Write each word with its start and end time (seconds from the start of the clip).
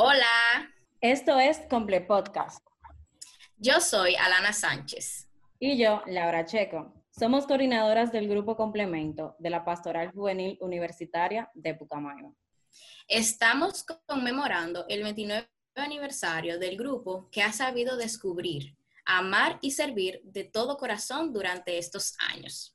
Hola. 0.00 0.72
Esto 1.00 1.40
es 1.40 1.58
Comple 1.68 2.00
Podcast. 2.02 2.64
Yo 3.56 3.80
soy 3.80 4.14
Alana 4.14 4.52
Sánchez. 4.52 5.28
Y 5.58 5.76
yo, 5.76 6.04
Laura 6.06 6.46
Checo. 6.46 6.94
Somos 7.10 7.48
coordinadoras 7.48 8.12
del 8.12 8.28
Grupo 8.28 8.56
Complemento 8.56 9.34
de 9.40 9.50
la 9.50 9.64
Pastoral 9.64 10.12
Juvenil 10.12 10.56
Universitaria 10.60 11.50
de 11.52 11.74
Pucamayo. 11.74 12.32
Estamos 13.08 13.84
conmemorando 14.06 14.86
el 14.88 15.02
29 15.02 15.48
aniversario 15.74 16.60
del 16.60 16.76
grupo 16.76 17.28
que 17.32 17.42
ha 17.42 17.52
sabido 17.52 17.96
descubrir, 17.96 18.76
amar 19.04 19.58
y 19.62 19.72
servir 19.72 20.20
de 20.22 20.44
todo 20.44 20.76
corazón 20.76 21.32
durante 21.32 21.76
estos 21.76 22.14
años. 22.32 22.72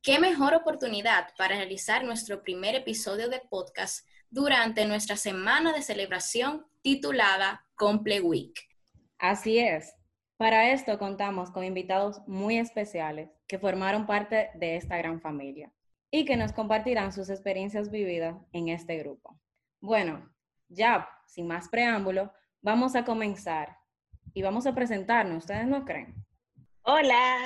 ¿Qué 0.00 0.18
mejor 0.18 0.54
oportunidad 0.54 1.34
para 1.36 1.56
realizar 1.56 2.02
nuestro 2.02 2.42
primer 2.42 2.76
episodio 2.76 3.28
de 3.28 3.40
podcast 3.40 4.06
durante 4.30 4.86
nuestra 4.86 5.16
semana 5.16 5.72
de 5.72 5.82
celebración 5.82 6.66
titulada 6.82 7.66
Comple 7.74 8.20
Week? 8.20 8.54
Así 9.18 9.58
es. 9.58 9.94
Para 10.36 10.70
esto 10.72 10.98
contamos 10.98 11.50
con 11.50 11.64
invitados 11.64 12.22
muy 12.26 12.58
especiales 12.58 13.30
que 13.46 13.58
formaron 13.58 14.06
parte 14.06 14.50
de 14.54 14.76
esta 14.76 14.96
gran 14.96 15.20
familia 15.20 15.70
y 16.10 16.24
que 16.24 16.36
nos 16.36 16.52
compartirán 16.52 17.12
sus 17.12 17.28
experiencias 17.28 17.90
vividas 17.90 18.36
en 18.52 18.68
este 18.68 18.96
grupo. 18.98 19.38
Bueno, 19.80 20.32
ya 20.68 21.08
sin 21.26 21.46
más 21.46 21.68
preámbulo, 21.68 22.32
vamos 22.62 22.94
a 22.94 23.04
comenzar 23.04 23.76
y 24.32 24.42
vamos 24.42 24.66
a 24.66 24.74
presentarnos. 24.74 25.38
¿Ustedes 25.38 25.66
no 25.66 25.84
creen? 25.84 26.14
Hola, 26.82 27.42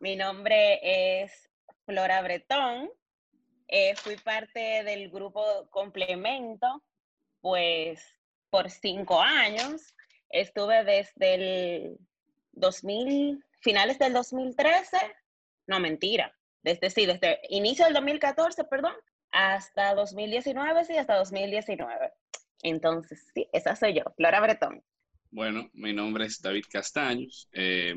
mi 0.00 0.16
nombre 0.16 0.80
es 1.22 1.50
Flora 1.86 2.20
Bretón. 2.22 2.90
Eh, 3.68 3.94
fui 3.96 4.16
parte 4.16 4.84
del 4.84 5.10
grupo 5.10 5.68
Complemento, 5.70 6.82
pues 7.40 8.02
por 8.50 8.70
cinco 8.70 9.20
años. 9.20 9.94
Estuve 10.30 10.84
desde 10.84 11.34
el 11.34 11.98
2000, 12.52 13.44
finales 13.60 13.98
del 13.98 14.12
2013, 14.12 14.96
no 15.66 15.80
mentira, 15.80 16.34
desde 16.62 16.90
sí, 16.90 17.06
desde 17.06 17.40
inicio 17.48 17.84
del 17.84 17.94
2014, 17.94 18.64
perdón, 18.64 18.94
hasta 19.30 19.94
2019, 19.94 20.84
sí, 20.84 20.96
hasta 20.96 21.16
2019. 21.16 22.12
Entonces, 22.62 23.26
sí, 23.34 23.46
esa 23.52 23.76
soy 23.76 23.94
yo, 23.94 24.02
Flora 24.16 24.40
Bretón. 24.40 24.82
Bueno, 25.30 25.68
mi 25.72 25.92
nombre 25.92 26.26
es 26.26 26.40
David 26.40 26.64
Castaños. 26.70 27.48
Eh, 27.52 27.94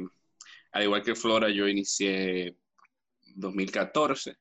al 0.72 0.84
igual 0.84 1.04
que 1.04 1.16
Flora, 1.16 1.50
yo 1.50 1.68
inicié 1.68 2.56
2014, 3.36 4.36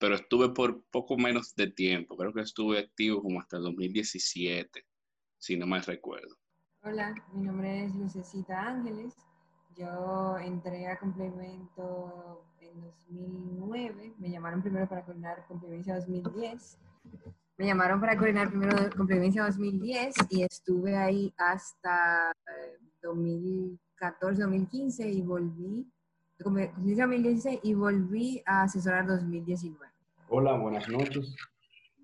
pero 0.00 0.14
estuve 0.14 0.48
por 0.48 0.82
poco 0.84 1.16
menos 1.18 1.54
de 1.54 1.68
tiempo. 1.68 2.16
Creo 2.16 2.32
que 2.32 2.40
estuve 2.40 2.78
activo 2.78 3.22
como 3.22 3.38
hasta 3.38 3.58
el 3.58 3.64
2017, 3.64 4.82
si 5.38 5.56
no 5.58 5.66
mal 5.66 5.82
recuerdo. 5.82 6.36
Hola, 6.82 7.14
mi 7.34 7.42
nombre 7.42 7.84
es 7.84 7.94
Lucecita 7.94 8.62
Ángeles. 8.62 9.14
Yo 9.76 10.38
entré 10.38 10.88
a 10.88 10.98
complemento 10.98 12.46
en 12.60 12.80
2009. 12.80 14.14
Me 14.18 14.30
llamaron 14.30 14.62
primero 14.62 14.88
para 14.88 15.04
coordinar 15.04 15.44
complemencia 15.46 15.96
2010. 15.96 16.78
Me 17.58 17.66
llamaron 17.66 18.00
para 18.00 18.16
coordinar 18.16 18.48
primero 18.48 18.88
complemencia 18.96 19.44
2010 19.44 20.14
y 20.30 20.44
estuve 20.44 20.96
ahí 20.96 21.30
hasta 21.36 22.32
2014, 23.02 24.40
eh, 24.40 24.44
2015 24.44 25.10
y 25.10 25.20
volví 25.20 25.86
Complemencia 26.42 27.06
2016 27.06 27.60
y 27.64 27.74
volví 27.74 28.42
a 28.46 28.62
asesorar 28.62 29.06
2019. 29.06 29.89
Hola, 30.32 30.56
buenas 30.56 30.88
noches. 30.88 31.34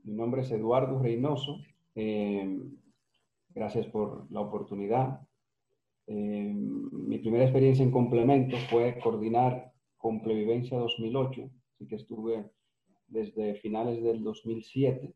Mi 0.02 0.12
nombre 0.12 0.42
es 0.42 0.50
Eduardo 0.50 0.98
Reynoso. 0.98 1.60
Eh, 1.94 2.58
gracias 3.50 3.86
por 3.86 4.26
la 4.32 4.40
oportunidad. 4.40 5.20
Eh, 6.08 6.52
mi 6.52 7.18
primera 7.18 7.44
experiencia 7.44 7.84
en 7.84 7.92
complemento 7.92 8.56
fue 8.68 8.98
coordinar 8.98 9.72
Complevivencia 9.96 10.76
2008, 10.76 11.48
así 11.74 11.86
que 11.86 11.94
estuve 11.94 12.50
desde 13.06 13.54
finales 13.60 14.02
del 14.02 14.24
2007 14.24 15.14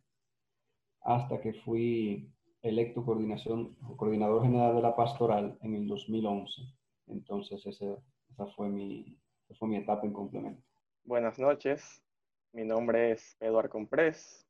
hasta 1.00 1.40
que 1.40 1.52
fui 1.52 2.30
electo 2.62 3.04
coordinador 3.04 4.44
general 4.44 4.76
de 4.76 4.82
la 4.82 4.94
pastoral 4.94 5.58
en 5.62 5.74
el 5.74 5.88
2011. 5.88 6.62
Entonces 7.08 7.66
esa 7.66 8.46
fue 8.54 8.68
mi 8.68 9.76
etapa 9.76 10.06
en 10.06 10.12
complemento. 10.12 10.62
Buenas 11.02 11.40
noches, 11.40 12.04
mi 12.52 12.64
nombre 12.64 13.12
es 13.12 13.36
Eduardo 13.40 13.70
Comprés. 13.70 14.46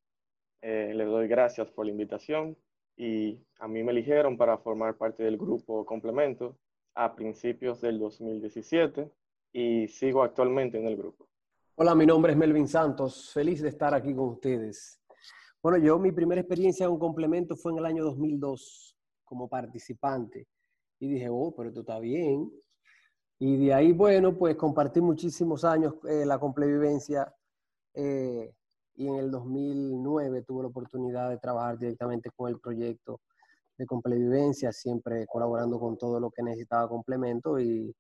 Eh, 0.63 0.93
les 0.95 1.07
doy 1.07 1.29
gracias 1.29 1.71
por 1.71 1.87
la 1.87 1.93
invitación 1.93 2.57
y 2.97 3.39
a 3.59 3.69
mí 3.69 3.83
me 3.83 3.93
eligieron 3.93 4.37
para 4.37 4.59
formar 4.59 4.97
parte 4.97 5.23
del 5.23 5.37
grupo 5.37 5.85
Complemento 5.87 6.59
a 6.95 7.15
principios 7.15 7.81
del 7.81 7.99
2017 7.99 9.11
y 9.53 9.89
sigo 9.89 10.23
actualmente 10.23 10.79
en 10.79 10.87
el 10.87 10.97
grupo. 10.97 11.29
Hola, 11.77 11.95
mi 11.95 12.05
nombre 12.05 12.33
es 12.33 12.39
Melvin 12.39 12.69
Santos, 12.69 13.31
feliz 13.33 13.63
de 13.63 13.71
estar 13.71 13.95
aquí 13.95 14.15
con 14.15 14.31
ustedes. 14.31 15.01
Bueno, 15.63 15.79
yo 15.79 15.99
mi 15.99 16.13
primera 16.13 16.41
experiencia 16.41 16.85
en 16.85 16.93
un 16.93 16.99
complemento 16.99 17.57
fue 17.57 17.73
en 17.73 17.79
el 17.79 17.87
año 17.87 18.05
2002 18.05 18.97
como 19.25 19.49
participante 19.49 20.47
y 20.99 21.09
dije, 21.09 21.29
oh, 21.31 21.55
pero 21.57 21.69
esto 21.69 21.81
está 21.81 21.99
bien. 21.99 22.51
Y 23.39 23.67
de 23.67 23.73
ahí, 23.73 23.93
bueno, 23.93 24.37
pues 24.37 24.57
compartí 24.57 25.01
muchísimos 25.01 25.65
años 25.65 25.95
eh, 26.07 26.27
la 26.27 26.39
complevivencia 26.39 27.35
eh, 27.95 28.55
y 28.95 29.07
en 29.07 29.17
el 29.17 29.31
2009 29.31 30.43
tuve 30.43 30.63
la 30.63 30.69
oportunidad 30.69 31.31
de 31.31 31.39
trabajar 31.39 31.79
directamente 31.79 32.31
con 32.37 32.51
el 32.51 32.61
proyecto 32.61 33.21
de 33.79 33.87
complevivencia, 33.87 34.73
siempre 34.73 35.27
colaborando 35.27 35.81
con 35.81 35.97
todo 35.97 36.21
lo 36.21 36.31
que 36.31 36.43
necesitaba 36.43 36.89
complemento 36.89 37.59
y 37.59 37.95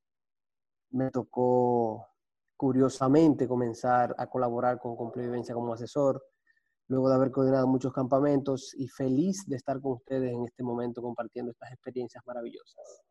me 0.90 1.10
tocó 1.10 2.06
curiosamente 2.56 3.48
comenzar 3.48 4.14
a 4.18 4.26
colaborar 4.26 4.78
con 4.78 4.94
complevivencia 4.94 5.54
como 5.54 5.72
asesor, 5.72 6.22
luego 6.88 7.08
de 7.08 7.14
haber 7.14 7.30
coordinado 7.30 7.66
muchos 7.66 7.92
campamentos 7.94 8.74
y 8.76 8.88
feliz 8.88 9.46
de 9.46 9.56
estar 9.56 9.80
con 9.80 9.92
ustedes 9.92 10.32
en 10.32 10.44
este 10.44 10.62
momento 10.62 11.00
compartiendo 11.00 11.52
estas 11.52 11.72
experiencias 11.72 12.22
maravillosas. 12.26 13.02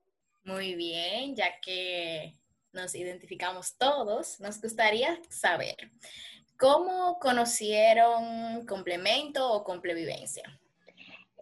Muy 0.44 0.76
bien, 0.76 1.36
ya 1.36 1.60
que 1.62 2.36
nos 2.74 2.94
identificamos 2.94 3.76
todos, 3.78 4.40
nos 4.40 4.62
gustaría 4.62 5.20
saber 5.30 5.76
cómo 6.60 7.18
conocieron 7.20 8.66
complemento 8.66 9.50
o 9.50 9.64
complevivencia. 9.64 10.44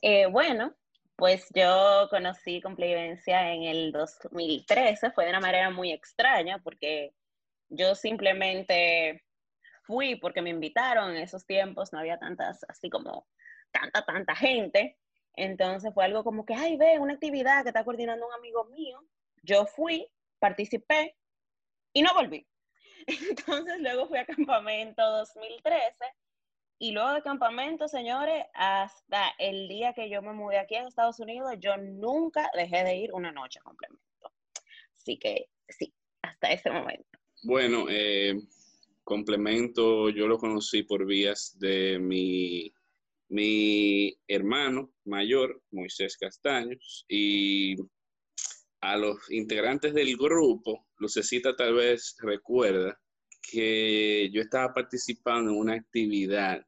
Eh, 0.04 0.28
bueno, 0.28 0.76
pues 1.16 1.48
yo 1.56 2.08
conocí 2.12 2.62
complevivencia 2.62 3.52
en 3.52 3.64
el 3.64 3.92
2013, 3.92 5.10
fue 5.12 5.24
de 5.26 5.32
una 5.32 5.40
manera 5.40 5.72
muy 5.72 5.92
extraña 5.92 6.60
porque 6.60 7.16
yo 7.68 7.96
simplemente 7.96 9.24
fui 9.82 10.18
porque 10.18 10.44
me 10.44 10.52
invitaron 10.52 11.10
en 11.10 11.24
esos 11.24 11.48
tiempos, 11.48 11.92
no 11.92 12.00
había 12.00 12.20
tantas, 12.20 12.64
así 12.70 12.88
como 12.88 13.28
tanta, 13.72 14.06
tanta 14.06 14.36
gente. 14.36 15.00
Entonces 15.34 15.94
fue 15.96 16.06
algo 16.06 16.24
como 16.24 16.46
que, 16.46 16.54
ay, 16.54 16.78
ve, 16.78 17.00
una 17.00 17.14
actividad 17.14 17.64
que 17.64 17.70
está 17.70 17.84
coordinando 17.84 18.28
un 18.28 18.34
amigo 18.34 18.66
mío. 18.66 19.00
Yo 19.42 19.66
fui, 19.66 20.08
participé 20.40 21.16
y 21.92 22.04
no 22.04 22.14
volví. 22.14 22.48
Entonces 23.08 23.80
luego 23.80 24.08
fui 24.08 24.18
a 24.20 24.26
campamento 24.26 25.02
2013 25.02 25.96
y 26.80 26.92
luego 26.92 27.14
de 27.14 27.22
campamento, 27.24 27.88
señores, 27.88 28.46
hasta 28.54 29.30
el 29.40 29.68
día 29.68 29.94
que 29.94 30.10
yo 30.10 30.22
me 30.22 30.34
mudé 30.34 30.60
aquí 30.60 30.76
en 30.76 30.86
Estados 30.86 31.20
Unidos, 31.20 31.54
yo 31.60 31.76
nunca 31.78 32.52
dejé 32.54 32.84
de 32.84 32.98
ir 32.98 33.14
una 33.14 33.32
noche 33.32 33.60
a 33.60 33.64
complemento. 33.64 34.04
Así 34.96 35.18
que 35.18 35.50
sí, 35.68 35.92
hasta 36.22 36.52
ese 36.52 36.70
momento. 36.70 37.18
Bueno, 37.44 37.86
eh, 37.90 38.36
complemento 39.04 40.10
yo 40.10 40.28
lo 40.28 40.38
conocí 40.38 40.84
por 40.84 41.06
vías 41.06 41.58
de 41.58 41.98
mi 41.98 42.72
mi 43.30 44.18
hermano 44.28 44.94
mayor, 45.06 45.62
Moisés 45.72 46.18
Castaños, 46.18 47.06
y 47.10 47.76
a 48.82 48.96
los 48.98 49.30
integrantes 49.32 49.94
del 49.94 50.16
grupo, 50.16 50.87
Lucecita 50.98 51.56
tal 51.56 51.76
vez 51.76 52.16
recuerda 52.20 53.00
que 53.42 54.30
yo 54.32 54.42
estaba 54.42 54.74
participando 54.74 55.52
en 55.52 55.58
una 55.58 55.74
actividad 55.74 56.66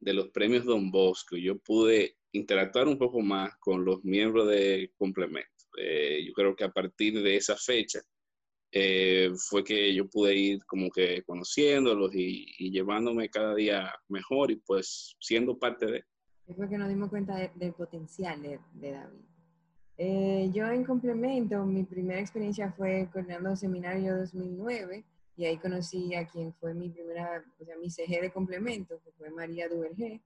de 0.00 0.14
los 0.14 0.30
premios 0.30 0.64
Don 0.64 0.90
Bosco. 0.90 1.36
Yo 1.36 1.58
pude 1.58 2.16
interactuar 2.32 2.88
un 2.88 2.98
poco 2.98 3.20
más 3.20 3.54
con 3.58 3.84
los 3.84 4.02
miembros 4.04 4.48
de 4.48 4.92
complemento. 4.96 5.48
Eh, 5.78 6.24
yo 6.26 6.32
creo 6.32 6.56
que 6.56 6.64
a 6.64 6.72
partir 6.72 7.22
de 7.22 7.36
esa 7.36 7.56
fecha 7.56 8.00
eh, 8.74 9.30
fue 9.36 9.62
que 9.62 9.94
yo 9.94 10.08
pude 10.08 10.34
ir 10.34 10.64
como 10.64 10.90
que 10.90 11.22
conociéndolos 11.24 12.10
y, 12.14 12.70
llevándome 12.70 13.28
cada 13.28 13.54
día 13.54 13.92
mejor 14.08 14.50
y 14.50 14.56
pues 14.56 15.14
siendo 15.20 15.58
parte 15.58 15.86
de. 15.86 16.04
Fue 16.56 16.68
que 16.68 16.78
nos 16.78 16.88
dimos 16.88 17.10
cuenta 17.10 17.36
del 17.54 17.74
potencial 17.74 18.42
de, 18.42 18.58
David. 18.90 19.20
Eh, 20.04 20.50
yo 20.52 20.66
en 20.66 20.82
complemento, 20.82 21.64
mi 21.64 21.84
primera 21.84 22.18
experiencia 22.18 22.72
fue 22.72 23.08
coordinando 23.12 23.54
seminario 23.54 24.16
2009 24.16 25.04
y 25.36 25.44
ahí 25.44 25.58
conocí 25.58 26.12
a 26.16 26.26
quien 26.26 26.52
fue 26.54 26.74
mi 26.74 26.88
primera, 26.90 27.44
o 27.60 27.64
sea, 27.64 27.76
mi 27.76 27.88
CG 27.88 28.20
de 28.20 28.32
complemento, 28.32 29.00
que 29.04 29.12
fue 29.12 29.30
María 29.30 29.68
Duvergé. 29.68 30.20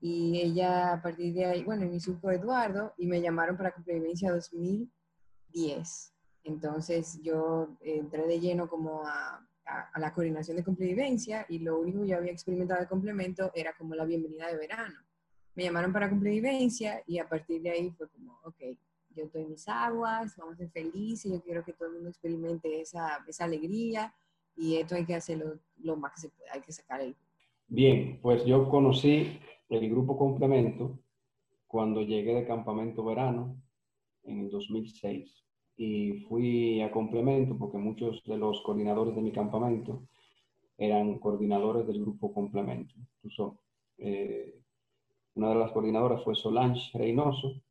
y 0.00 0.40
ella 0.40 0.94
a 0.94 1.02
partir 1.02 1.34
de 1.34 1.44
ahí, 1.44 1.62
bueno, 1.62 1.86
mi 1.86 2.00
supo 2.00 2.32
Eduardo 2.32 2.94
y 2.98 3.06
me 3.06 3.20
llamaron 3.20 3.56
para 3.56 3.70
Complevivencia 3.70 4.32
2010. 4.32 6.14
Entonces 6.42 7.20
yo 7.22 7.76
entré 7.80 8.26
de 8.26 8.40
lleno 8.40 8.68
como 8.68 9.06
a, 9.06 9.46
a, 9.64 10.00
la 10.00 10.12
coordinación 10.12 10.56
de 10.56 10.64
Complevivencia 10.64 11.46
y 11.48 11.60
lo 11.60 11.78
único 11.78 12.02
que 12.02 12.08
yo 12.08 12.16
había 12.16 12.32
experimentado 12.32 12.80
de 12.80 12.88
complemento 12.88 13.52
era 13.54 13.72
como 13.74 13.94
la 13.94 14.04
bienvenida 14.04 14.48
de 14.48 14.56
verano. 14.56 14.98
Me 15.54 15.62
llamaron 15.62 15.92
para 15.92 16.10
Complevivencia 16.10 17.04
y 17.06 17.20
a 17.20 17.28
partir 17.28 17.62
de 17.62 17.70
ahí 17.70 17.90
fue 17.92 18.08
como, 18.08 18.40
ok, 18.42 18.56
yo 19.14 19.24
en 19.34 19.50
mis 19.50 19.68
aguas, 19.68 20.36
vamos 20.36 20.54
a 20.54 20.58
ser 20.58 20.70
felices, 20.70 21.30
yo 21.30 21.42
quiero 21.42 21.64
que 21.64 21.72
todo 21.72 21.88
el 21.88 21.94
mundo 21.94 22.10
experimente 22.10 22.80
esa, 22.80 23.24
esa 23.26 23.44
alegría 23.44 24.14
y 24.56 24.76
esto 24.76 24.94
hay 24.94 25.04
que 25.04 25.14
hacerlo 25.14 25.58
lo 25.78 25.96
más 25.96 26.12
que 26.14 26.20
se 26.22 26.28
pueda, 26.30 26.52
hay 26.52 26.60
que 26.60 26.72
sacar 26.72 27.00
el... 27.00 27.16
Bien, 27.68 28.18
pues 28.20 28.44
yo 28.44 28.68
conocí 28.68 29.38
el 29.68 29.88
grupo 29.90 30.18
complemento 30.18 30.98
cuando 31.66 32.02
llegué 32.02 32.34
de 32.34 32.46
campamento 32.46 33.04
verano 33.04 33.56
en 34.24 34.40
el 34.40 34.50
2006 34.50 35.44
y 35.76 36.12
fui 36.28 36.82
a 36.82 36.90
complemento 36.90 37.56
porque 37.56 37.78
muchos 37.78 38.22
de 38.24 38.36
los 38.36 38.60
coordinadores 38.62 39.14
de 39.14 39.22
mi 39.22 39.32
campamento 39.32 40.02
eran 40.76 41.18
coordinadores 41.18 41.86
del 41.86 42.00
grupo 42.00 42.32
complemento. 42.32 42.94
Incluso 43.16 43.58
eh, 43.98 44.60
una 45.34 45.50
de 45.50 45.54
las 45.54 45.72
coordinadoras 45.72 46.22
fue 46.22 46.34
Solange 46.34 46.96
Reynoso, 46.98 47.62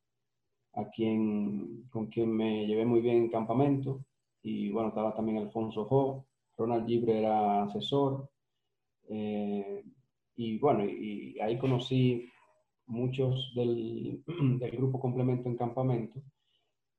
a 0.74 0.90
quien, 0.90 1.88
con 1.90 2.08
quien 2.08 2.32
me 2.32 2.66
llevé 2.66 2.86
muy 2.86 3.02
bien 3.02 3.18
en 3.18 3.30
campamento. 3.30 4.06
Y 4.42 4.72
bueno, 4.72 4.90
estaba 4.90 5.14
también 5.14 5.38
Alfonso 5.38 5.86
Jo, 5.86 6.26
Ronald 6.58 6.88
Gibre 6.88 7.20
era 7.20 7.64
asesor. 7.64 8.30
Eh, 9.10 9.84
y 10.36 10.58
bueno, 10.60 10.86
y, 10.86 11.40
ahí 11.40 11.58
conocí 11.58 12.30
muchos 12.88 13.54
del, 13.56 14.24
del, 14.60 14.72
grupo 14.72 15.00
complemento 15.00 15.50
en 15.50 15.58
campamento. 15.58 16.22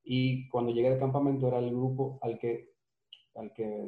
Y 0.03 0.47
cuando 0.49 0.71
llegué 0.71 0.89
al 0.89 0.99
campamento 0.99 1.47
era 1.47 1.59
el 1.59 1.69
grupo 1.69 2.19
al 2.21 2.37
que, 2.37 2.73
al 3.35 3.53
que 3.53 3.85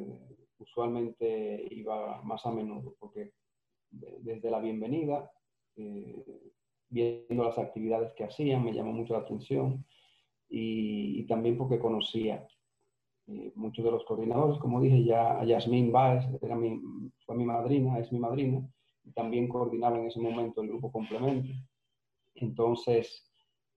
usualmente 0.58 1.66
iba 1.70 2.22
más 2.22 2.44
a 2.46 2.50
menudo, 2.50 2.96
porque 2.98 3.32
desde 3.90 4.50
la 4.50 4.58
bienvenida 4.58 5.30
eh, 5.76 6.52
viendo 6.88 7.44
las 7.44 7.58
actividades 7.58 8.12
que 8.14 8.24
hacían, 8.24 8.64
me 8.64 8.72
llamó 8.72 8.92
mucho 8.92 9.14
la 9.14 9.20
atención 9.20 9.84
y, 10.48 11.24
también 11.26 11.58
porque 11.58 11.78
conocía 11.78 12.46
eh, 13.26 13.52
muchos 13.56 13.84
de 13.84 13.90
los 13.90 14.04
coordinadores, 14.04 14.58
como 14.58 14.80
dije 14.80 15.04
ya, 15.04 15.40
a 15.40 15.44
Yasmín 15.44 15.90
Baez, 15.90 16.24
era 16.40 16.54
mi, 16.54 16.80
fue 17.24 17.36
mi 17.36 17.44
madrina, 17.44 17.98
es 17.98 18.12
mi 18.12 18.18
madrina, 18.18 18.68
y 19.04 19.10
también 19.12 19.48
coordinaba 19.48 19.98
en 19.98 20.06
ese 20.06 20.20
momento 20.20 20.62
el 20.62 20.68
grupo 20.68 20.92
complemento. 20.92 21.52
Entonces, 22.34 23.28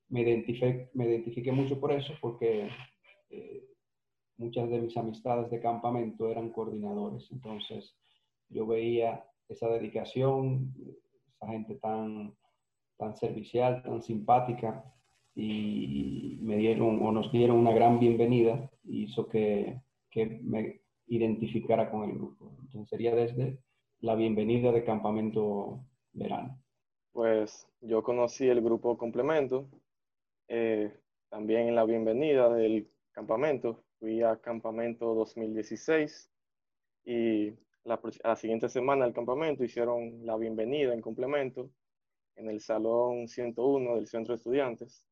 me 0.10 0.22
identifiqué, 0.22 0.90
me 0.94 1.08
identifiqué 1.08 1.52
mucho 1.52 1.80
por 1.80 1.92
eso, 1.92 2.14
porque 2.22 2.70
eh, 3.30 3.64
muchas 4.38 4.70
de 4.70 4.82
mis 4.82 4.96
amistades 4.98 5.50
de 5.50 5.60
campamento 5.60 6.30
eran 6.30 6.52
coordinadores. 6.52 7.32
Entonces, 7.32 7.96
yo 8.50 8.66
veía 8.68 9.26
esa 9.48 9.68
dedicación, 9.70 10.74
esa 11.28 11.48
gente 11.48 11.76
tan 11.76 12.36
tan 13.00 13.16
servicial, 13.16 13.82
tan 13.82 14.02
simpática 14.04 14.84
y 15.34 16.38
me 16.42 16.58
dieron 16.58 17.02
o 17.02 17.12
nos 17.12 17.32
dieron 17.32 17.58
una 17.58 17.72
gran 17.72 17.98
bienvenida 17.98 18.70
y 18.84 19.06
hizo 19.06 19.30
que, 19.30 19.82
que 20.12 20.26
me 20.44 20.82
identificara 21.08 21.90
con 21.90 22.04
el 22.04 22.16
grupo. 22.16 22.58
Entonces 22.62 22.90
sería 22.90 23.16
desde 23.16 23.58
la 24.02 24.16
bienvenida 24.16 24.74
de 24.74 24.84
Campamento 24.84 25.80
Verano. 26.12 26.62
Pues 27.14 27.68
yo 27.80 28.04
conocí 28.04 28.48
el 28.50 28.62
grupo 28.62 28.98
Complemento, 28.98 29.70
eh, 30.50 30.94
también 31.30 31.70
en 31.70 31.76
la 31.76 31.86
bienvenida 31.86 32.54
del 32.54 32.92
campamento, 33.12 33.82
fui 34.00 34.22
a 34.22 34.36
Campamento 34.38 35.16
2016 35.16 36.30
y 37.06 37.52
la, 37.86 38.00
la 38.24 38.36
siguiente 38.36 38.68
semana 38.68 39.06
del 39.06 39.14
campamento 39.14 39.64
hicieron 39.64 40.26
la 40.26 40.36
bienvenida 40.36 40.94
en 40.94 41.02
complemento 41.02 41.70
en 42.40 42.50
el 42.50 42.62
Salón 42.62 43.28
101 43.28 43.96
del 43.96 44.08
Centro 44.08 44.34
de 44.34 44.38
Estudiantes 44.38 45.04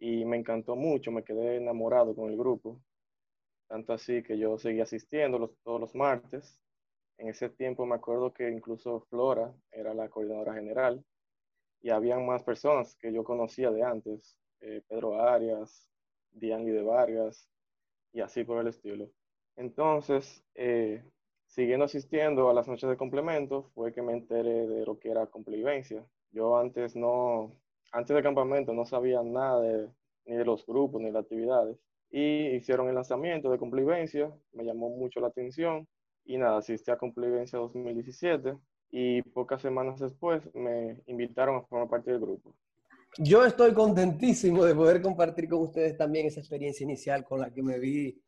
y 0.00 0.24
me 0.24 0.36
encantó 0.36 0.76
mucho, 0.76 1.12
me 1.12 1.22
quedé 1.22 1.56
enamorado 1.56 2.14
con 2.14 2.30
el 2.30 2.36
grupo, 2.36 2.80
tanto 3.68 3.92
así 3.92 4.22
que 4.22 4.36
yo 4.38 4.58
seguí 4.58 4.80
asistiendo 4.80 5.54
todos 5.62 5.80
los 5.80 5.94
martes. 5.94 6.58
En 7.18 7.28
ese 7.28 7.50
tiempo 7.50 7.86
me 7.86 7.94
acuerdo 7.94 8.32
que 8.32 8.50
incluso 8.50 9.00
Flora 9.10 9.54
era 9.70 9.94
la 9.94 10.08
coordinadora 10.08 10.54
general 10.54 11.04
y 11.82 11.90
habían 11.90 12.26
más 12.26 12.42
personas 12.42 12.96
que 12.96 13.12
yo 13.12 13.22
conocía 13.24 13.70
de 13.70 13.82
antes, 13.82 14.38
eh, 14.60 14.82
Pedro 14.88 15.20
Arias, 15.20 15.88
Dianly 16.32 16.72
de 16.72 16.82
Vargas 16.82 17.48
y 18.12 18.22
así 18.22 18.42
por 18.42 18.58
el 18.58 18.68
estilo. 18.68 19.10
Entonces, 19.56 20.42
eh, 20.54 21.04
siguiendo 21.46 21.84
asistiendo 21.84 22.48
a 22.48 22.54
las 22.54 22.66
noches 22.66 22.88
de 22.88 22.96
complemento, 22.96 23.70
fue 23.74 23.92
que 23.92 24.02
me 24.02 24.14
enteré 24.14 24.66
de 24.66 24.86
lo 24.86 24.98
que 24.98 25.10
era 25.10 25.26
complevivencia, 25.26 26.04
yo 26.32 26.56
antes 26.56 26.96
no, 26.96 27.52
antes 27.92 28.14
del 28.14 28.22
campamento 28.22 28.72
no 28.72 28.84
sabía 28.84 29.22
nada 29.22 29.60
de, 29.60 29.88
ni 30.26 30.36
de 30.36 30.44
los 30.44 30.64
grupos 30.66 31.00
ni 31.00 31.08
de 31.08 31.12
las 31.12 31.24
actividades. 31.24 31.76
Y 32.10 32.48
hicieron 32.56 32.88
el 32.88 32.94
lanzamiento 32.94 33.50
de 33.50 33.58
Complivencia, 33.58 34.32
me 34.52 34.64
llamó 34.64 34.90
mucho 34.90 35.20
la 35.20 35.28
atención 35.28 35.86
y 36.24 36.38
nada, 36.38 36.58
asistí 36.58 36.90
a 36.90 36.98
Complivencia 36.98 37.58
2017 37.58 38.56
y 38.90 39.22
pocas 39.22 39.62
semanas 39.62 40.00
después 40.00 40.42
me 40.54 41.00
invitaron 41.06 41.56
a 41.56 41.62
formar 41.62 41.88
parte 41.88 42.10
del 42.10 42.20
grupo. 42.20 42.54
Yo 43.18 43.44
estoy 43.44 43.72
contentísimo 43.74 44.64
de 44.64 44.74
poder 44.74 45.02
compartir 45.02 45.48
con 45.48 45.62
ustedes 45.62 45.96
también 45.96 46.26
esa 46.26 46.40
experiencia 46.40 46.84
inicial 46.84 47.24
con 47.24 47.40
la 47.40 47.52
que 47.52 47.62
me 47.62 47.78
vi 47.78 48.20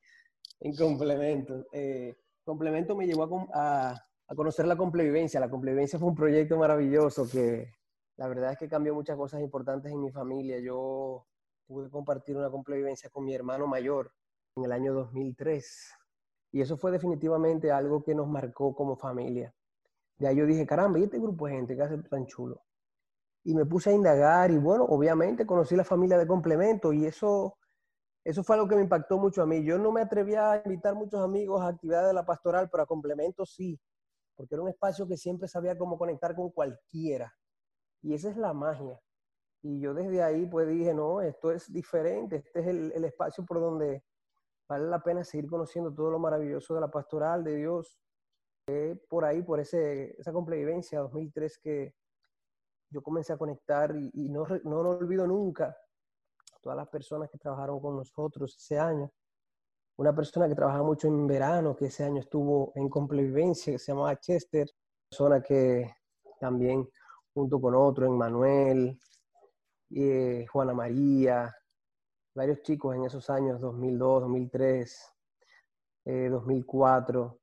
en 0.60 0.74
complemento. 0.74 1.66
Eh, 1.72 2.16
complemento 2.44 2.96
me 2.96 3.06
llevó 3.06 3.48
a, 3.52 3.90
a, 3.90 4.06
a, 4.26 4.34
conocer 4.34 4.66
la 4.66 4.76
complevivencia. 4.76 5.38
La 5.38 5.50
complevivencia 5.50 5.98
fue 5.98 6.08
un 6.08 6.16
proyecto 6.16 6.56
maravilloso 6.56 7.28
que 7.30 7.68
la 8.16 8.28
verdad 8.28 8.52
es 8.52 8.58
que 8.58 8.68
cambió 8.68 8.94
muchas 8.94 9.16
cosas 9.16 9.40
importantes 9.40 9.92
en 9.92 10.00
mi 10.00 10.10
familia. 10.10 10.58
Yo 10.60 11.26
pude 11.66 11.90
compartir 11.90 12.36
una 12.36 12.50
complevivencia 12.50 13.10
con 13.10 13.24
mi 13.24 13.34
hermano 13.34 13.66
mayor 13.66 14.12
en 14.56 14.64
el 14.64 14.72
año 14.72 14.92
2003. 14.92 15.94
Y 16.52 16.60
eso 16.60 16.76
fue 16.76 16.90
definitivamente 16.90 17.70
algo 17.70 18.02
que 18.02 18.14
nos 18.14 18.28
marcó 18.28 18.74
como 18.74 18.96
familia. 18.96 19.54
De 20.18 20.28
ahí 20.28 20.36
yo 20.36 20.46
dije, 20.46 20.66
caramba, 20.66 20.98
¿y 20.98 21.04
este 21.04 21.18
grupo 21.18 21.46
de 21.46 21.52
gente 21.52 21.74
que 21.74 21.82
hace 21.82 21.98
tan 21.98 22.26
chulo? 22.26 22.62
Y 23.44 23.54
me 23.54 23.64
puse 23.64 23.90
a 23.90 23.94
indagar 23.94 24.50
y 24.50 24.58
bueno, 24.58 24.84
obviamente 24.84 25.46
conocí 25.46 25.74
la 25.74 25.84
familia 25.84 26.18
de 26.18 26.26
complemento 26.26 26.92
y 26.92 27.06
eso, 27.06 27.56
eso 28.22 28.44
fue 28.44 28.56
algo 28.56 28.68
que 28.68 28.76
me 28.76 28.82
impactó 28.82 29.18
mucho 29.18 29.42
a 29.42 29.46
mí. 29.46 29.64
Yo 29.64 29.78
no 29.78 29.90
me 29.90 30.02
atrevía 30.02 30.52
a 30.52 30.62
invitar 30.64 30.94
muchos 30.94 31.20
amigos 31.20 31.62
a 31.62 31.68
actividades 31.68 32.08
de 32.08 32.14
la 32.14 32.24
pastoral, 32.24 32.68
pero 32.70 32.84
a 32.84 32.86
complemento 32.86 33.46
sí, 33.46 33.80
porque 34.36 34.54
era 34.54 34.62
un 34.62 34.68
espacio 34.68 35.08
que 35.08 35.16
siempre 35.16 35.48
sabía 35.48 35.76
cómo 35.76 35.98
conectar 35.98 36.36
con 36.36 36.50
cualquiera. 36.50 37.34
Y 38.02 38.14
esa 38.14 38.30
es 38.30 38.36
la 38.36 38.52
magia. 38.52 39.00
Y 39.62 39.80
yo 39.80 39.94
desde 39.94 40.22
ahí 40.22 40.46
pues 40.46 40.68
dije, 40.68 40.92
no, 40.92 41.20
esto 41.20 41.52
es 41.52 41.72
diferente, 41.72 42.36
este 42.36 42.60
es 42.60 42.66
el, 42.66 43.04
espacio 43.04 43.44
por 43.46 43.60
donde 43.60 44.02
vale 44.68 44.86
la 44.86 45.02
pena 45.02 45.22
seguir 45.22 45.48
conociendo 45.48 45.94
todo 45.94 46.10
lo 46.10 46.18
maravilloso 46.18 46.74
de 46.74 46.80
la 46.80 46.90
pastoral 46.90 47.44
de 47.44 47.56
Dios. 47.56 48.00
por 49.08 49.24
ahí, 49.24 49.42
por 49.42 49.60
ese, 49.60 50.16
esa 50.18 50.32
complevivencia 50.32 51.00
2003 51.00 51.58
que 51.58 51.94
yo 52.90 53.02
comencé 53.02 53.32
a 53.32 53.38
conectar 53.38 53.94
y, 53.96 54.28
no, 54.28 54.46
no 54.64 54.82
lo 54.82 54.90
olvido 54.90 55.26
nunca 55.26 55.76
todas 56.60 56.76
las 56.76 56.88
personas 56.88 57.30
que 57.30 57.38
trabajaron 57.38 57.80
con 57.80 57.96
nosotros 57.96 58.56
ese 58.56 58.78
año. 58.78 59.10
Una 59.96 60.14
persona 60.14 60.48
que 60.48 60.54
trabajaba 60.54 60.84
mucho 60.84 61.08
en 61.08 61.26
verano, 61.26 61.76
que 61.76 61.86
ese 61.86 62.04
año 62.04 62.20
estuvo 62.20 62.72
en 62.76 62.88
complevivencia, 62.88 63.72
que 63.72 63.78
se 63.78 63.92
llamaba 63.92 64.18
Chester, 64.18 64.68
persona 65.08 65.42
que 65.42 65.92
también 66.40 66.88
junto 67.34 67.60
con 67.60 67.74
otro, 67.74 68.06
en 68.06 68.16
Manuel, 68.16 68.98
eh, 69.90 70.46
Juana 70.50 70.74
María, 70.74 71.54
varios 72.34 72.62
chicos 72.62 72.94
en 72.94 73.04
esos 73.04 73.28
años 73.30 73.60
2002, 73.60 74.22
2003, 74.22 75.08
2004, 76.04 77.38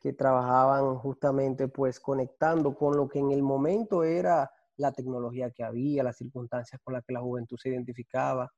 que 0.00 0.12
trabajaban 0.12 0.96
justamente 0.96 1.68
pues 1.68 2.00
conectando 2.00 2.74
con 2.74 2.96
lo 2.96 3.08
que 3.08 3.20
en 3.20 3.30
el 3.30 3.42
momento 3.42 4.02
era 4.02 4.50
la 4.76 4.92
tecnología 4.92 5.50
que 5.50 5.62
había, 5.62 6.02
las 6.02 6.16
circunstancias 6.16 6.80
con 6.82 6.94
las 6.94 7.04
que 7.04 7.14
la 7.14 7.20
juventud 7.20 7.56
se 7.56 7.68
identificaba. 7.68 8.50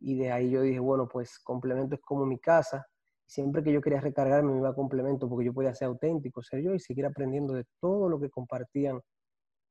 Y 0.00 0.16
de 0.16 0.32
ahí 0.32 0.50
yo 0.50 0.62
dije, 0.62 0.78
bueno, 0.78 1.08
pues 1.08 1.38
complemento 1.40 1.96
es 1.96 2.00
como 2.00 2.24
mi 2.24 2.38
casa. 2.38 2.86
Siempre 3.26 3.62
que 3.62 3.72
yo 3.72 3.80
quería 3.80 4.00
recargarme 4.00 4.52
me 4.52 4.58
iba 4.58 4.70
a 4.70 4.74
complemento 4.74 5.28
porque 5.28 5.46
yo 5.46 5.52
podía 5.52 5.74
ser 5.74 5.88
auténtico, 5.88 6.42
ser 6.42 6.62
yo 6.62 6.74
y 6.74 6.80
seguir 6.80 7.06
aprendiendo 7.06 7.54
de 7.54 7.64
todo 7.80 8.08
lo 8.08 8.20
que 8.20 8.30
compartían 8.30 9.00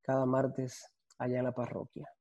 cada 0.10 0.26
martes 0.26 0.92
allá 1.20 1.38
en 1.38 1.44
la 1.44 1.52
parroquia. 1.52 2.12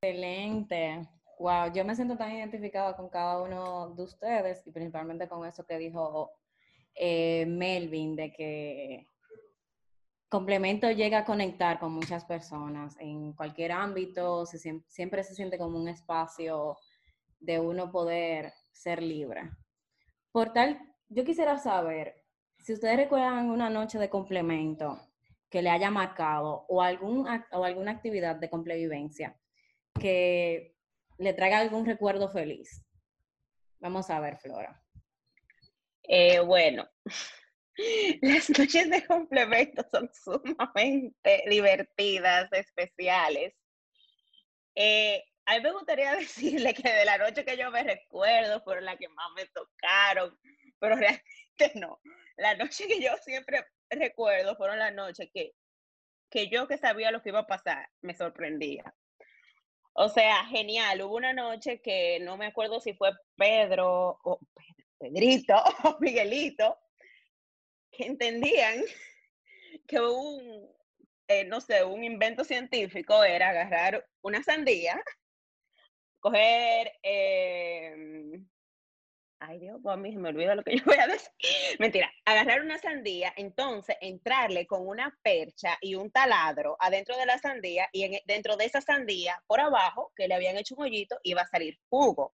Excelente. 0.00 1.06
Wow, 1.38 1.70
yo 1.70 1.84
me 1.84 1.94
siento 1.94 2.16
tan 2.16 2.32
identificada 2.32 2.96
con 2.96 3.10
cada 3.10 3.42
uno 3.42 3.90
de 3.90 4.04
ustedes 4.04 4.66
y 4.66 4.70
principalmente 4.70 5.28
con 5.28 5.46
eso 5.46 5.66
que 5.66 5.76
dijo 5.76 6.30
eh, 6.94 7.44
Melvin, 7.44 8.16
de 8.16 8.32
que 8.32 9.10
complemento 10.30 10.90
llega 10.90 11.18
a 11.18 11.24
conectar 11.26 11.78
con 11.78 11.92
muchas 11.92 12.24
personas 12.24 12.96
en 12.98 13.34
cualquier 13.34 13.72
ámbito, 13.72 14.46
siempre 14.46 15.24
se 15.24 15.34
siente 15.34 15.58
como 15.58 15.78
un 15.78 15.88
espacio 15.88 16.78
de 17.38 17.60
uno 17.60 17.92
poder 17.92 18.50
ser 18.72 19.02
libre. 19.02 19.50
Por 20.32 20.54
tal, 20.54 20.80
yo 21.10 21.22
quisiera 21.22 21.58
saber 21.58 22.24
si 22.60 22.72
ustedes 22.72 22.96
recuerdan 22.96 23.50
una 23.50 23.68
noche 23.68 23.98
de 23.98 24.08
complemento 24.08 24.98
que 25.54 25.62
le 25.62 25.70
haya 25.70 25.88
marcado 25.88 26.66
o, 26.68 26.82
algún, 26.82 27.28
o 27.52 27.64
alguna 27.64 27.92
actividad 27.92 28.34
de 28.34 28.50
complevivencia 28.50 29.38
que 30.00 30.74
le 31.16 31.32
traiga 31.32 31.60
algún 31.60 31.86
recuerdo 31.86 32.28
feliz. 32.28 32.84
Vamos 33.78 34.10
a 34.10 34.18
ver, 34.18 34.36
Flora. 34.36 34.82
Eh, 36.02 36.40
bueno, 36.40 36.88
las 38.22 38.50
noches 38.50 38.90
de 38.90 39.06
complemento 39.06 39.86
son 39.92 40.10
sumamente 40.12 41.44
divertidas, 41.48 42.48
especiales. 42.50 43.54
Eh, 44.74 45.22
a 45.46 45.54
mí 45.54 45.62
me 45.62 45.70
gustaría 45.70 46.16
decirle 46.16 46.74
que 46.74 46.90
de 46.90 47.04
la 47.04 47.16
noche 47.16 47.44
que 47.44 47.56
yo 47.56 47.70
me 47.70 47.84
recuerdo 47.84 48.60
fueron 48.64 48.86
las 48.86 48.98
que 48.98 49.08
más 49.08 49.30
me 49.36 49.46
tocaron, 49.46 50.36
pero 50.80 50.96
realmente 50.96 51.72
no. 51.76 52.00
La 52.38 52.56
noche 52.56 52.88
que 52.88 53.00
yo 53.00 53.12
siempre 53.22 53.64
recuerdo 53.94 54.56
fueron 54.56 54.78
las 54.78 54.94
noches 54.94 55.28
que, 55.32 55.52
que 56.30 56.48
yo 56.48 56.66
que 56.68 56.78
sabía 56.78 57.10
lo 57.10 57.22
que 57.22 57.30
iba 57.30 57.40
a 57.40 57.46
pasar, 57.46 57.88
me 58.00 58.14
sorprendía. 58.14 58.94
O 59.94 60.08
sea, 60.08 60.44
genial. 60.46 61.02
Hubo 61.02 61.16
una 61.16 61.32
noche 61.32 61.80
que 61.80 62.18
no 62.20 62.36
me 62.36 62.46
acuerdo 62.46 62.80
si 62.80 62.94
fue 62.94 63.12
Pedro 63.36 64.18
o 64.24 64.40
Pedrito 64.98 65.54
o 65.84 65.96
Miguelito, 66.00 66.76
que 67.92 68.06
entendían 68.06 68.82
que 69.86 70.00
un, 70.00 70.68
eh, 71.28 71.44
no 71.44 71.60
sé, 71.60 71.84
un 71.84 72.02
invento 72.02 72.44
científico 72.44 73.22
era 73.22 73.50
agarrar 73.50 74.04
una 74.22 74.42
sandía, 74.42 75.00
coger, 76.18 76.92
eh, 77.02 78.40
ay 79.46 79.58
Dios, 79.60 79.78
pues 79.82 79.94
a 79.94 79.96
mí 79.96 80.12
se 80.12 80.18
me 80.18 80.28
olvida 80.30 80.54
lo 80.54 80.62
que 80.62 80.76
yo 80.78 80.84
voy 80.84 80.96
a 80.98 81.06
decir. 81.06 81.30
Mentira, 81.78 82.10
agarrar 82.24 82.62
una 82.62 82.78
sandía, 82.78 83.32
entonces 83.36 83.96
entrarle 84.00 84.66
con 84.66 84.86
una 84.86 85.16
percha 85.22 85.78
y 85.80 85.94
un 85.94 86.10
taladro 86.10 86.76
adentro 86.80 87.16
de 87.16 87.26
la 87.26 87.38
sandía 87.38 87.88
y 87.92 88.04
en- 88.04 88.20
dentro 88.26 88.56
de 88.56 88.66
esa 88.66 88.80
sandía, 88.80 89.42
por 89.46 89.60
abajo, 89.60 90.12
que 90.16 90.28
le 90.28 90.34
habían 90.34 90.56
hecho 90.56 90.74
un 90.76 90.84
hoyito, 90.84 91.18
iba 91.22 91.42
a 91.42 91.46
salir 91.46 91.78
jugo. 91.88 92.34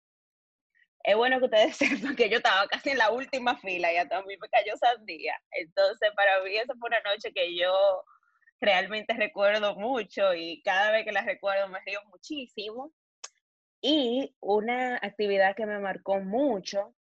Es 1.04 1.16
bueno 1.16 1.40
que 1.40 1.46
ustedes 1.46 1.78
sepan 2.12 2.16
que 2.16 2.30
yo 2.30 2.38
estaba 2.38 2.68
casi 2.68 2.90
en 2.92 2.98
la 2.98 3.12
última 3.12 3.58
fila 3.58 3.92
y 3.94 3.98
a 3.98 4.06
mí 4.06 4.36
me 4.40 4.50
cayó 4.50 4.76
sandía. 4.78 5.36
Entonces, 5.52 6.10
para 6.16 6.42
mí 6.44 6.56
esa 6.56 6.74
fue 6.80 6.88
una 6.90 7.00
noche 7.02 7.32
que 7.34 7.56
yo 7.58 7.72
realmente 8.62 9.14
recuerdo 9.14 9.76
mucho 9.76 10.34
y 10.34 10.62
cada 10.64 10.92
vez 10.92 11.06
que 11.06 11.12
la 11.12 11.22
recuerdo 11.24 11.68
me 11.70 11.80
río 11.86 12.00
muchísimo. 12.10 12.92
Y 13.82 14.36
una 14.42 14.96
actividad 14.98 15.56
que 15.56 15.66
me 15.66 15.80
marcó 15.80 16.20
mucho 16.20 16.96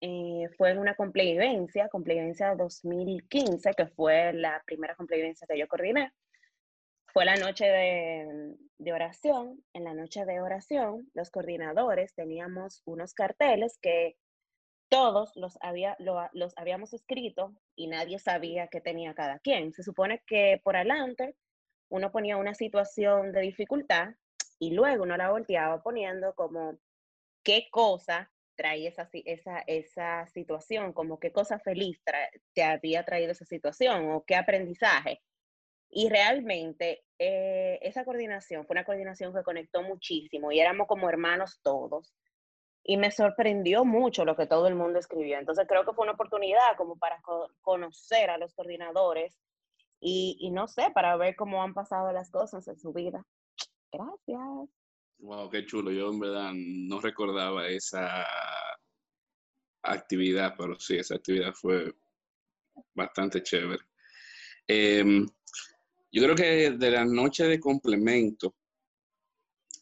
eh, 0.00 0.48
fue 0.56 0.70
en 0.70 0.78
una 0.78 0.94
complevivencia, 0.94 1.88
complevivencia 1.88 2.54
2015, 2.54 3.72
que 3.74 3.86
fue 3.86 4.32
la 4.32 4.62
primera 4.64 4.94
complevivencia 4.94 5.46
que 5.46 5.58
yo 5.58 5.68
coordiné. 5.68 6.12
Fue 7.12 7.24
la 7.24 7.36
noche 7.36 7.66
de, 7.66 8.54
de 8.78 8.92
oración. 8.92 9.62
En 9.74 9.84
la 9.84 9.94
noche 9.94 10.24
de 10.24 10.40
oración, 10.40 11.10
los 11.12 11.30
coordinadores 11.30 12.14
teníamos 12.14 12.82
unos 12.86 13.12
carteles 13.14 13.78
que 13.82 14.16
todos 14.88 15.32
los, 15.36 15.58
había, 15.60 15.96
lo- 15.98 16.28
los 16.32 16.52
habíamos 16.56 16.92
escrito 16.94 17.54
y 17.76 17.88
nadie 17.88 18.18
sabía 18.18 18.68
qué 18.68 18.80
tenía 18.80 19.14
cada 19.14 19.38
quien. 19.40 19.72
Se 19.72 19.82
supone 19.82 20.22
que 20.26 20.60
por 20.64 20.76
adelante 20.76 21.36
uno 21.90 22.10
ponía 22.10 22.36
una 22.36 22.54
situación 22.54 23.32
de 23.32 23.40
dificultad 23.40 24.14
y 24.60 24.72
luego 24.74 25.04
uno 25.04 25.18
la 25.18 25.32
volteaba 25.32 25.82
poniendo 25.82 26.34
como 26.36 26.78
qué 27.44 27.68
cosa 27.70 28.32
traía 28.56 28.90
esa, 28.90 29.08
esa, 29.12 29.60
esa 29.66 30.26
situación, 30.28 30.92
como 30.94 31.18
qué 31.20 31.32
cosa 31.32 31.58
feliz 31.60 32.02
te 32.54 32.64
había 32.64 33.04
traído 33.04 33.32
esa 33.32 33.46
situación 33.46 34.10
o 34.12 34.24
qué 34.26 34.36
aprendizaje. 34.36 35.22
Y 35.90 36.08
realmente 36.08 37.04
eh, 37.18 37.78
esa 37.82 38.04
coordinación 38.04 38.66
fue 38.66 38.74
una 38.74 38.84
coordinación 38.84 39.34
que 39.34 39.42
conectó 39.42 39.82
muchísimo 39.82 40.52
y 40.52 40.60
éramos 40.60 40.86
como 40.88 41.08
hermanos 41.08 41.60
todos. 41.62 42.14
Y 42.84 42.96
me 42.98 43.10
sorprendió 43.12 43.84
mucho 43.84 44.24
lo 44.24 44.36
que 44.36 44.46
todo 44.46 44.68
el 44.68 44.74
mundo 44.76 44.98
escribió. 45.00 45.38
Entonces 45.38 45.66
creo 45.68 45.84
que 45.86 45.92
fue 45.94 46.04
una 46.04 46.14
oportunidad 46.14 46.76
como 46.78 46.98
para 46.98 47.20
co- 47.22 47.48
conocer 47.62 48.30
a 48.30 48.38
los 48.38 48.54
coordinadores 48.54 49.40
y 50.00 50.50
no 50.52 50.68
sé, 50.68 50.90
para 50.94 51.16
ver 51.16 51.36
cómo 51.36 51.62
han 51.62 51.74
pasado 51.74 52.12
las 52.12 52.30
cosas 52.30 52.66
en 52.68 52.78
su 52.78 52.92
vida. 52.92 53.26
Gracias. 53.92 54.68
Wow, 55.18 55.50
qué 55.50 55.66
chulo. 55.66 55.90
Yo 55.90 56.10
en 56.10 56.20
verdad 56.20 56.52
no 56.54 57.00
recordaba 57.00 57.68
esa 57.68 58.24
actividad, 59.82 60.54
pero 60.56 60.78
sí, 60.78 60.96
esa 60.96 61.16
actividad 61.16 61.52
fue 61.52 61.94
bastante 62.94 63.42
chévere. 63.42 63.82
Em, 64.66 65.26
yo 66.12 66.22
creo 66.22 66.34
que 66.34 66.70
de 66.70 66.90
la 66.90 67.04
noche 67.04 67.44
de 67.44 67.60
complemento, 67.60 68.54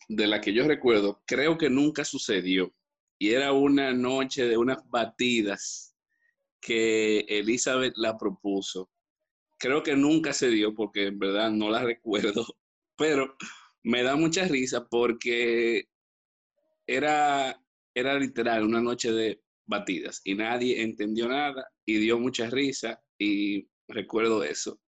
de 0.09 0.27
la 0.27 0.41
que 0.41 0.53
yo 0.53 0.67
recuerdo, 0.67 1.23
creo 1.27 1.59
que 1.59 1.71
nunca 1.71 2.05
sucedió. 2.05 2.73
Y 3.19 3.31
era 3.31 3.53
una 3.53 3.93
noche 3.93 4.47
de 4.47 4.57
unas 4.57 4.89
batidas 4.89 5.95
que 6.61 7.21
Elizabeth 7.29 7.95
la 7.97 8.17
propuso. 8.17 8.91
Creo 9.59 9.83
que 9.83 9.97
nunca 9.97 10.33
se 10.33 10.49
dio 10.49 10.75
porque 10.75 11.09
en 11.09 11.19
verdad 11.19 11.51
no 11.51 11.71
la 11.71 11.83
recuerdo, 11.85 12.47
pero 12.97 13.37
me 13.85 14.03
da 14.03 14.17
mucha 14.17 14.45
risa 14.47 14.87
porque 14.87 15.89
era, 16.87 17.61
era 17.95 18.19
literal 18.19 18.65
una 18.65 18.81
noche 18.81 19.13
de 19.13 19.43
batidas 19.67 20.21
y 20.25 20.35
nadie 20.35 20.83
entendió 20.83 21.29
nada 21.29 21.69
y 21.85 21.99
dio 21.99 22.19
mucha 22.19 22.49
risa 22.51 23.01
y 23.19 23.69
recuerdo 23.87 24.43
eso. 24.45 24.81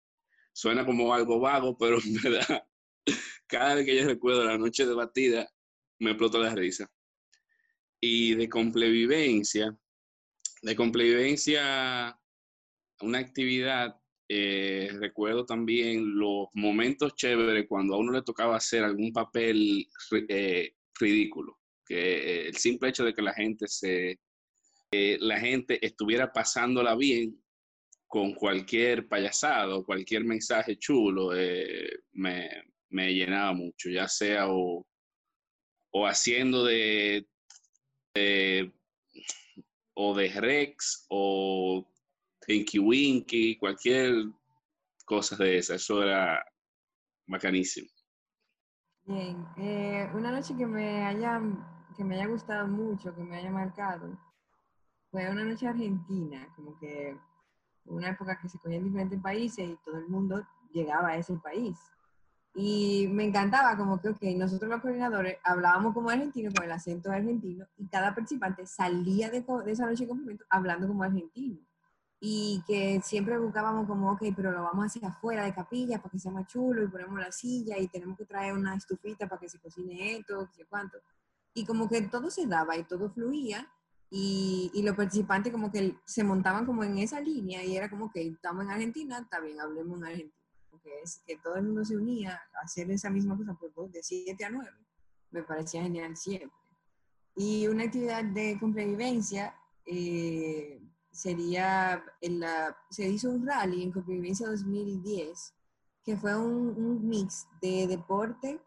Suena 0.52 0.84
como 0.84 1.14
algo 1.14 1.40
vago, 1.40 1.76
pero 1.76 1.98
en 2.04 2.20
verdad, 2.22 2.66
cada 3.46 3.74
vez 3.74 3.86
que 3.86 3.96
yo 3.96 4.06
recuerdo 4.06 4.44
la 4.44 4.58
noche 4.58 4.86
de 4.86 4.94
batida, 4.94 5.48
me 5.98 6.10
explota 6.10 6.38
la 6.38 6.54
risa. 6.54 6.90
Y 8.00 8.34
de 8.34 8.48
complevivencia, 8.48 9.76
de 10.62 10.76
complevivencia, 10.76 12.18
una 13.00 13.18
actividad, 13.18 13.99
eh, 14.32 14.88
recuerdo 15.00 15.44
también 15.44 16.16
los 16.16 16.46
momentos 16.54 17.16
chéveres 17.16 17.66
cuando 17.68 17.94
a 17.94 17.98
uno 17.98 18.12
le 18.12 18.22
tocaba 18.22 18.54
hacer 18.56 18.84
algún 18.84 19.12
papel 19.12 19.88
eh, 20.28 20.72
ridículo, 21.00 21.58
que 21.84 21.96
eh, 22.44 22.46
el 22.46 22.54
simple 22.54 22.90
hecho 22.90 23.02
de 23.04 23.12
que 23.12 23.22
la 23.22 23.34
gente 23.34 23.66
se, 23.66 24.20
la 24.92 25.40
gente 25.40 25.84
estuviera 25.84 26.32
pasándola 26.32 26.94
bien 26.94 27.42
con 28.06 28.34
cualquier 28.34 29.08
payasado, 29.08 29.84
cualquier 29.84 30.22
mensaje 30.24 30.78
chulo, 30.78 31.30
me, 32.12 32.48
me 32.90 33.12
llenaba 33.12 33.52
mucho, 33.52 33.90
ya 33.90 34.06
sea 34.06 34.46
o, 34.48 34.86
o 35.92 36.06
haciendo 36.06 36.64
de- 36.66 37.26
o 39.94 40.14
de 40.14 40.28
Rex 40.28 41.06
o 41.08 41.86
Tinky 42.46 42.78
Winky, 42.78 43.56
cualquier 43.56 44.26
cosa 45.04 45.36
de 45.36 45.58
esa, 45.58 45.74
eso 45.74 46.02
era 46.02 46.42
bacanísimo. 47.26 47.88
Bien, 49.04 49.46
eh, 49.56 50.08
una 50.14 50.30
noche 50.30 50.56
que 50.56 50.66
me 50.66 51.04
haya, 51.04 51.40
que 51.96 52.04
me 52.04 52.16
haya 52.16 52.26
gustado 52.26 52.66
mucho, 52.68 53.14
que 53.14 53.22
me 53.22 53.36
haya 53.36 53.50
marcado, 53.50 54.18
fue 55.10 55.28
una 55.28 55.44
noche 55.44 55.66
argentina, 55.66 56.46
como 56.54 56.78
que 56.78 57.16
una 57.86 58.10
época 58.10 58.38
que 58.40 58.48
se 58.48 58.58
cogía 58.58 58.78
en 58.78 58.84
diferentes 58.84 59.20
países 59.20 59.68
y 59.68 59.76
todo 59.84 59.98
el 59.98 60.08
mundo 60.08 60.46
llegaba 60.72 61.08
a 61.08 61.16
ese 61.16 61.34
país. 61.38 61.76
Y 62.54 63.08
me 63.08 63.24
encantaba 63.24 63.76
como 63.76 64.00
que, 64.00 64.10
ok, 64.10 64.22
nosotros 64.36 64.70
los 64.70 64.80
coordinadores 64.80 65.38
hablábamos 65.44 65.94
como 65.94 66.10
argentinos 66.10 66.54
con 66.54 66.64
el 66.64 66.72
acento 66.72 67.10
argentino 67.10 67.66
y 67.76 67.86
cada 67.88 68.14
participante 68.14 68.66
salía 68.66 69.30
de 69.30 69.44
esa 69.66 69.86
noche 69.86 70.04
de 70.04 70.08
complemento 70.08 70.44
hablando 70.48 70.88
como 70.88 71.02
argentino. 71.02 71.60
Y 72.20 72.62
que 72.66 73.00
siempre 73.02 73.38
buscábamos 73.38 73.86
como, 73.86 74.12
ok, 74.12 74.22
pero 74.36 74.52
lo 74.52 74.62
vamos 74.62 74.82
a 74.82 74.86
hacer 74.86 75.04
afuera 75.04 75.44
de 75.44 75.54
capilla 75.54 75.98
para 75.98 76.10
que 76.10 76.18
sea 76.18 76.30
más 76.30 76.46
chulo 76.46 76.82
y 76.82 76.88
ponemos 76.88 77.18
la 77.18 77.32
silla 77.32 77.78
y 77.78 77.88
tenemos 77.88 78.18
que 78.18 78.26
traer 78.26 78.52
una 78.52 78.74
estufita 78.74 79.26
para 79.26 79.40
que 79.40 79.48
se 79.48 79.58
cocine 79.58 80.16
esto, 80.16 80.46
qué 80.50 80.62
sé 80.62 80.66
cuánto. 80.66 80.98
Y 81.54 81.64
como 81.64 81.88
que 81.88 82.02
todo 82.02 82.30
se 82.30 82.46
daba 82.46 82.76
y 82.76 82.84
todo 82.84 83.10
fluía 83.10 83.66
y, 84.10 84.70
y 84.74 84.82
los 84.82 84.96
participantes 84.96 85.52
como 85.52 85.72
que 85.72 85.96
se 86.04 86.22
montaban 86.22 86.66
como 86.66 86.84
en 86.84 86.98
esa 86.98 87.20
línea 87.20 87.64
y 87.64 87.76
era 87.76 87.88
como 87.88 88.10
que 88.10 88.26
estamos 88.26 88.64
en 88.64 88.70
Argentina, 88.70 89.20
está 89.20 89.40
bien, 89.40 89.58
hablemos 89.60 89.98
en 89.98 90.04
Argentina. 90.04 90.34
Porque 90.70 90.90
es 91.02 91.22
que 91.26 91.36
todo 91.38 91.56
el 91.56 91.64
mundo 91.64 91.84
se 91.84 91.96
unía 91.96 92.40
a 92.54 92.64
hacer 92.64 92.90
esa 92.90 93.10
misma 93.10 93.36
cosa 93.36 93.54
por 93.54 93.72
dos, 93.74 93.92
de 93.92 94.02
7 94.02 94.44
a 94.44 94.50
9. 94.50 94.70
Me 95.30 95.42
parecía 95.42 95.82
genial 95.82 96.16
siempre. 96.16 96.50
Y 97.36 97.66
una 97.68 97.84
actividad 97.84 98.24
de 98.24 98.58
complevivencia 98.58 99.54
eh, 99.86 100.79
sería, 101.10 102.04
en 102.20 102.40
la, 102.40 102.76
se 102.90 103.08
hizo 103.08 103.30
un 103.30 103.46
rally 103.46 103.82
en 103.82 103.92
complevivencia 103.92 104.48
2010 104.48 105.54
que 106.04 106.16
fue 106.16 106.36
un, 106.36 106.74
un 106.76 107.08
mix 107.08 107.46
de 107.60 107.86
deporte 107.86 108.60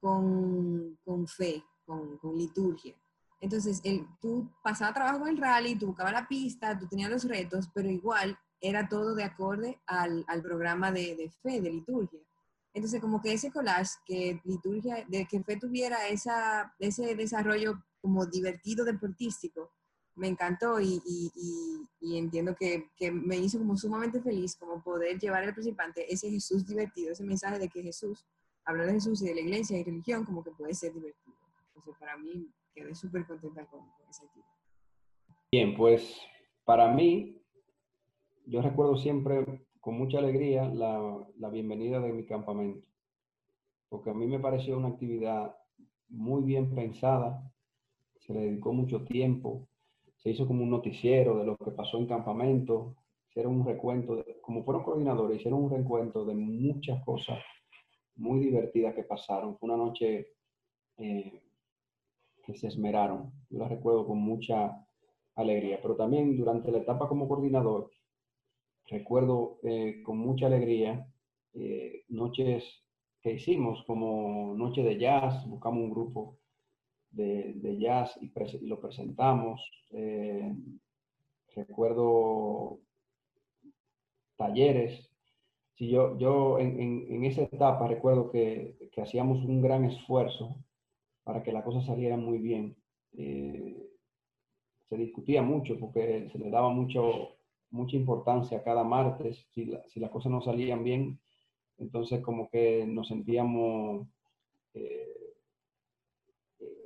con, 0.00 0.98
con 1.04 1.26
fe, 1.26 1.64
con, 1.86 2.18
con 2.18 2.36
liturgia. 2.36 2.94
Entonces, 3.40 3.80
el, 3.84 4.06
tú 4.20 4.50
pasabas 4.62 4.94
trabajo 4.94 5.26
en 5.26 5.34
el 5.34 5.40
rally, 5.40 5.76
tú 5.76 5.88
buscabas 5.88 6.12
la 6.12 6.28
pista, 6.28 6.78
tú 6.78 6.86
tenías 6.86 7.10
los 7.10 7.24
retos, 7.24 7.68
pero 7.74 7.90
igual 7.90 8.38
era 8.60 8.88
todo 8.88 9.14
de 9.14 9.24
acorde 9.24 9.80
al, 9.86 10.24
al 10.28 10.42
programa 10.42 10.90
de, 10.90 11.14
de, 11.16 11.30
fe, 11.30 11.60
de 11.60 11.70
liturgia. 11.70 12.20
Entonces, 12.72 13.00
como 13.00 13.20
que 13.20 13.32
ese 13.32 13.52
collage, 13.52 13.92
que 14.04 14.40
liturgia, 14.44 15.04
de 15.08 15.26
que 15.26 15.42
fe 15.42 15.56
tuviera 15.56 16.08
esa, 16.08 16.74
ese 16.78 17.14
desarrollo 17.14 17.82
como 18.00 18.26
divertido 18.26 18.84
deportístico, 18.84 19.70
me 20.16 20.28
encantó 20.28 20.80
y, 20.80 21.00
entiendo 22.00 22.54
que, 22.54 22.88
me 23.12 23.36
hizo 23.36 23.58
como 23.58 23.76
sumamente 23.76 24.20
feliz 24.20 24.56
como 24.56 24.82
poder 24.82 25.18
llevar 25.18 25.42
al 25.42 25.50
participante 25.50 26.12
ese 26.12 26.30
Jesús 26.30 26.66
divertido, 26.66 27.12
ese 27.12 27.24
mensaje 27.24 27.58
de 27.58 27.68
que 27.68 27.82
Jesús, 27.82 28.24
hablar 28.64 28.86
de 28.86 28.94
Jesús 28.94 29.22
y 29.22 29.26
de 29.26 29.34
la 29.34 29.40
iglesia 29.40 29.78
y 29.78 29.84
religión 29.84 30.24
como 30.24 30.42
que 30.42 30.50
puede 30.52 30.74
ser 30.74 30.92
divertido. 30.94 31.36
Entonces, 31.68 31.94
para 31.98 32.16
mí, 32.16 32.48
quedé 32.74 32.94
súper 32.94 33.26
contenta 33.26 33.66
con, 33.66 33.80
con 33.80 34.06
actividad. 34.06 34.48
Bien, 35.50 35.76
pues 35.76 36.20
para 36.64 36.92
mí, 36.92 37.42
yo 38.46 38.62
recuerdo 38.62 38.96
siempre 38.96 39.66
con 39.80 39.98
mucha 39.98 40.18
alegría 40.18 40.68
la, 40.68 41.26
la, 41.36 41.48
bienvenida 41.50 42.00
de 42.00 42.12
mi 42.12 42.24
campamento, 42.24 42.86
porque 43.88 44.10
a 44.10 44.14
mí 44.14 44.26
me 44.26 44.40
pareció 44.40 44.78
una 44.78 44.88
actividad 44.88 45.54
muy 46.08 46.42
bien 46.42 46.74
pensada, 46.74 47.52
se 48.20 48.32
le 48.32 48.40
dedicó 48.40 48.72
mucho 48.72 49.04
tiempo, 49.04 49.68
se 50.24 50.30
hizo 50.30 50.46
como 50.46 50.62
un 50.64 50.70
noticiero 50.70 51.38
de 51.38 51.44
lo 51.44 51.58
que 51.58 51.70
pasó 51.70 51.98
en 51.98 52.06
campamento, 52.06 52.96
hicieron 53.28 53.60
un 53.60 53.66
recuento, 53.66 54.24
como 54.40 54.64
fueron 54.64 54.82
coordinadores, 54.82 55.38
hicieron 55.38 55.64
un 55.64 55.70
recuento 55.70 56.24
de 56.24 56.34
muchas 56.34 57.04
cosas 57.04 57.40
muy 58.16 58.40
divertidas 58.40 58.94
que 58.94 59.02
pasaron. 59.02 59.58
Fue 59.58 59.68
una 59.68 59.76
noche 59.76 60.28
eh, 60.96 61.42
que 62.42 62.54
se 62.54 62.68
esmeraron. 62.68 63.32
Yo 63.50 63.58
la 63.58 63.68
recuerdo 63.68 64.06
con 64.06 64.16
mucha 64.16 64.86
alegría, 65.34 65.78
pero 65.82 65.94
también 65.94 66.38
durante 66.38 66.72
la 66.72 66.78
etapa 66.78 67.06
como 67.06 67.28
coordinador, 67.28 67.90
recuerdo 68.86 69.58
eh, 69.62 70.02
con 70.02 70.16
mucha 70.16 70.46
alegría 70.46 71.06
eh, 71.52 72.04
noches 72.08 72.64
que 73.20 73.34
hicimos 73.34 73.84
como 73.86 74.54
noche 74.56 74.82
de 74.82 74.98
jazz, 74.98 75.46
buscamos 75.46 75.84
un 75.84 75.90
grupo 75.90 76.38
de, 77.14 77.76
jazz 77.78 78.16
y, 78.20 78.30
lo 78.66 78.80
presentamos. 78.80 79.60
Eh, 79.90 80.52
recuerdo 81.54 82.80
talleres. 84.36 85.10
Sí, 85.74 85.90
yo 85.90 86.16
yo 86.18 86.58
en, 86.58 86.80
en, 86.80 87.24
esa 87.24 87.42
etapa 87.42 87.88
recuerdo 87.88 88.30
que, 88.30 88.76
que 88.92 89.02
hacíamos 89.02 89.44
un 89.44 89.60
gran 89.60 89.84
esfuerzo 89.84 90.56
para 91.24 91.42
que 91.42 91.52
la 91.52 91.64
cosa 91.64 91.80
saliera 91.82 92.16
muy 92.16 92.38
bien. 92.38 92.76
Eh, 93.16 93.90
se 94.88 94.96
discutía 94.96 95.42
mucho 95.42 95.78
porque 95.78 96.28
se 96.30 96.38
le 96.38 96.50
daba 96.50 96.68
mucho, 96.68 97.36
mucha 97.70 97.96
importancia 97.96 98.62
cada 98.62 98.84
martes. 98.84 99.46
Si, 99.52 99.64
la, 99.66 99.82
si 99.88 99.98
las 99.98 100.10
cosas 100.10 100.30
no 100.30 100.42
salían 100.42 100.84
bien, 100.84 101.18
entonces 101.78 102.20
como 102.20 102.48
que 102.50 102.86
nos 102.86 103.08
sentíamos 103.08 104.06
eh, 104.74 105.13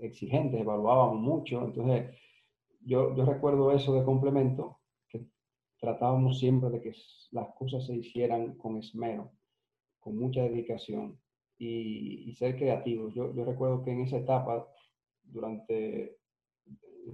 exigentes, 0.00 0.61
evaluábamos 0.61 1.21
mucho. 1.21 1.64
Entonces 1.64 2.14
yo, 2.81 3.14
yo 3.17 3.25
recuerdo 3.25 3.73
eso 3.73 3.95
de 3.95 4.05
complemento, 4.05 4.81
que 5.09 5.26
tratábamos 5.81 6.38
siempre 6.38 6.71
de 6.71 6.81
que 6.81 6.95
las 7.33 7.55
cosas 7.55 7.87
se 7.87 7.95
hicieran 7.95 8.57
con 8.57 8.76
esmero, 8.76 9.33
con 9.99 10.17
mucha 10.17 10.43
dedicación 10.43 11.21
y, 11.59 12.35
ser 12.37 12.57
creativos. 12.57 13.12
Yo, 13.14 13.35
yo, 13.35 13.45
recuerdo 13.45 13.83
que 13.83 13.90
en 13.90 14.02
esa 14.02 14.19
etapa, 14.19 14.67
durante 15.25 16.19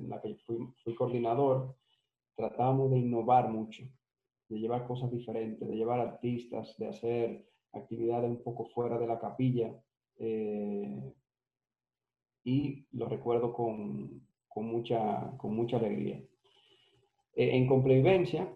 la 0.09 0.21
que 0.21 0.37
fui, 0.37 0.95
coordinador, 0.95 1.77
tratábamos 2.37 2.91
de 2.91 2.99
innovar 2.99 3.49
mucho, 3.49 3.85
de 4.49 4.59
llevar 4.59 4.87
cosas 4.87 5.11
diferentes, 5.11 5.67
de 5.67 5.77
llevar 5.77 6.01
artistas, 6.01 6.77
de 6.79 6.89
hacer 6.89 7.49
actividades 7.73 8.31
un 8.31 8.43
poco 8.43 8.67
fuera 8.67 8.99
de 8.99 9.07
la 9.07 9.19
capilla. 9.19 9.75
Eh, 10.19 11.15
y 12.45 12.87
lo 12.93 13.09
recuerdo 13.09 13.53
con, 13.53 14.27
con, 14.49 14.67
mucha, 14.67 15.33
con 15.39 15.57
mucha 15.57 15.79
alegría. 15.79 16.23
Eh, 17.35 17.57
en 17.57 17.67
complevivencia, 17.67 18.55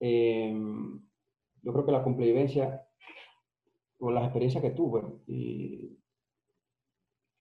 eh, 0.00 0.52
yo 1.62 1.72
creo 1.72 1.86
que 1.86 1.92
la 1.92 2.02
complevivencia 2.02 2.84
con 3.98 4.14
las 4.14 4.24
experiencias 4.24 4.62
que 4.62 4.70
tuve 4.70 5.02
y 5.28 5.96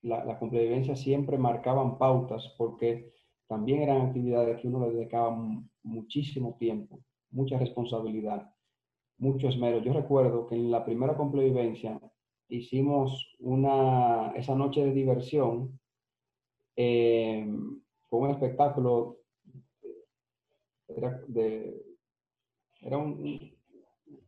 la, 0.04 0.24
la 0.26 0.38
complevivencia 0.38 0.96
siempre 0.96 1.38
marcaban 1.38 1.98
pautas 1.98 2.54
porque 2.58 3.12
también 3.48 3.82
eran 3.82 4.02
actividades 4.02 4.62
que 4.62 4.68
uno 4.68 4.86
le 4.86 4.94
dedicaba 4.94 5.36
muchísimo 5.84 6.56
tiempo, 6.58 7.00
mucha 7.32 7.58
responsabilidad, 7.58 8.54
mucho 9.18 9.50
esmero. 9.50 9.80
Yo 9.80 9.94
recuerdo 9.94 10.46
que 10.46 10.56
en 10.56 10.72
la 10.72 10.86
primera 10.86 11.16
complevivencia 11.18 12.00
hicimos 12.52 13.36
una, 13.40 14.34
esa 14.36 14.56
noche 14.56 14.86
de 14.86 14.94
diversión 14.94 15.80
eh, 16.76 17.48
con 18.10 18.24
un 18.24 18.30
espectáculo, 18.32 19.18
era, 20.88 21.22
de, 21.28 21.82
era 22.82 22.98
un, 22.98 23.56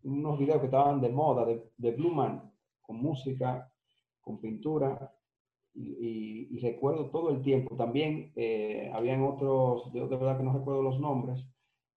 unos 0.03 0.39
videos 0.39 0.59
que 0.59 0.65
estaban 0.65 1.01
de 1.01 1.09
moda, 1.09 1.45
de, 1.45 1.69
de 1.77 1.91
Blue 1.91 2.13
Man, 2.13 2.51
con 2.81 2.97
música, 2.97 3.71
con 4.21 4.39
pintura, 4.39 5.13
y 5.75 6.59
recuerdo 6.59 7.09
todo 7.09 7.31
el 7.31 7.41
tiempo. 7.41 7.75
También 7.75 8.31
eh, 8.35 8.91
habían 8.93 9.23
otros, 9.23 9.91
yo 9.91 10.07
de 10.07 10.15
verdad 10.17 10.37
que 10.37 10.43
no 10.43 10.53
recuerdo 10.53 10.83
los 10.83 10.99
nombres, 10.99 11.43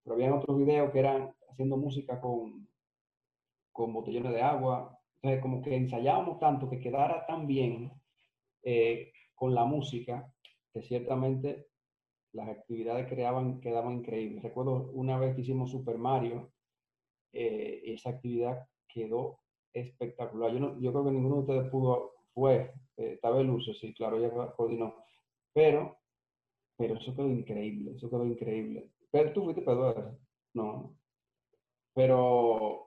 pero 0.03 0.15
habían 0.15 0.33
otros 0.33 0.57
videos 0.57 0.91
que 0.93 1.01
eran 1.01 1.35
haciendo 1.51 1.77
música 1.77 2.21
con, 2.21 2.67
con 3.73 3.93
botellones 3.93 4.33
de 4.33 4.43
agua. 4.43 4.99
Entonces, 5.27 5.43
como 5.43 5.61
que 5.61 5.75
ensayábamos 5.75 6.39
tanto 6.39 6.71
que 6.71 6.79
quedara 6.79 7.27
tan 7.27 7.49
bien 7.49 7.91
eh, 8.62 9.12
con 9.35 9.57
la 9.57 9.65
música, 9.65 10.33
que 10.73 10.83
ciertamente 10.83 11.67
las 12.33 12.49
actividades 12.49 13.09
creaban, 13.09 13.61
quedaban 13.61 13.95
increíbles. 13.95 14.45
Recuerdo 14.45 14.93
una 14.93 15.19
vez 15.19 15.35
que 15.35 15.41
hicimos 15.41 15.73
Super 15.73 15.99
Mario, 15.99 16.53
eh, 17.33 17.83
esa 17.87 18.11
actividad 18.11 18.69
quedó 18.87 19.41
espectacular. 19.73 20.53
Yo, 20.53 20.61
no, 20.61 20.79
yo 20.79 20.93
creo 20.93 21.05
que 21.07 21.11
ninguno 21.11 21.37
de 21.37 21.41
ustedes 21.41 21.71
pudo, 21.73 22.12
fue, 22.33 22.73
eh, 22.97 23.19
Lucio, 23.43 23.75
sí, 23.75 23.93
claro, 23.95 24.19
ella 24.19 24.31
coordinó, 24.55 24.95
pero, 25.53 25.99
pero 26.77 26.95
eso 26.99 27.17
quedó 27.17 27.29
increíble, 27.29 27.95
eso 27.97 28.09
quedó 28.09 28.25
increíble. 28.25 28.93
Pero 29.11 29.33
tú 29.33 29.43
fuiste 29.43 29.62
Pedro, 29.62 30.21
no, 30.55 30.97
pero 31.95 32.86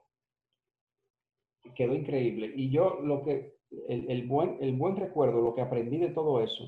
quedó 1.75 1.95
increíble. 1.95 2.51
Y 2.55 2.69
yo 2.69 2.99
lo 3.01 3.23
que, 3.23 3.55
el, 3.88 4.10
el, 4.10 4.27
buen, 4.27 4.58
el 4.62 4.75
buen 4.75 4.95
recuerdo, 4.95 5.41
lo 5.41 5.55
que 5.55 5.62
aprendí 5.62 5.97
de 5.97 6.10
todo 6.10 6.41
eso, 6.41 6.65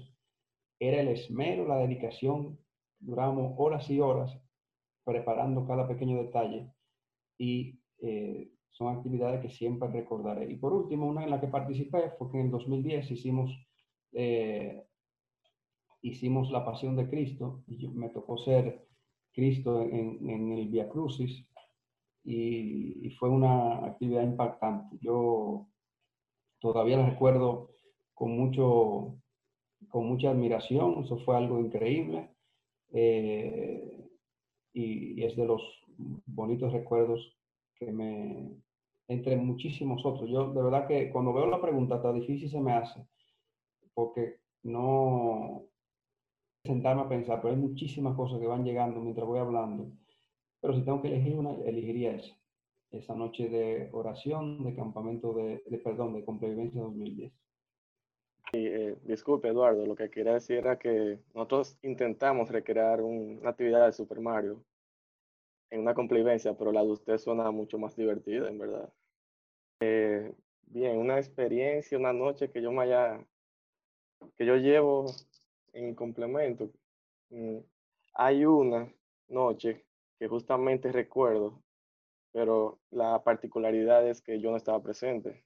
era 0.79 1.01
el 1.01 1.09
esmero, 1.09 1.67
la 1.67 1.77
dedicación. 1.77 2.59
Duramos 2.99 3.53
horas 3.57 3.89
y 3.89 3.99
horas 3.99 4.37
preparando 5.03 5.65
cada 5.65 5.87
pequeño 5.87 6.23
detalle 6.23 6.71
y 7.37 7.79
eh, 8.01 8.51
son 8.69 8.95
actividades 8.95 9.41
que 9.41 9.49
siempre 9.49 9.89
recordaré. 9.89 10.51
Y 10.51 10.55
por 10.55 10.73
último, 10.73 11.07
una 11.07 11.23
en 11.23 11.31
la 11.31 11.41
que 11.41 11.47
participé 11.47 12.11
fue 12.17 12.31
que 12.31 12.39
en 12.39 12.45
el 12.45 12.51
2010 12.51 13.11
hicimos, 13.11 13.51
eh, 14.13 14.83
hicimos 16.01 16.51
la 16.51 16.63
Pasión 16.65 16.95
de 16.95 17.09
Cristo 17.09 17.63
y 17.67 17.87
me 17.89 18.09
tocó 18.09 18.37
ser 18.37 18.87
Cristo 19.33 19.81
en, 19.81 20.29
en 20.29 20.51
el 20.51 20.67
Via 20.67 20.89
Crucis 20.89 21.47
y, 22.23 23.09
fue 23.19 23.29
una 23.29 23.85
actividad 23.85 24.23
impactante. 24.23 24.97
Yo 25.01 25.67
todavía 26.59 26.97
la 26.97 27.09
recuerdo 27.09 27.71
con, 28.13 28.31
mucho, 28.31 29.15
con 29.89 30.07
mucha 30.07 30.31
admiración, 30.31 31.03
eso 31.03 31.17
fue 31.19 31.37
algo 31.37 31.59
increíble. 31.59 32.31
Eh, 32.93 34.09
y, 34.73 35.21
y, 35.21 35.23
es 35.23 35.35
de 35.35 35.45
los 35.45 35.61
bonitos 36.25 36.71
recuerdos 36.73 37.37
que 37.75 37.91
me, 37.91 38.55
entre 39.07 39.35
muchísimos 39.35 40.05
otros. 40.05 40.29
Yo 40.29 40.53
de 40.53 40.61
verdad 40.61 40.87
que 40.87 41.11
cuando 41.11 41.33
veo 41.33 41.47
la 41.47 41.61
pregunta 41.61 42.01
tan 42.01 42.19
difícil 42.19 42.49
se 42.49 42.61
me 42.61 42.73
hace, 42.73 43.05
porque 43.93 44.37
no 44.63 45.63
sentarme 46.63 47.01
a 47.01 47.09
pensar, 47.09 47.41
pero 47.41 47.53
hay 47.53 47.59
muchísimas 47.59 48.15
cosas 48.15 48.39
que 48.39 48.47
van 48.47 48.63
llegando 48.63 48.99
mientras 49.01 49.27
voy 49.27 49.39
hablando. 49.39 49.91
Pero 50.61 50.75
si 50.75 50.83
tengo 50.83 51.01
que 51.01 51.07
elegir 51.07 51.35
una, 51.35 51.53
elegiría 51.65 52.15
esa, 52.15 52.35
esa 52.91 53.15
noche 53.15 53.49
de 53.49 53.89
oración, 53.91 54.63
de 54.63 54.75
campamento 54.75 55.33
de, 55.33 55.63
de 55.65 55.77
perdón, 55.79 56.13
de 56.13 56.23
complevivencia 56.23 56.81
2010. 56.81 57.33
Y, 58.53 58.67
eh, 58.67 58.97
disculpe, 59.03 59.47
Eduardo, 59.47 59.85
lo 59.85 59.95
que 59.95 60.09
quería 60.09 60.33
decir 60.33 60.57
era 60.57 60.77
que 60.77 61.19
nosotros 61.33 61.77
intentamos 61.83 62.49
recrear 62.49 63.01
un, 63.01 63.39
una 63.39 63.51
actividad 63.51 63.85
de 63.85 63.93
Super 63.93 64.19
Mario 64.19 64.63
en 65.69 65.79
una 65.79 65.93
complivencia, 65.93 66.53
pero 66.53 66.71
la 66.71 66.83
de 66.83 66.91
usted 66.91 67.17
suena 67.17 67.49
mucho 67.49 67.77
más 67.77 67.95
divertida, 67.95 68.49
en 68.49 68.59
verdad. 68.59 68.93
Eh, 69.79 70.33
bien, 70.67 70.97
una 70.97 71.17
experiencia, 71.17 71.97
una 71.97 72.13
noche 72.13 72.51
que 72.51 72.61
yo 72.61 72.71
me 72.71 72.83
haya, 72.83 73.25
que 74.37 74.45
yo 74.45 74.57
llevo 74.57 75.05
en 75.73 75.95
complemento. 75.95 76.69
Mm, 77.29 77.59
hay 78.13 78.45
una 78.45 78.93
noche 79.29 79.85
que 80.21 80.27
justamente 80.27 80.91
recuerdo, 80.91 81.63
pero 82.31 82.79
la 82.91 83.23
particularidad 83.23 84.07
es 84.07 84.21
que 84.21 84.39
yo 84.39 84.51
no 84.51 84.57
estaba 84.57 84.79
presente. 84.83 85.43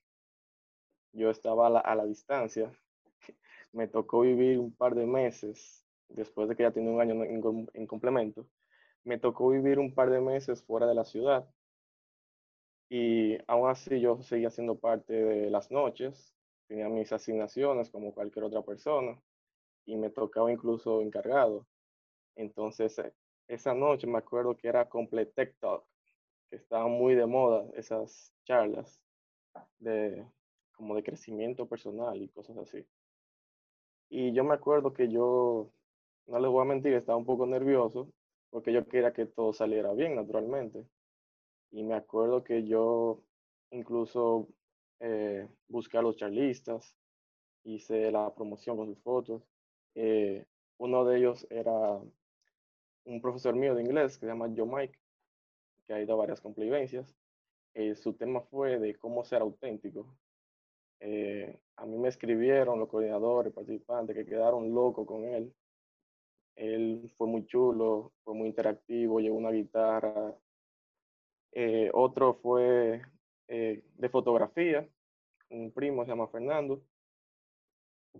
Yo 1.14 1.30
estaba 1.30 1.68
a 1.68 1.96
la, 1.96 2.06
distancia. 2.06 2.78
Me 3.72 3.88
tocó 3.88 4.20
vivir 4.20 4.60
un 4.60 4.76
par 4.76 4.94
de 4.94 5.06
meses, 5.06 5.86
después 6.10 6.50
de 6.50 6.58
que 6.58 6.64
ya 6.64 6.72
tenía 6.72 6.92
un 6.92 7.00
año 7.00 7.24
en, 7.24 7.70
en 7.74 7.88
complemento, 7.88 8.50
me 9.06 9.18
tocó 9.18 9.50
vivir 9.50 9.80
un 9.80 9.94
par 9.94 10.10
de 10.10 10.20
meses 10.20 10.62
fuera 10.62 10.86
de 10.88 10.96
la 10.96 11.06
ciudad. 11.06 11.48
Y 12.90 13.38
aún 13.48 13.70
así 13.70 14.02
yo 14.02 14.22
seguía 14.24 14.50
siendo 14.52 14.78
parte 14.78 15.14
de 15.14 15.50
las 15.50 15.72
noches, 15.72 16.34
tenía 16.68 16.90
mis 16.90 17.14
asignaciones 17.14 17.90
como 17.90 18.14
cualquier 18.14 18.44
otra 18.44 18.62
persona 18.62 19.18
y 19.86 19.96
me 19.96 20.10
tocaba 20.10 20.52
incluso 20.52 21.02
encargado. 21.02 21.66
Entonces, 22.36 23.00
eh, 23.00 23.14
esa 23.47 23.73
noche 23.73 24.08
me 24.08 24.17
acuerdo 24.17 24.55
que 24.55 24.67
era 24.67 24.89
Complete 24.89 25.31
Tech 25.34 25.55
Talk, 25.60 25.84
que 26.49 26.58
estaban 26.58 26.91
muy 26.91 27.15
de 27.15 27.25
moda 27.25 27.65
esas 27.75 28.34
charlas 28.45 29.01
de 29.79 30.25
como 30.73 30.95
de 30.95 31.03
crecimiento 31.03 31.67
personal 31.67 32.21
y 32.21 32.29
cosas 32.29 32.58
así. 32.58 32.86
Y 34.10 34.34
yo 34.34 34.43
me 34.43 34.53
acuerdo 34.53 34.93
que 34.93 35.08
yo, 35.10 35.71
no 36.27 36.39
les 36.39 36.51
voy 36.51 36.62
a 36.62 36.65
mentir, 36.65 36.93
estaba 36.93 37.17
un 37.17 37.25
poco 37.25 37.45
nervioso 37.45 38.10
porque 38.49 38.71
yo 38.71 38.88
quería 38.88 39.13
que 39.13 39.25
todo 39.25 39.53
saliera 39.53 39.93
bien 39.93 40.15
naturalmente. 40.15 40.86
Y 41.71 41.84
me 41.84 41.95
acuerdo 41.95 42.43
que 42.43 42.65
yo 42.65 43.21
incluso 43.71 44.47
eh, 44.99 45.47
busqué 45.67 45.97
a 45.97 46.01
los 46.01 46.15
charlistas, 46.15 46.95
hice 47.63 48.12
la 48.12 48.34
promoción 48.34 48.77
con 48.77 48.88
sus 48.88 49.03
fotos. 49.03 49.43
Eh, 49.95 50.45
uno 50.77 51.05
de 51.05 51.17
ellos 51.17 51.47
era 51.49 51.99
un 53.06 53.22
profesor 53.22 53.56
mío 53.56 53.76
de 53.76 53.84
inglés 53.84 54.18
que 54.18 54.26
se 54.26 54.32
llama 54.32 54.52
Joe 54.56 54.68
Mike, 54.68 55.00
que 55.88 55.94
ha 55.94 56.02
ido 56.02 56.13
a 56.13 56.18
varias 56.18 56.41
convivencias. 56.41 57.15
Eh, 57.74 57.96
su 57.96 58.13
tema 58.13 58.41
fue 58.41 58.80
de 58.80 58.96
cómo 58.96 59.24
ser 59.24 59.41
auténtico. 59.41 60.18
Eh, 61.00 61.60
a 61.76 61.86
mí 61.86 61.98
me 61.98 62.10
escribieron 62.10 62.80
los 62.80 62.89
coordinadores, 62.89 63.54
participantes, 63.54 64.15
que 64.15 64.26
quedaron 64.26 64.74
locos 64.74 65.06
con 65.06 65.26
él. 65.26 65.54
Él 66.56 67.12
fue 67.18 67.28
muy 67.28 67.46
chulo, 67.46 68.13
fue 68.24 68.34
muy 68.34 68.48
interactivo, 68.48 69.20
llevó 69.20 69.38
una 69.38 69.52
guitarra. 69.52 70.34
Eh, 71.52 71.89
otro 71.94 72.34
fue 72.36 73.02
eh, 73.48 73.84
de 73.96 74.10
fotografía, 74.10 74.88
un 75.50 75.72
primo 75.72 76.04
se 76.04 76.10
llama 76.10 76.28
Fernando, 76.28 76.82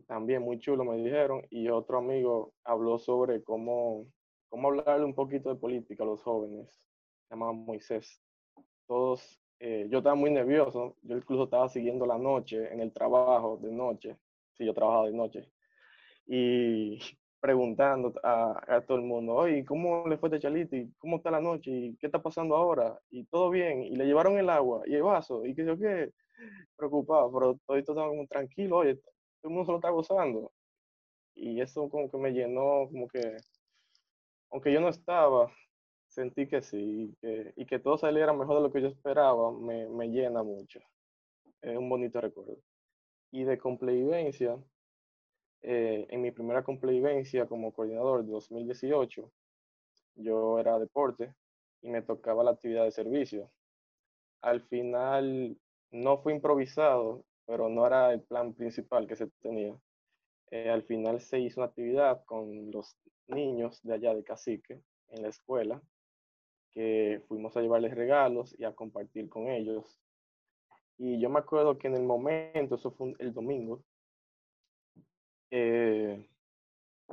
también 0.08 0.42
muy 0.42 0.60
chulo 0.60 0.86
me 0.86 0.98
dijeron, 0.98 1.46
y 1.50 1.70
otro 1.70 1.98
amigo 1.98 2.54
habló 2.64 3.00
sobre 3.00 3.44
cómo, 3.44 4.06
cómo 4.56 4.70
hablarle 4.70 5.04
un 5.04 5.14
poquito 5.14 5.50
de 5.50 5.60
política 5.60 6.04
a 6.04 6.08
los 6.08 6.24
jóvenes, 6.24 6.70
se 7.28 7.36
Moisés. 7.36 8.22
Todos, 8.88 9.38
eh, 9.60 9.88
yo 9.90 9.98
estaba 9.98 10.16
muy 10.16 10.32
nervioso, 10.32 10.96
yo 11.02 11.18
incluso 11.18 11.44
estaba 11.44 11.68
siguiendo 11.68 12.06
la 12.06 12.18
noche 12.18 12.72
en 12.72 12.80
el 12.80 12.94
trabajo 12.94 13.60
de 13.62 13.74
noche, 13.74 14.16
sí, 14.54 14.66
yo 14.66 14.74
trabajaba 14.74 15.08
de 15.08 15.14
noche, 15.14 15.52
y 16.26 16.98
preguntando 17.42 18.14
a, 18.24 18.82
todo 18.88 18.98
el 18.98 19.04
mundo, 19.04 19.34
oye, 19.36 19.66
¿cómo 19.66 20.08
le 20.08 20.18
fue 20.18 20.34
a 20.34 20.40
Chaliti? 20.40 20.90
¿Cómo 21.00 21.18
está 21.18 21.32
la 21.32 21.42
noche? 21.42 21.70
¿Y 21.72 21.98
qué 21.98 22.06
está 22.06 22.22
pasando 22.22 22.56
ahora? 22.56 22.98
Y 23.10 23.26
todo 23.26 23.50
bien, 23.50 23.84
y 23.84 23.96
le 23.98 24.06
llevaron 24.06 24.38
el 24.38 24.50
agua 24.50 24.84
y 24.86 24.96
el 24.96 25.04
vaso, 25.04 25.46
y 25.46 25.54
que 25.54 25.66
yo 25.66 25.78
qué, 25.78 26.12
preocupado, 26.78 27.30
pero 27.34 27.60
todo 27.68 27.76
esto 27.76 27.92
estaba 27.92 28.08
como 28.08 28.26
tranquilo, 28.26 28.78
oye, 28.78 28.96
todo 28.96 29.04
el 29.44 29.50
mundo 29.50 29.66
se 29.66 29.72
lo 29.74 29.78
está 29.80 29.90
gozando. 29.90 30.54
Y 31.36 31.60
eso 31.60 31.90
como 31.90 32.10
que 32.10 32.18
me 32.18 32.32
llenó, 32.32 32.88
como 32.90 33.10
que, 33.10 33.36
aunque 34.52 34.72
yo 34.72 34.82
no 34.82 34.90
estaba, 34.90 35.52
sentí 36.08 36.48
que 36.48 36.62
sí, 36.62 36.78
y 36.78 37.16
que, 37.16 37.54
y 37.56 37.66
que 37.66 37.80
todo 37.80 37.98
saliera 37.98 38.34
mejor 38.34 38.58
de 38.58 38.62
lo 38.64 38.72
que 38.72 38.82
yo 38.82 38.88
esperaba, 38.88 39.52
me, 39.52 40.08
llena 40.08 40.44
mucho. 40.44 40.80
Es 41.62 41.78
un 41.78 41.90
bonito 41.90 42.22
recuerdo. 42.22 42.58
Y 43.32 43.44
de 43.44 43.58
complevivencia, 43.58 44.58
eh, 45.62 46.06
en 46.10 46.22
mi 46.22 46.32
primera 46.32 46.64
complevivencia 46.64 47.48
como 47.48 47.74
coordinador 47.74 48.24
de 48.24 48.32
2018, 48.32 49.32
yo 50.16 50.60
era 50.60 50.80
deporte 50.80 51.34
y 51.82 51.90
me 51.90 52.02
tocaba 52.02 52.44
la 52.44 52.52
actividad 52.52 52.86
de 52.86 52.92
servicio. 52.92 53.52
Al 54.42 54.62
final 54.62 55.58
no 55.92 56.18
fue 56.20 56.34
improvisado, 56.34 57.26
pero 57.46 57.70
no 57.70 57.86
era 57.86 58.14
el 58.14 58.22
plan 58.22 58.54
principal 58.54 59.08
que 59.08 59.16
se 59.16 59.28
tenía. 59.42 59.76
Eh, 60.56 60.70
al 60.70 60.84
final 60.84 61.20
se 61.20 61.38
hizo 61.40 61.60
una 61.60 61.68
actividad 61.68 62.24
con 62.24 62.72
los 62.72 62.96
niños 63.28 63.82
de 63.84 63.94
allá 63.94 64.16
de 64.16 64.24
Cacique 64.24 64.80
en 65.10 65.22
la 65.22 65.28
escuela, 65.28 65.82
que 66.72 67.22
fuimos 67.28 67.58
a 67.58 67.62
llevarles 67.62 67.94
regalos 67.94 68.56
y 68.58 68.64
a 68.64 68.74
compartir 68.74 69.28
con 69.28 69.50
ellos. 69.50 70.00
Y 70.98 71.20
yo 71.20 71.30
me 71.30 71.40
acuerdo 71.40 71.78
que 71.78 71.88
en 71.88 71.96
el 71.96 72.04
momento, 72.04 72.76
eso 72.76 72.90
fue 72.92 73.14
el 73.20 73.34
domingo, 73.34 73.84
eh, 75.52 76.26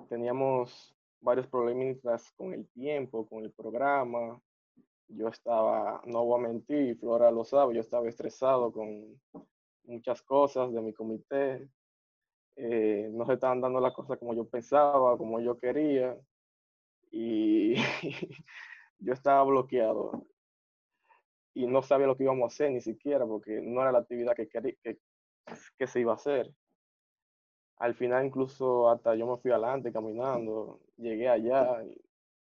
teníamos 0.08 0.94
varios 1.20 1.48
problemitas 1.48 2.30
con 2.36 2.54
el 2.54 2.68
tiempo, 2.68 3.26
con 3.26 3.42
el 3.42 3.50
programa. 3.50 4.40
Yo 5.08 5.26
estaba, 5.26 6.00
no 6.06 6.24
voy 6.26 6.38
a 6.38 6.48
mentir, 6.48 6.96
Flora 6.96 7.32
lo 7.32 7.44
sabe, 7.44 7.74
yo 7.74 7.80
estaba 7.80 8.08
estresado 8.08 8.72
con 8.72 9.20
muchas 9.82 10.22
cosas 10.22 10.72
de 10.72 10.80
mi 10.80 10.92
comité. 10.92 11.68
Eh, 12.56 13.08
no 13.12 13.26
se 13.26 13.34
estaban 13.34 13.60
dando 13.60 13.80
las 13.80 13.94
cosas 13.94 14.18
como 14.18 14.34
yo 14.34 14.46
pensaba, 14.48 15.16
como 15.16 15.40
yo 15.40 15.58
quería. 15.58 16.16
Y 17.10 17.74
yo 18.98 19.12
estaba 19.12 19.42
bloqueado. 19.44 20.26
Y 21.54 21.66
no 21.66 21.82
sabía 21.82 22.06
lo 22.06 22.16
que 22.16 22.24
íbamos 22.24 22.44
a 22.44 22.54
hacer 22.54 22.70
ni 22.70 22.80
siquiera, 22.80 23.26
porque 23.26 23.60
no 23.60 23.82
era 23.82 23.92
la 23.92 23.98
actividad 23.98 24.34
que, 24.34 24.48
quería, 24.48 24.74
que, 24.82 25.86
se 25.86 26.00
iba 26.00 26.12
a 26.12 26.16
hacer 26.16 26.50
al 27.82 27.96
final 27.96 28.24
incluso 28.24 28.88
hasta 28.88 29.16
yo 29.16 29.26
me 29.26 29.38
fui 29.38 29.50
adelante 29.50 29.92
caminando, 29.92 30.80
llegué 30.96 31.28
allá. 31.28 31.82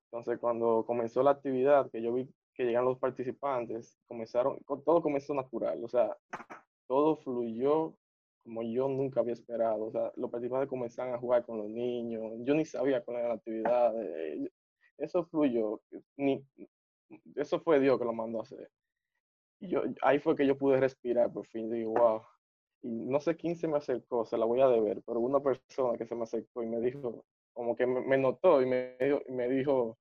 Entonces 0.06 0.38
cuando 0.40 0.84
comenzó 0.84 1.22
la 1.22 1.30
actividad, 1.30 1.88
que 1.92 2.02
yo 2.02 2.12
vi 2.12 2.28
que 2.54 2.64
llegan 2.64 2.84
los 2.84 2.98
participantes, 2.98 3.96
comenzaron, 4.08 4.58
todo 4.84 5.00
comenzó 5.00 5.32
natural, 5.32 5.82
o 5.84 5.88
sea, 5.88 6.16
todo 6.88 7.16
fluyó 7.18 7.94
como 8.42 8.62
yo 8.62 8.88
nunca 8.88 9.20
había 9.20 9.32
esperado. 9.32 9.86
O 9.86 9.90
sea, 9.90 10.12
los 10.16 10.30
participantes 10.30 10.68
comenzaron 10.68 11.14
a 11.14 11.18
jugar 11.18 11.44
con 11.44 11.58
los 11.58 11.68
niños, 11.68 12.32
yo 12.40 12.54
ni 12.54 12.64
sabía 12.64 13.02
cuál 13.02 13.18
era 13.18 13.28
la 13.28 13.34
actividad. 13.34 13.94
Eso 14.98 15.24
fluyó, 15.24 15.80
ni, 16.16 16.44
eso 17.36 17.60
fue 17.60 17.80
Dios 17.80 17.98
que 17.98 18.04
lo 18.04 18.12
mandó 18.12 18.40
a 18.40 18.42
hacer. 18.42 18.70
Yo, 19.60 19.82
ahí 20.02 20.18
fue 20.18 20.36
que 20.36 20.46
yo 20.46 20.58
pude 20.58 20.80
respirar 20.80 21.32
por 21.32 21.46
fin, 21.46 21.70
digo, 21.70 21.92
wow, 21.92 22.22
y 22.82 23.06
no 23.06 23.20
sé 23.20 23.36
quién 23.36 23.56
se 23.56 23.68
me 23.68 23.76
acercó, 23.76 24.24
se 24.24 24.36
la 24.36 24.44
voy 24.44 24.60
a 24.60 24.68
deber, 24.68 25.02
pero 25.06 25.20
una 25.20 25.40
persona 25.40 25.96
que 25.96 26.04
se 26.04 26.16
me 26.16 26.24
acercó 26.24 26.62
y 26.62 26.66
me 26.66 26.80
dijo, 26.80 27.24
como 27.52 27.76
que 27.76 27.86
me, 27.86 28.18
notó 28.18 28.60
y 28.60 28.66
me, 28.66 28.96
y 29.28 29.32
me 29.32 29.48
dijo, 29.48 29.96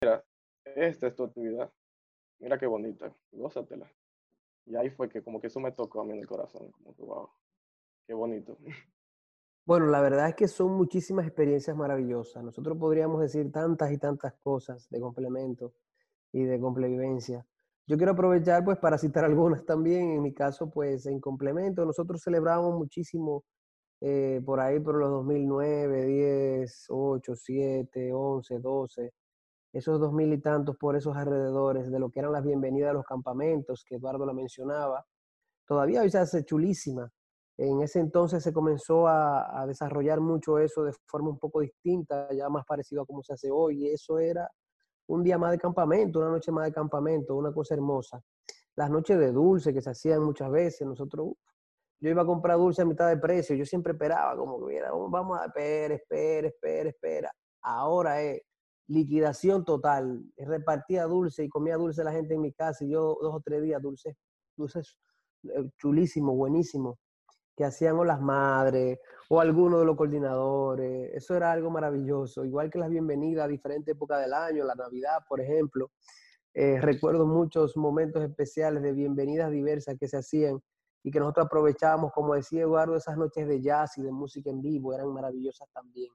mira, 0.00 0.24
esta 0.64 1.08
es 1.08 1.14
tu 1.14 1.24
actividad, 1.24 1.70
mira 2.38 2.58
qué 2.58 2.66
bonita, 2.66 3.14
gózatela. 3.32 3.90
Y 4.64 4.76
ahí 4.76 4.88
fue 4.88 5.08
que 5.10 5.22
como 5.22 5.40
que 5.40 5.48
eso 5.48 5.60
me 5.60 5.72
tocó 5.72 6.00
a 6.00 6.04
mí 6.04 6.14
en 6.14 6.20
el 6.20 6.26
corazón, 6.26 6.70
como 6.70 6.94
que 6.94 7.02
wow, 7.02 7.28
qué 8.10 8.14
bonito. 8.14 8.58
Bueno, 9.64 9.86
la 9.86 10.00
verdad 10.00 10.30
es 10.30 10.34
que 10.34 10.48
son 10.48 10.72
muchísimas 10.72 11.24
experiencias 11.28 11.76
maravillosas. 11.76 12.42
Nosotros 12.42 12.76
podríamos 12.76 13.20
decir 13.20 13.52
tantas 13.52 13.92
y 13.92 13.98
tantas 13.98 14.34
cosas 14.42 14.88
de 14.90 14.98
complemento 14.98 15.74
y 16.32 16.42
de 16.42 16.58
complevivencia. 16.58 17.46
Yo 17.86 17.96
quiero 17.96 18.10
aprovechar 18.10 18.64
pues 18.64 18.78
para 18.78 18.98
citar 18.98 19.24
algunas 19.26 19.64
también. 19.64 20.10
En 20.10 20.22
mi 20.22 20.34
caso, 20.34 20.68
pues 20.68 21.06
en 21.06 21.20
complemento, 21.20 21.86
nosotros 21.86 22.20
celebramos 22.20 22.74
muchísimo 22.74 23.44
eh, 24.00 24.42
por 24.44 24.58
ahí 24.58 24.80
por 24.80 24.96
los 24.96 25.08
2009, 25.10 26.06
10, 26.06 26.86
8, 26.88 27.34
7, 27.36 28.12
11, 28.12 28.58
12, 28.58 29.12
esos 29.72 30.00
dos 30.00 30.12
mil 30.12 30.32
y 30.32 30.38
tantos 30.38 30.76
por 30.76 30.96
esos 30.96 31.16
alrededores 31.16 31.92
de 31.92 32.00
lo 32.00 32.10
que 32.10 32.18
eran 32.18 32.32
las 32.32 32.42
bienvenidas 32.42 32.90
a 32.90 32.94
los 32.94 33.04
campamentos, 33.04 33.84
que 33.84 33.94
Eduardo 33.94 34.26
la 34.26 34.32
mencionaba. 34.32 35.06
Todavía 35.64 36.02
hoy 36.02 36.10
se 36.10 36.18
hace 36.18 36.44
chulísima. 36.44 37.12
En 37.62 37.82
ese 37.82 38.00
entonces 38.00 38.42
se 38.42 38.54
comenzó 38.54 39.06
a, 39.06 39.66
desarrollar 39.66 40.18
mucho 40.18 40.58
eso 40.58 40.82
de 40.82 40.94
forma 41.04 41.28
un 41.28 41.38
poco 41.38 41.60
distinta, 41.60 42.26
ya 42.32 42.48
más 42.48 42.64
parecido 42.64 43.02
a 43.02 43.04
cómo 43.06 43.22
se 43.22 43.34
hace 43.34 43.50
hoy. 43.50 43.84
Y 43.84 43.90
eso 43.90 44.18
era 44.18 44.50
un 45.08 45.22
día 45.22 45.36
más 45.36 45.50
de 45.50 45.58
campamento, 45.58 46.20
una 46.20 46.30
noche 46.30 46.50
más 46.52 46.64
de 46.64 46.72
campamento, 46.72 47.36
una 47.36 47.52
cosa 47.52 47.74
hermosa. 47.74 48.22
Las 48.76 48.88
noches 48.88 49.18
de 49.18 49.30
dulce 49.30 49.74
que 49.74 49.82
se 49.82 49.90
hacían 49.90 50.22
muchas 50.22 50.50
veces, 50.50 50.86
nosotros, 50.88 51.34
yo 52.00 52.08
iba 52.08 52.22
a 52.22 52.26
comprar 52.26 52.56
dulce 52.56 52.80
a 52.80 52.86
mitad 52.86 53.06
de 53.10 53.18
precio, 53.18 53.54
yo 53.54 53.66
siempre 53.66 53.92
esperaba 53.92 54.38
como 54.38 54.56
que 54.56 54.64
hubiera, 54.64 54.90
vamos 54.92 55.38
a 55.38 55.44
espera, 55.44 55.96
espera, 55.96 56.48
espera, 56.48 56.88
espera. 56.88 57.32
Ahora 57.60 58.22
es 58.22 58.40
liquidación 58.88 59.66
total, 59.66 60.24
repartía 60.38 61.04
dulce 61.04 61.44
y 61.44 61.50
comía 61.50 61.76
dulce 61.76 62.04
la 62.04 62.12
gente 62.12 62.32
en 62.32 62.40
mi 62.40 62.54
casa 62.54 62.86
y 62.86 62.92
yo 62.92 63.18
dos 63.20 63.34
o 63.34 63.40
tres 63.44 63.62
días 63.62 63.82
dulces, 63.82 64.16
dulces 64.56 64.96
eh, 65.42 65.68
chulísimos, 65.76 66.34
buenísimos, 66.34 66.96
que 67.60 67.66
hacían 67.66 67.98
o 67.98 68.06
las 68.06 68.22
madres 68.22 69.00
o 69.28 69.38
algunos 69.38 69.80
de 69.80 69.84
los 69.84 69.94
coordinadores. 69.94 71.10
Eso 71.12 71.36
era 71.36 71.52
algo 71.52 71.70
maravilloso, 71.70 72.42
igual 72.46 72.70
que 72.70 72.78
las 72.78 72.88
bienvenidas 72.88 73.44
a 73.44 73.48
diferentes 73.48 73.94
épocas 73.94 74.18
del 74.22 74.32
año, 74.32 74.64
la 74.64 74.74
Navidad, 74.74 75.18
por 75.28 75.42
ejemplo. 75.42 75.90
Eh, 76.54 76.80
recuerdo 76.80 77.26
muchos 77.26 77.76
momentos 77.76 78.24
especiales 78.24 78.82
de 78.82 78.94
bienvenidas 78.94 79.50
diversas 79.50 79.98
que 80.00 80.08
se 80.08 80.16
hacían 80.16 80.58
y 81.02 81.10
que 81.10 81.20
nosotros 81.20 81.44
aprovechábamos, 81.44 82.12
como 82.12 82.34
decía 82.34 82.62
Eduardo, 82.62 82.96
esas 82.96 83.18
noches 83.18 83.46
de 83.46 83.60
jazz 83.60 83.98
y 83.98 84.02
de 84.04 84.10
música 84.10 84.48
en 84.48 84.62
vivo, 84.62 84.94
eran 84.94 85.12
maravillosas 85.12 85.68
también. 85.74 86.10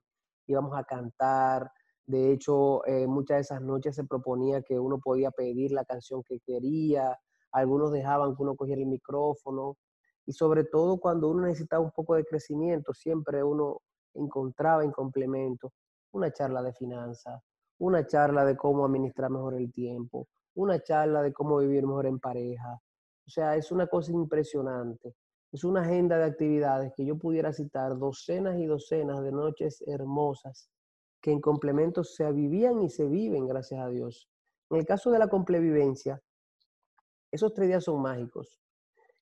Íbamos 0.48 0.76
a 0.76 0.82
cantar, 0.82 1.70
de 2.06 2.32
hecho, 2.32 2.84
eh, 2.86 3.06
muchas 3.06 3.36
de 3.36 3.40
esas 3.42 3.62
noches 3.62 3.94
se 3.94 4.02
proponía 4.02 4.62
que 4.62 4.80
uno 4.80 4.98
podía 4.98 5.30
pedir 5.30 5.70
la 5.70 5.84
canción 5.84 6.24
que 6.24 6.40
quería, 6.40 7.16
algunos 7.52 7.92
dejaban 7.92 8.34
que 8.34 8.42
uno 8.42 8.56
cogiera 8.56 8.80
el 8.82 8.88
micrófono, 8.88 9.76
y 10.26 10.32
sobre 10.32 10.64
todo 10.64 10.98
cuando 10.98 11.28
uno 11.30 11.46
necesitaba 11.46 11.84
un 11.84 11.92
poco 11.92 12.16
de 12.16 12.24
crecimiento, 12.24 12.92
siempre 12.92 13.42
uno 13.42 13.80
encontraba 14.14 14.84
en 14.84 14.90
complemento 14.90 15.72
una 16.12 16.32
charla 16.32 16.62
de 16.62 16.72
finanzas, 16.72 17.40
una 17.78 18.06
charla 18.06 18.44
de 18.44 18.56
cómo 18.56 18.84
administrar 18.84 19.30
mejor 19.30 19.54
el 19.54 19.72
tiempo, 19.72 20.26
una 20.54 20.82
charla 20.82 21.22
de 21.22 21.32
cómo 21.32 21.58
vivir 21.58 21.86
mejor 21.86 22.06
en 22.06 22.18
pareja. 22.18 22.80
O 23.26 23.30
sea, 23.30 23.56
es 23.56 23.70
una 23.70 23.86
cosa 23.86 24.12
impresionante. 24.12 25.14
Es 25.52 25.64
una 25.64 25.82
agenda 25.82 26.18
de 26.18 26.24
actividades 26.24 26.92
que 26.94 27.04
yo 27.04 27.16
pudiera 27.16 27.52
citar 27.52 27.96
docenas 27.96 28.58
y 28.58 28.66
docenas 28.66 29.22
de 29.22 29.32
noches 29.32 29.82
hermosas 29.86 30.70
que 31.20 31.30
en 31.32 31.40
complemento 31.40 32.04
se 32.04 32.30
vivían 32.32 32.82
y 32.82 32.90
se 32.90 33.08
viven, 33.08 33.46
gracias 33.46 33.80
a 33.80 33.88
Dios. 33.88 34.28
En 34.70 34.78
el 34.78 34.86
caso 34.86 35.10
de 35.10 35.18
la 35.18 35.28
complevivencia, 35.28 36.20
esos 37.30 37.52
tres 37.54 37.68
días 37.68 37.84
son 37.84 38.02
mágicos. 38.02 38.60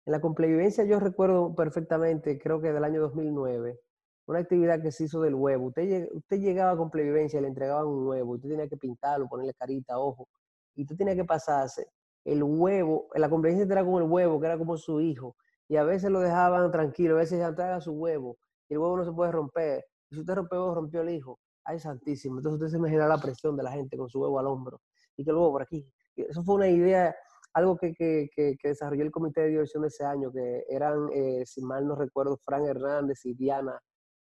En 0.06 0.12
la 0.12 0.20
complevivencia 0.20 0.84
yo 0.84 1.00
recuerdo 1.00 1.54
perfectamente, 1.54 2.38
creo 2.38 2.60
que 2.60 2.72
del 2.72 2.84
año 2.84 3.00
2009, 3.00 3.80
una 4.26 4.38
actividad 4.40 4.82
que 4.82 4.92
se 4.92 5.04
hizo 5.04 5.20
del 5.22 5.34
huevo. 5.34 5.66
Usted, 5.68 6.08
usted 6.12 6.40
llegaba 6.40 6.72
a 6.72 6.76
complevivencia, 6.76 7.40
le 7.40 7.48
entregaban 7.48 7.86
un 7.86 8.06
huevo, 8.06 8.34
y 8.34 8.36
usted 8.36 8.50
tenía 8.50 8.68
que 8.68 8.76
pintarlo, 8.76 9.28
ponerle 9.28 9.54
carita, 9.54 9.98
ojo, 9.98 10.28
y 10.74 10.82
usted 10.82 10.96
tenía 10.96 11.14
que 11.14 11.24
pasarse 11.24 11.86
el 12.24 12.42
huevo, 12.42 13.08
la 13.14 13.28
complevivencia 13.28 13.70
era 13.72 13.84
como 13.84 13.98
el 13.98 14.04
huevo, 14.04 14.40
que 14.40 14.46
era 14.46 14.58
como 14.58 14.76
su 14.76 15.00
hijo, 15.00 15.36
y 15.68 15.76
a 15.76 15.84
veces 15.84 16.10
lo 16.10 16.20
dejaban 16.20 16.70
tranquilo, 16.70 17.14
a 17.16 17.18
veces 17.18 17.38
ya 17.38 17.54
traga 17.54 17.80
su 17.80 17.92
huevo, 17.92 18.36
y 18.68 18.74
el 18.74 18.78
huevo 18.80 18.96
no 18.96 19.04
se 19.04 19.12
puede 19.12 19.32
romper, 19.32 19.84
y 20.10 20.14
si 20.14 20.20
usted 20.20 20.34
rompió 20.34 20.74
rompió 20.74 21.02
el 21.02 21.10
hijo, 21.10 21.38
ay 21.64 21.78
santísimo, 21.78 22.38
entonces 22.38 22.60
usted 22.60 22.70
se 22.72 22.78
imagina 22.78 23.06
la 23.06 23.18
presión 23.18 23.56
de 23.56 23.62
la 23.62 23.72
gente 23.72 23.96
con 23.96 24.08
su 24.08 24.20
huevo 24.20 24.38
al 24.38 24.46
hombro, 24.46 24.80
y 25.16 25.24
que 25.24 25.30
el 25.30 25.36
huevo 25.36 25.52
por 25.52 25.62
aquí. 25.62 25.86
Eso 26.16 26.42
fue 26.44 26.54
una 26.56 26.68
idea, 26.68 27.14
algo 27.54 27.76
que, 27.76 27.94
que, 27.94 28.28
que, 28.34 28.68
desarrolló 28.68 29.04
el 29.04 29.10
comité 29.10 29.42
de 29.42 29.48
diversión 29.48 29.82
de 29.82 29.88
ese 29.88 30.04
año, 30.04 30.30
que 30.32 30.64
eran, 30.68 31.08
eh, 31.12 31.44
si 31.46 31.62
mal 31.62 31.86
no 31.86 31.94
recuerdo, 31.94 32.36
Fran 32.44 32.66
Hernández 32.66 33.24
y 33.24 33.34
Diana 33.34 33.80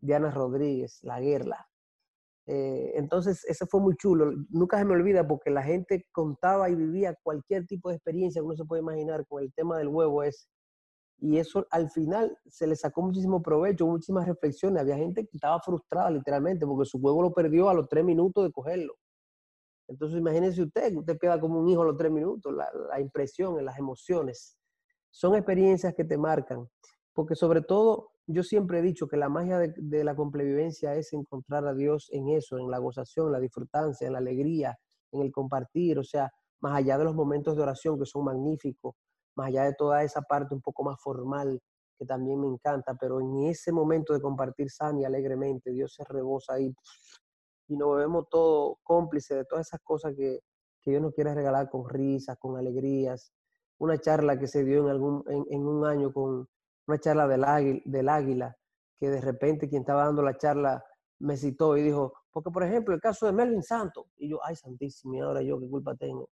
Diana 0.01 0.31
Rodríguez, 0.31 0.99
La 1.03 1.19
Guerla. 1.19 1.67
Eh, 2.47 2.93
entonces, 2.95 3.45
eso 3.45 3.65
fue 3.67 3.79
muy 3.79 3.95
chulo. 3.95 4.31
Nunca 4.49 4.77
se 4.77 4.85
me 4.85 4.93
olvida 4.93 5.27
porque 5.27 5.51
la 5.51 5.63
gente 5.63 6.07
contaba 6.11 6.69
y 6.69 6.75
vivía 6.75 7.15
cualquier 7.23 7.65
tipo 7.67 7.89
de 7.89 7.95
experiencia 7.95 8.41
que 8.41 8.45
uno 8.45 8.55
se 8.55 8.65
puede 8.65 8.81
imaginar 8.81 9.25
con 9.27 9.43
el 9.43 9.53
tema 9.53 9.77
del 9.77 9.87
huevo 9.89 10.23
ese. 10.23 10.47
Y 11.19 11.37
eso 11.37 11.67
al 11.69 11.91
final 11.91 12.35
se 12.47 12.65
le 12.65 12.75
sacó 12.75 13.03
muchísimo 13.03 13.43
provecho, 13.43 13.85
muchísimas 13.85 14.27
reflexiones. 14.27 14.81
Había 14.81 14.97
gente 14.97 15.27
que 15.27 15.37
estaba 15.37 15.59
frustrada 15.61 16.09
literalmente 16.09 16.65
porque 16.65 16.89
su 16.89 16.97
huevo 16.97 17.21
lo 17.21 17.31
perdió 17.31 17.69
a 17.69 17.75
los 17.75 17.87
tres 17.87 18.03
minutos 18.03 18.43
de 18.43 18.51
cogerlo. 18.51 18.95
Entonces, 19.91 20.19
imagínense 20.19 20.61
usted, 20.61 20.95
usted 20.95 21.17
queda 21.19 21.39
como 21.39 21.59
un 21.59 21.67
hijo 21.67 21.83
los 21.83 21.97
tres 21.97 22.11
minutos, 22.11 22.53
la, 22.53 22.69
la 22.89 22.99
impresión, 23.01 23.63
las 23.63 23.77
emociones. 23.77 24.57
Son 25.09 25.35
experiencias 25.35 25.93
que 25.93 26.05
te 26.05 26.17
marcan, 26.17 26.65
porque 27.13 27.35
sobre 27.35 27.61
todo 27.61 28.11
yo 28.25 28.43
siempre 28.43 28.79
he 28.79 28.81
dicho 28.81 29.07
que 29.07 29.17
la 29.17 29.27
magia 29.27 29.59
de, 29.59 30.03
la 30.03 30.15
complevivencia 30.15 30.95
es 30.95 31.11
encontrar 31.11 31.67
a 31.67 31.73
Dios 31.73 32.09
en 32.11 32.29
eso, 32.29 32.57
en 32.57 32.71
la 32.71 32.77
gozación, 32.77 33.31
la 33.31 33.39
disfrutancia, 33.39 34.07
en 34.07 34.13
la 34.13 34.19
alegría, 34.19 34.77
en 35.11 35.21
el 35.21 35.31
compartir, 35.31 35.99
o 35.99 36.03
sea, 36.03 36.31
más 36.61 36.77
allá 36.77 36.97
de 36.97 37.03
los 37.03 37.15
momentos 37.15 37.57
de 37.57 37.63
oración 37.63 37.99
que 37.99 38.05
son 38.05 38.23
magníficos, 38.23 38.95
más 39.35 39.47
allá 39.47 39.65
de 39.65 39.73
toda 39.73 40.03
esa 40.03 40.21
parte 40.21 40.53
un 40.53 40.61
poco 40.61 40.83
más 40.83 41.01
formal 41.01 41.59
que 41.97 42.05
también 42.05 42.39
me 42.39 42.47
encanta, 42.47 42.95
pero 42.95 43.19
en 43.19 43.43
ese 43.43 43.71
momento 43.71 44.13
de 44.13 44.21
compartir 44.21 44.69
sana 44.69 45.01
y 45.01 45.03
alegremente, 45.03 45.71
Dios 45.71 45.93
se 45.93 46.03
rebosa 46.05 46.53
ahí 46.53 46.73
y 47.71 47.77
nos 47.77 47.95
vemos 47.95 48.27
todos 48.29 48.75
cómplices 48.83 49.37
de 49.37 49.45
todas 49.45 49.67
esas 49.67 49.79
cosas 49.81 50.13
que, 50.15 50.41
que 50.81 50.91
Dios 50.91 51.01
nos 51.01 51.13
quiere 51.13 51.33
regalar 51.33 51.69
con 51.69 51.87
risas, 51.87 52.37
con 52.37 52.57
alegrías. 52.57 53.31
Una 53.77 53.97
charla 53.97 54.37
que 54.37 54.47
se 54.47 54.65
dio 54.65 54.83
en, 54.83 54.89
algún, 54.89 55.23
en 55.27 55.65
un 55.65 55.85
año 55.85 56.11
con, 56.11 56.47
una 56.87 56.99
charla 56.99 57.27
del 57.27 57.45
águila, 57.45 57.81
del 57.85 58.09
águila, 58.09 58.57
que 58.99 59.09
de 59.09 59.21
repente 59.21 59.69
quien 59.69 59.83
estaba 59.83 60.05
dando 60.05 60.21
la 60.21 60.37
charla 60.37 60.83
me 61.19 61.37
citó 61.37 61.77
y 61.77 61.83
dijo, 61.83 62.13
porque 62.31 62.51
por 62.51 62.63
ejemplo 62.63 62.93
el 62.93 62.99
caso 62.99 63.25
de 63.25 63.31
Melvin 63.31 63.63
Santos, 63.63 64.05
y 64.17 64.29
yo, 64.29 64.39
ay 64.43 64.55
santísimo, 64.55 65.15
y 65.15 65.19
ahora 65.19 65.41
yo 65.41 65.59
qué 65.59 65.69
culpa 65.69 65.95
tengo. 65.95 66.29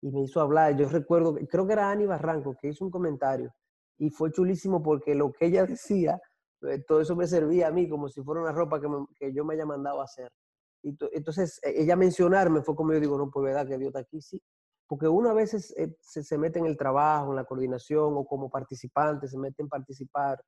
Y 0.00 0.10
me 0.10 0.22
hizo 0.22 0.40
hablar, 0.40 0.76
yo 0.76 0.88
recuerdo, 0.88 1.36
creo 1.48 1.66
que 1.66 1.74
era 1.74 1.90
Ani 1.90 2.06
Barranco 2.06 2.56
que 2.58 2.68
hizo 2.68 2.84
un 2.84 2.90
comentario, 2.90 3.52
y 3.98 4.08
fue 4.08 4.32
chulísimo 4.32 4.82
porque 4.82 5.14
lo 5.14 5.30
que 5.32 5.46
ella 5.46 5.66
decía, 5.66 6.20
eh, 6.62 6.82
todo 6.86 7.00
eso 7.00 7.16
me 7.16 7.26
servía 7.26 7.68
a 7.68 7.70
mí 7.70 7.88
como 7.88 8.08
si 8.08 8.22
fuera 8.22 8.40
una 8.40 8.52
ropa 8.52 8.80
que, 8.80 8.88
que 9.16 9.32
yo 9.32 9.44
me 9.44 9.54
haya 9.54 9.66
mandado 9.66 10.00
a 10.00 10.04
hacer. 10.04 10.30
Y 10.82 10.96
entonces 11.12 11.60
e, 11.62 11.82
ella 11.82 11.96
mencionarme 11.96 12.62
fue 12.62 12.74
como 12.74 12.92
yo 12.92 13.00
digo, 13.00 13.18
no, 13.18 13.30
pues 13.30 13.44
verdad 13.44 13.66
que 13.66 13.78
Dios 13.78 13.88
está 13.88 14.00
aquí, 14.00 14.20
sí, 14.20 14.42
porque 14.86 15.08
uno 15.08 15.30
a 15.30 15.34
veces 15.34 15.72
eh, 15.76 15.94
se, 16.00 16.36
mete 16.38 16.58
en 16.58 16.66
el 16.66 16.76
trabajo, 16.76 17.30
en 17.30 17.36
la 17.36 17.44
coordinación 17.44 18.14
o 18.16 18.24
como 18.24 18.50
participante, 18.50 19.28
se 19.28 19.38
mete 19.38 19.62
en 19.62 19.68
participar 19.68 20.42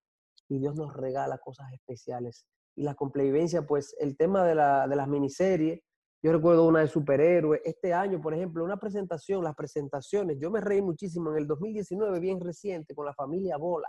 y 0.48 0.58
Dios 0.58 0.74
nos 0.74 0.92
regala 0.94 1.38
cosas 1.38 1.72
especiales. 1.72 2.44
Y 2.74 2.82
la 2.82 2.94
complevivencia, 2.94 3.66
pues 3.66 3.94
el 4.00 4.16
tema 4.16 4.44
de, 4.44 4.54
la, 4.54 4.88
de 4.88 4.96
las 4.96 5.06
miniseries, 5.06 5.80
yo 6.24 6.32
recuerdo 6.32 6.66
una 6.66 6.80
de 6.80 6.88
superhéroes, 6.88 7.60
este 7.64 7.92
año, 7.92 8.20
por 8.20 8.34
ejemplo, 8.34 8.64
una 8.64 8.76
presentación, 8.76 9.44
las 9.44 9.54
presentaciones, 9.54 10.38
yo 10.40 10.50
me 10.50 10.60
reí 10.60 10.80
muchísimo 10.80 11.30
en 11.30 11.38
el 11.38 11.46
2019, 11.46 12.20
bien 12.20 12.40
reciente, 12.40 12.94
con 12.94 13.06
la 13.06 13.14
familia 13.14 13.56
Bola. 13.56 13.88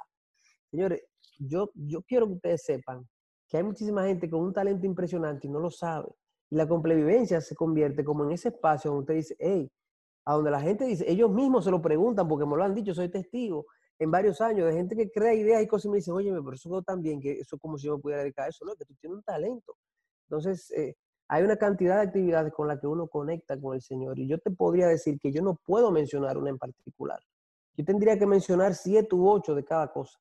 Señores, 0.70 1.02
yo, 1.40 1.72
yo 1.74 2.02
quiero 2.04 2.28
que 2.28 2.34
ustedes 2.34 2.64
sepan 2.64 3.08
que 3.48 3.58
hay 3.58 3.64
muchísima 3.64 4.06
gente 4.06 4.30
con 4.30 4.42
un 4.42 4.54
talento 4.54 4.86
impresionante 4.86 5.48
y 5.48 5.50
no 5.50 5.60
lo 5.60 5.70
sabe. 5.70 6.10
Y 6.54 6.56
la 6.56 6.68
complevivencia 6.68 7.42
se 7.42 7.56
convierte 7.56 8.04
como 8.04 8.26
en 8.26 8.32
ese 8.34 8.50
espacio 8.50 8.92
donde 8.92 9.02
usted 9.02 9.16
dice, 9.16 9.36
hey, 9.40 9.72
a 10.24 10.36
donde 10.36 10.52
la 10.52 10.62
gente 10.62 10.86
dice, 10.86 11.04
ellos 11.10 11.32
mismos 11.32 11.66
se 11.66 11.72
lo 11.72 11.82
preguntan 11.82 12.28
porque 12.28 12.46
me 12.46 12.56
lo 12.56 12.64
han 12.64 12.76
dicho, 12.76 12.94
soy 12.94 13.10
testigo 13.10 13.66
en 13.98 14.12
varios 14.12 14.40
años 14.40 14.68
de 14.68 14.74
gente 14.74 14.96
que 14.96 15.10
crea 15.10 15.34
ideas 15.34 15.64
y 15.64 15.68
cosas 15.68 15.86
y 15.86 15.90
me 15.90 15.96
dicen, 15.96 16.14
oye, 16.14 16.30
pero 16.32 16.54
eso 16.54 16.84
tan 16.84 17.02
bien 17.02 17.20
que 17.20 17.40
eso 17.40 17.56
es 17.56 17.60
como 17.60 17.80
si 17.80 17.88
yo 17.88 17.96
me 17.96 18.04
pudiera 18.04 18.22
dedicar 18.22 18.46
a 18.46 18.50
eso, 18.50 18.66
¿no? 18.66 18.76
Que 18.76 18.86
tú 18.86 18.94
tienes 19.02 19.18
un 19.18 19.24
talento. 19.24 19.76
Entonces, 20.30 20.70
eh, 20.78 20.96
hay 21.28 21.42
una 21.42 21.58
cantidad 21.58 21.96
de 21.96 22.02
actividades 22.04 22.54
con 22.54 22.68
las 22.68 22.80
que 22.80 22.86
uno 22.86 23.08
conecta 23.08 23.60
con 23.60 23.74
el 23.74 23.82
Señor 23.82 24.20
y 24.20 24.28
yo 24.28 24.38
te 24.38 24.52
podría 24.52 24.88
decir 24.88 25.18
que 25.20 25.32
yo 25.32 25.42
no 25.42 25.56
puedo 25.56 25.90
mencionar 25.90 26.38
una 26.38 26.52
en 26.52 26.60
particular. 26.60 27.20
Yo 27.76 27.84
tendría 27.84 28.20
que 28.20 28.28
mencionar 28.28 28.76
siete 28.76 29.16
u 29.16 29.28
ocho 29.28 29.56
de 29.56 29.66
cada 29.66 29.92
cosa. 29.92 30.20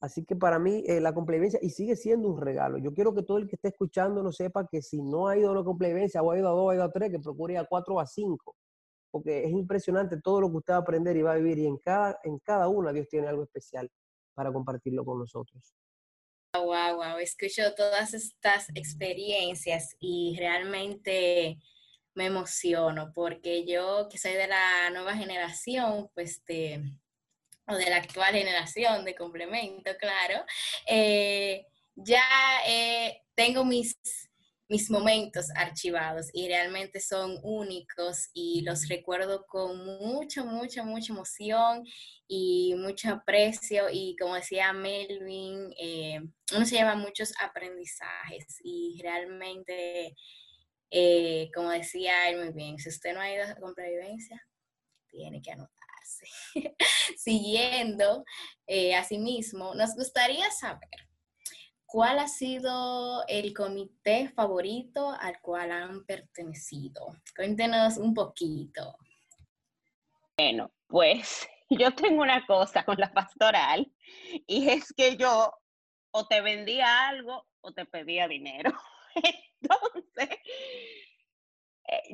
Así 0.00 0.24
que 0.24 0.36
para 0.36 0.58
mí 0.58 0.84
eh, 0.86 1.00
la 1.00 1.14
complemencia, 1.14 1.58
y 1.62 1.70
sigue 1.70 1.96
siendo 1.96 2.28
un 2.28 2.40
regalo. 2.40 2.78
Yo 2.78 2.92
quiero 2.92 3.14
que 3.14 3.22
todo 3.22 3.38
el 3.38 3.48
que 3.48 3.56
esté 3.56 3.68
escuchando 3.68 4.22
no 4.22 4.32
sepa 4.32 4.68
que 4.70 4.82
si 4.82 5.02
no 5.02 5.28
ha 5.28 5.36
ido 5.36 5.48
a 5.48 5.52
una 5.52 5.64
complemencia 5.64 6.22
o 6.22 6.30
ha 6.30 6.38
ido 6.38 6.48
a 6.48 6.52
dos, 6.52 6.70
ha 6.70 6.74
ido 6.74 6.84
a 6.84 6.92
tres, 6.92 7.10
que 7.10 7.18
procure 7.18 7.56
a 7.56 7.64
cuatro 7.64 7.94
o 7.94 8.00
a 8.00 8.06
cinco 8.06 8.56
porque 9.16 9.44
es 9.44 9.50
impresionante 9.50 10.20
todo 10.20 10.42
lo 10.42 10.50
que 10.50 10.58
usted 10.58 10.74
va 10.74 10.78
a 10.78 10.80
aprender 10.80 11.16
y 11.16 11.22
va 11.22 11.32
a 11.32 11.36
vivir 11.36 11.58
y 11.58 11.66
en 11.66 11.78
cada, 11.78 12.18
en 12.22 12.38
cada 12.40 12.68
una 12.68 12.92
Dios 12.92 13.08
tiene 13.08 13.28
algo 13.28 13.44
especial 13.44 13.90
para 14.34 14.52
compartirlo 14.52 15.06
con 15.06 15.18
nosotros. 15.18 15.74
Wow, 16.54 16.96
wow, 16.96 17.18
escucho 17.18 17.74
todas 17.74 18.12
estas 18.12 18.68
experiencias 18.74 19.96
y 20.00 20.36
realmente 20.38 21.58
me 22.14 22.26
emociono 22.26 23.10
porque 23.14 23.66
yo 23.66 24.08
que 24.10 24.18
soy 24.18 24.32
de 24.32 24.48
la 24.48 24.90
nueva 24.90 25.14
generación, 25.16 26.10
pues 26.14 26.44
de, 26.46 26.82
o 27.68 27.76
de 27.76 27.90
la 27.90 27.96
actual 27.96 28.34
generación 28.34 29.04
de 29.04 29.14
complemento, 29.14 29.90
claro, 29.98 30.44
eh, 30.86 31.66
ya 31.94 32.22
eh, 32.66 33.22
tengo 33.34 33.64
mis 33.64 33.96
mis 34.68 34.90
momentos 34.90 35.46
archivados 35.54 36.28
y 36.32 36.48
realmente 36.48 36.98
son 36.98 37.38
únicos 37.44 38.30
y 38.34 38.62
los 38.62 38.88
recuerdo 38.88 39.46
con 39.46 39.78
mucha, 40.00 40.42
mucha, 40.42 40.82
mucha 40.82 41.12
emoción 41.12 41.84
y 42.26 42.74
mucho 42.76 43.10
aprecio 43.10 43.84
y 43.92 44.16
como 44.16 44.34
decía 44.34 44.72
Melvin, 44.72 45.72
eh, 45.80 46.20
uno 46.52 46.66
se 46.66 46.78
lleva 46.78 46.96
muchos 46.96 47.32
aprendizajes 47.40 48.58
y 48.64 48.98
realmente, 49.00 50.16
como 51.54 51.70
decía 51.70 52.28
él 52.28 52.38
muy 52.38 52.52
bien, 52.52 52.76
si 52.78 52.88
usted 52.88 53.14
no 53.14 53.20
ha 53.20 53.32
ido 53.32 53.44
a 53.44 53.54
compra-vivencia, 53.54 54.42
tiene 55.08 55.40
que 55.40 55.52
anotarse. 55.52 55.85
Siguiendo, 57.16 58.24
eh, 58.66 58.94
asimismo, 58.94 59.74
nos 59.74 59.94
gustaría 59.94 60.50
saber 60.50 61.06
¿Cuál 61.88 62.18
ha 62.18 62.26
sido 62.26 63.24
el 63.28 63.54
comité 63.54 64.28
favorito 64.28 65.16
al 65.20 65.40
cual 65.40 65.70
han 65.70 66.04
pertenecido? 66.04 67.16
Cuéntenos 67.34 67.96
un 67.96 68.12
poquito. 68.12 68.98
Bueno, 70.36 70.72
pues 70.88 71.48
yo 71.70 71.92
tengo 71.92 72.22
una 72.22 72.44
cosa 72.44 72.84
con 72.84 72.98
la 72.98 73.12
pastoral 73.12 73.90
y 74.48 74.68
es 74.68 74.92
que 74.92 75.16
yo 75.16 75.52
o 76.10 76.26
te 76.26 76.40
vendía 76.40 77.08
algo 77.08 77.46
o 77.60 77.72
te 77.72 77.86
pedía 77.86 78.26
dinero. 78.26 78.72
Entonces, 79.62 80.38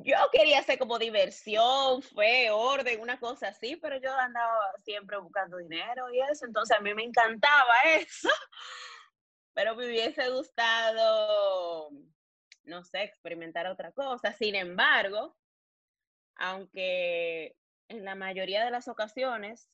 yo 0.05 0.17
quería 0.31 0.59
hacer 0.59 0.79
como 0.79 0.99
diversión, 0.99 2.03
fe, 2.03 2.51
orden, 2.51 3.01
una 3.01 3.19
cosa 3.19 3.49
así, 3.49 3.77
pero 3.77 3.97
yo 3.99 4.15
andaba 4.15 4.59
siempre 4.85 5.17
buscando 5.19 5.57
dinero 5.57 6.13
y 6.13 6.21
eso, 6.21 6.47
entonces 6.47 6.77
a 6.77 6.81
mí 6.81 6.95
me 6.95 7.05
encantaba 7.05 7.75
eso, 7.97 8.29
pero 9.55 9.75
me 9.75 9.87
hubiese 9.87 10.29
gustado, 10.31 11.91
no 12.65 12.85
sé, 12.85 13.03
experimentar 13.03 13.67
otra 13.67 13.93
cosa. 13.93 14.33
Sin 14.33 14.55
embargo, 14.55 15.37
aunque 16.37 17.57
en 17.89 18.05
la 18.05 18.15
mayoría 18.15 18.65
de 18.65 18.71
las 18.71 18.89
ocasiones 18.89 19.69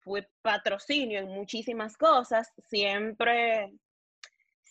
fui 0.00 0.26
patrocinio 0.42 1.20
en 1.20 1.28
muchísimas 1.28 1.96
cosas, 1.96 2.52
siempre 2.68 3.72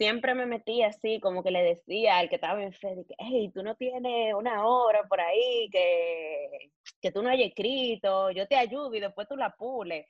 siempre 0.03 0.35
me 0.35 0.45
metí 0.45 0.83
así, 0.83 1.21
como 1.21 1.41
que 1.43 1.51
le 1.51 1.63
decía 1.63 2.17
al 2.17 2.27
que 2.27 2.35
estaba 2.35 2.61
en 2.61 2.71
que, 2.71 3.15
hey, 3.19 3.49
tú 3.53 3.63
no 3.63 3.75
tienes 3.75 4.33
una 4.33 4.65
obra 4.65 5.07
por 5.07 5.21
ahí 5.21 5.69
que, 5.71 6.71
que 7.01 7.09
tú 7.09 7.23
no 7.23 7.29
hayas 7.29 7.47
escrito, 7.47 8.29
yo 8.31 8.45
te 8.45 8.57
ayudo 8.57 8.93
y 8.93 8.99
después 8.99 9.29
tú 9.29 9.37
la 9.37 9.55
pules. 9.55 10.05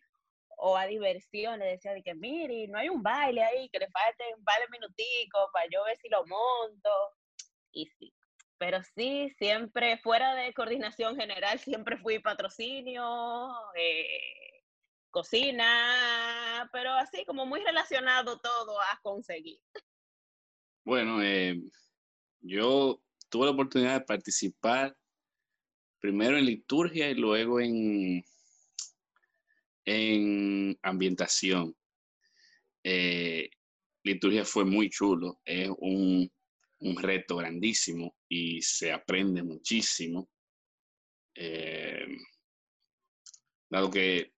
O 0.57 0.77
a 0.77 0.87
diversión, 0.87 1.59
le 1.59 1.65
decía 1.65 1.93
de 1.93 2.01
que, 2.01 2.15
mire, 2.15 2.67
no 2.69 2.79
hay 2.79 2.89
un 2.89 3.03
baile 3.03 3.43
ahí, 3.43 3.69
que 3.69 3.79
le 3.79 3.87
falte 3.89 4.23
un 4.35 4.43
baile 4.43 4.65
minutico 4.71 5.37
para 5.53 5.67
yo 5.71 5.83
ver 5.83 5.97
si 5.97 6.09
lo 6.09 6.25
monto. 6.25 6.89
Y 7.71 7.85
sí, 7.99 8.11
pero 8.57 8.81
sí, 8.95 9.29
siempre 9.37 9.99
fuera 9.99 10.33
de 10.33 10.53
coordinación 10.55 11.15
general, 11.17 11.59
siempre 11.59 11.97
fui 11.97 12.17
patrocinio, 12.17 13.03
eh, 13.75 14.52
cocina, 15.13 16.69
pero 16.73 16.91
así 16.93 17.23
como 17.23 17.45
muy 17.45 17.61
relacionado 17.61 18.39
todo 18.39 18.81
a 18.81 18.99
conseguir. 19.01 19.59
Bueno, 20.83 21.21
eh, 21.21 21.61
yo 22.41 23.01
tuve 23.29 23.45
la 23.45 23.51
oportunidad 23.51 23.99
de 23.99 24.05
participar 24.05 24.97
primero 25.99 26.35
en 26.37 26.45
liturgia 26.45 27.09
y 27.09 27.13
luego 27.13 27.61
en, 27.61 28.25
en 29.85 30.77
ambientación. 30.81 31.73
Eh, 32.83 33.49
liturgia 34.03 34.43
fue 34.43 34.65
muy 34.65 34.89
chulo, 34.89 35.39
es 35.45 35.69
un, 35.77 36.29
un, 36.79 36.97
reto 36.97 37.37
grandísimo 37.37 38.15
y 38.27 38.61
se 38.61 38.91
aprende 38.91 39.43
muchísimo. 39.43 40.27
Eh, 41.35 42.07
dado 43.69 43.89
que 43.89 44.32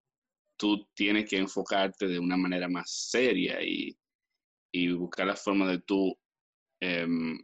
tú 0.57 0.87
tienes 0.93 1.29
que 1.29 1.37
enfocarte 1.37 2.07
de 2.07 2.19
una 2.19 2.37
manera 2.37 2.67
más 2.67 2.91
seria 3.09 3.59
y, 3.61 3.97
buscar 4.97 5.27
la 5.27 5.35
forma 5.35 5.67
de 5.69 5.79
tú, 5.79 6.17
em, 6.81 7.37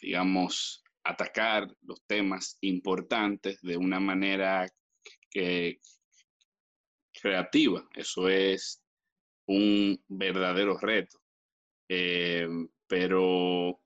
digamos, 0.00 0.82
atacar 1.04 1.68
los 1.82 2.02
temas 2.06 2.58
importantes 2.60 3.60
de 3.62 3.76
una 3.76 4.00
manera 4.00 4.68
creativa. 7.12 7.88
Eso 7.94 8.28
es 8.28 8.82
un 9.46 10.02
verdadero 10.08 10.76
reto. 10.78 11.22
Em, 11.88 12.68
pero 12.86 13.80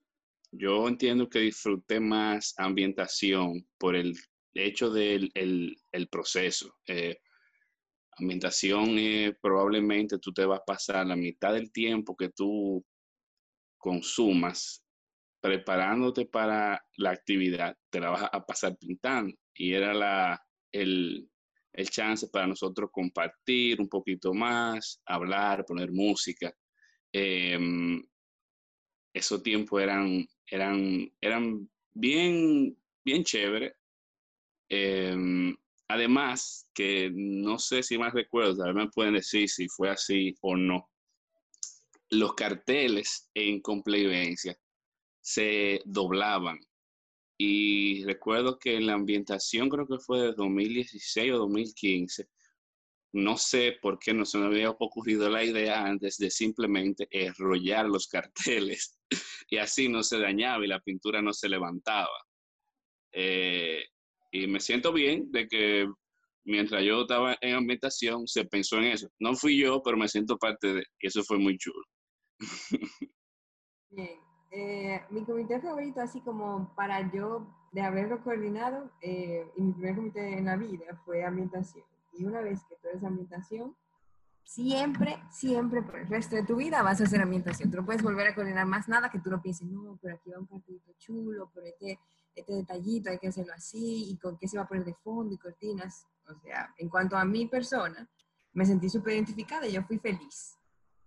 yo 0.52 0.88
entiendo 0.88 1.28
que 1.28 1.40
disfruté 1.40 2.00
más 2.00 2.54
ambientación 2.56 3.66
por 3.78 3.96
el 3.96 4.14
hecho 4.54 4.90
del 4.90 5.30
el, 5.34 6.08
proceso. 6.08 6.74
Eh, 6.86 7.18
ambientación 8.18 8.96
probablemente 9.40 10.18
tú 10.18 10.32
te 10.32 10.44
vas 10.44 10.60
a 10.60 10.64
pasar 10.64 11.06
la 11.06 11.16
mitad 11.16 11.52
del 11.54 11.70
tiempo 11.72 12.16
que 12.16 12.30
tú 12.30 12.84
consumas 13.78 14.82
preparándote 15.40 16.26
para 16.26 16.84
la 16.96 17.10
actividad, 17.10 17.76
te 17.90 18.00
la 18.00 18.10
vas 18.10 18.28
a 18.32 18.44
pasar 18.44 18.76
pintando. 18.78 19.32
Y 19.54 19.74
era 19.74 19.94
la, 19.94 20.40
el, 20.72 21.30
el 21.72 21.90
chance 21.90 22.28
para 22.28 22.46
nosotros 22.46 22.90
compartir 22.92 23.80
un 23.80 23.88
poquito 23.88 24.34
más, 24.34 25.00
hablar, 25.06 25.64
poner 25.64 25.92
música. 25.92 26.52
Em, 27.12 28.02
esos 29.14 29.42
tiempos 29.42 29.80
eran, 29.80 30.26
eran, 30.50 31.08
eran 31.20 31.70
bien, 31.94 32.76
bien 33.04 33.22
chévere. 33.24 33.74
Em, 34.68 35.56
Además, 35.88 36.68
que 36.74 37.10
no 37.14 37.58
sé 37.58 37.82
si 37.82 37.96
más 37.98 38.12
recuerdo, 38.12 38.56
tal 38.56 38.74
vez 38.74 38.84
me 38.86 38.90
pueden 38.90 39.14
decir 39.14 39.48
si 39.48 39.68
fue 39.68 39.90
así 39.90 40.34
o 40.40 40.56
no. 40.56 40.90
Los 42.10 42.34
carteles 42.34 43.30
en 43.34 43.60
complevencia 43.60 44.56
se 45.20 45.80
doblaban. 45.84 46.58
Y 47.38 48.04
recuerdo 48.04 48.58
que 48.58 48.76
en 48.76 48.86
la 48.86 48.94
ambientación, 48.94 49.68
creo 49.68 49.86
que 49.86 49.98
fue 49.98 50.20
de 50.20 50.32
2016 50.32 51.32
o 51.32 51.38
2015, 51.38 52.28
no 53.12 53.36
sé 53.36 53.78
por 53.80 53.98
qué 53.98 54.12
no 54.12 54.24
se 54.24 54.38
me 54.38 54.46
había 54.46 54.70
ocurrido 54.70 55.30
la 55.30 55.42
idea 55.42 55.84
antes 55.84 56.18
de 56.18 56.30
simplemente 56.30 57.08
enrollar 57.10 57.86
los 57.86 58.08
carteles 58.08 58.98
y 59.48 59.56
así 59.56 59.88
no 59.88 60.02
se 60.02 60.18
dañaba 60.18 60.64
y 60.64 60.68
la 60.68 60.80
pintura 60.80 61.22
no 61.22 61.32
se 61.32 61.48
levantaba. 61.48 62.26
Eh, 63.12 63.84
y 64.36 64.46
me 64.46 64.60
siento 64.60 64.92
bien 64.92 65.30
de 65.32 65.48
que 65.48 65.90
mientras 66.44 66.82
yo 66.82 67.02
estaba 67.02 67.36
en 67.40 67.54
ambientación 67.54 68.26
se 68.26 68.44
pensó 68.44 68.76
en 68.76 68.84
eso. 68.84 69.08
No 69.18 69.34
fui 69.34 69.58
yo, 69.58 69.82
pero 69.82 69.96
me 69.96 70.08
siento 70.08 70.36
parte 70.36 70.74
de, 70.74 70.84
y 71.00 71.06
eso 71.06 71.22
fue 71.24 71.38
muy 71.38 71.56
chulo. 71.56 71.84
Bien. 73.90 74.20
Eh, 74.50 75.02
mi 75.10 75.24
comité 75.24 75.60
favorito, 75.60 76.00
así 76.00 76.20
como 76.20 76.74
para 76.76 77.12
yo 77.12 77.46
de 77.72 77.82
haberlo 77.82 78.22
coordinado, 78.22 78.90
eh, 79.02 79.44
y 79.56 79.62
mi 79.62 79.72
primer 79.72 79.96
comité 79.96 80.38
en 80.38 80.44
la 80.46 80.56
vida 80.56 81.00
fue 81.04 81.24
ambientación. 81.24 81.84
Y 82.12 82.24
una 82.24 82.40
vez 82.40 82.62
que 82.68 82.76
tú 82.76 82.88
eres 82.88 83.04
ambientación, 83.04 83.76
siempre, 84.44 85.18
siempre 85.30 85.82
por 85.82 85.98
el 85.98 86.08
resto 86.08 86.36
de 86.36 86.44
tu 86.44 86.56
vida 86.56 86.82
vas 86.82 87.00
a 87.00 87.04
hacer 87.04 87.20
ambientación. 87.20 87.70
Tú 87.70 87.78
no 87.78 87.84
puedes 87.84 88.02
volver 88.02 88.28
a 88.28 88.34
coordinar 88.34 88.66
más 88.66 88.88
nada 88.88 89.10
que 89.10 89.18
tú 89.18 89.30
no 89.30 89.42
pienses, 89.42 89.66
no, 89.66 89.98
pero 90.00 90.14
aquí 90.14 90.30
va 90.30 90.38
un 90.38 90.46
cartelito 90.46 90.92
chulo, 90.98 91.50
por 91.52 91.66
este 91.66 91.98
este 92.36 92.52
detallito 92.52 93.10
hay 93.10 93.18
que 93.18 93.28
hacerlo 93.28 93.52
así, 93.54 94.10
y 94.10 94.16
con 94.18 94.36
qué 94.38 94.46
se 94.46 94.58
va 94.58 94.64
a 94.64 94.68
poner 94.68 94.84
de 94.84 94.94
fondo 94.94 95.34
y 95.34 95.38
cortinas. 95.38 96.06
O 96.28 96.34
sea, 96.40 96.72
en 96.78 96.88
cuanto 96.88 97.16
a 97.16 97.24
mi 97.24 97.46
persona, 97.46 98.08
me 98.52 98.66
sentí 98.66 98.88
súper 98.88 99.14
identificada 99.14 99.66
y 99.66 99.72
yo 99.72 99.82
fui 99.82 99.98
feliz. 99.98 100.56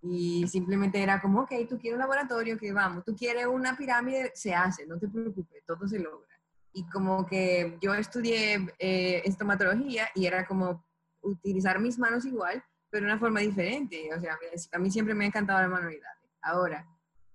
Y 0.02 0.46
simplemente 0.48 1.02
era 1.02 1.20
como, 1.20 1.42
ok, 1.42 1.52
tú 1.68 1.78
quieres 1.78 1.94
un 1.94 2.00
laboratorio, 2.00 2.56
que 2.58 2.72
vamos, 2.72 3.04
tú 3.04 3.14
quieres 3.14 3.46
una 3.46 3.76
pirámide, 3.76 4.32
se 4.34 4.54
hace, 4.54 4.86
no 4.86 4.98
te 4.98 5.08
preocupes, 5.08 5.62
todo 5.66 5.86
se 5.86 5.98
logra. 5.98 6.26
Y 6.72 6.88
como 6.88 7.26
que 7.26 7.76
yo 7.82 7.92
estudié 7.94 8.66
eh, 8.78 9.22
estomatología 9.24 10.08
y 10.14 10.26
era 10.26 10.46
como 10.46 10.84
utilizar 11.22 11.80
mis 11.80 11.98
manos 11.98 12.24
igual, 12.24 12.62
pero 12.88 13.04
de 13.04 13.12
una 13.12 13.20
forma 13.20 13.40
diferente. 13.40 14.08
O 14.14 14.20
sea, 14.20 14.38
a 14.72 14.78
mí 14.78 14.90
siempre 14.90 15.14
me 15.14 15.24
ha 15.24 15.28
encantado 15.28 15.60
la 15.60 15.68
manualidad. 15.68 16.12
Ahora, 16.42 16.86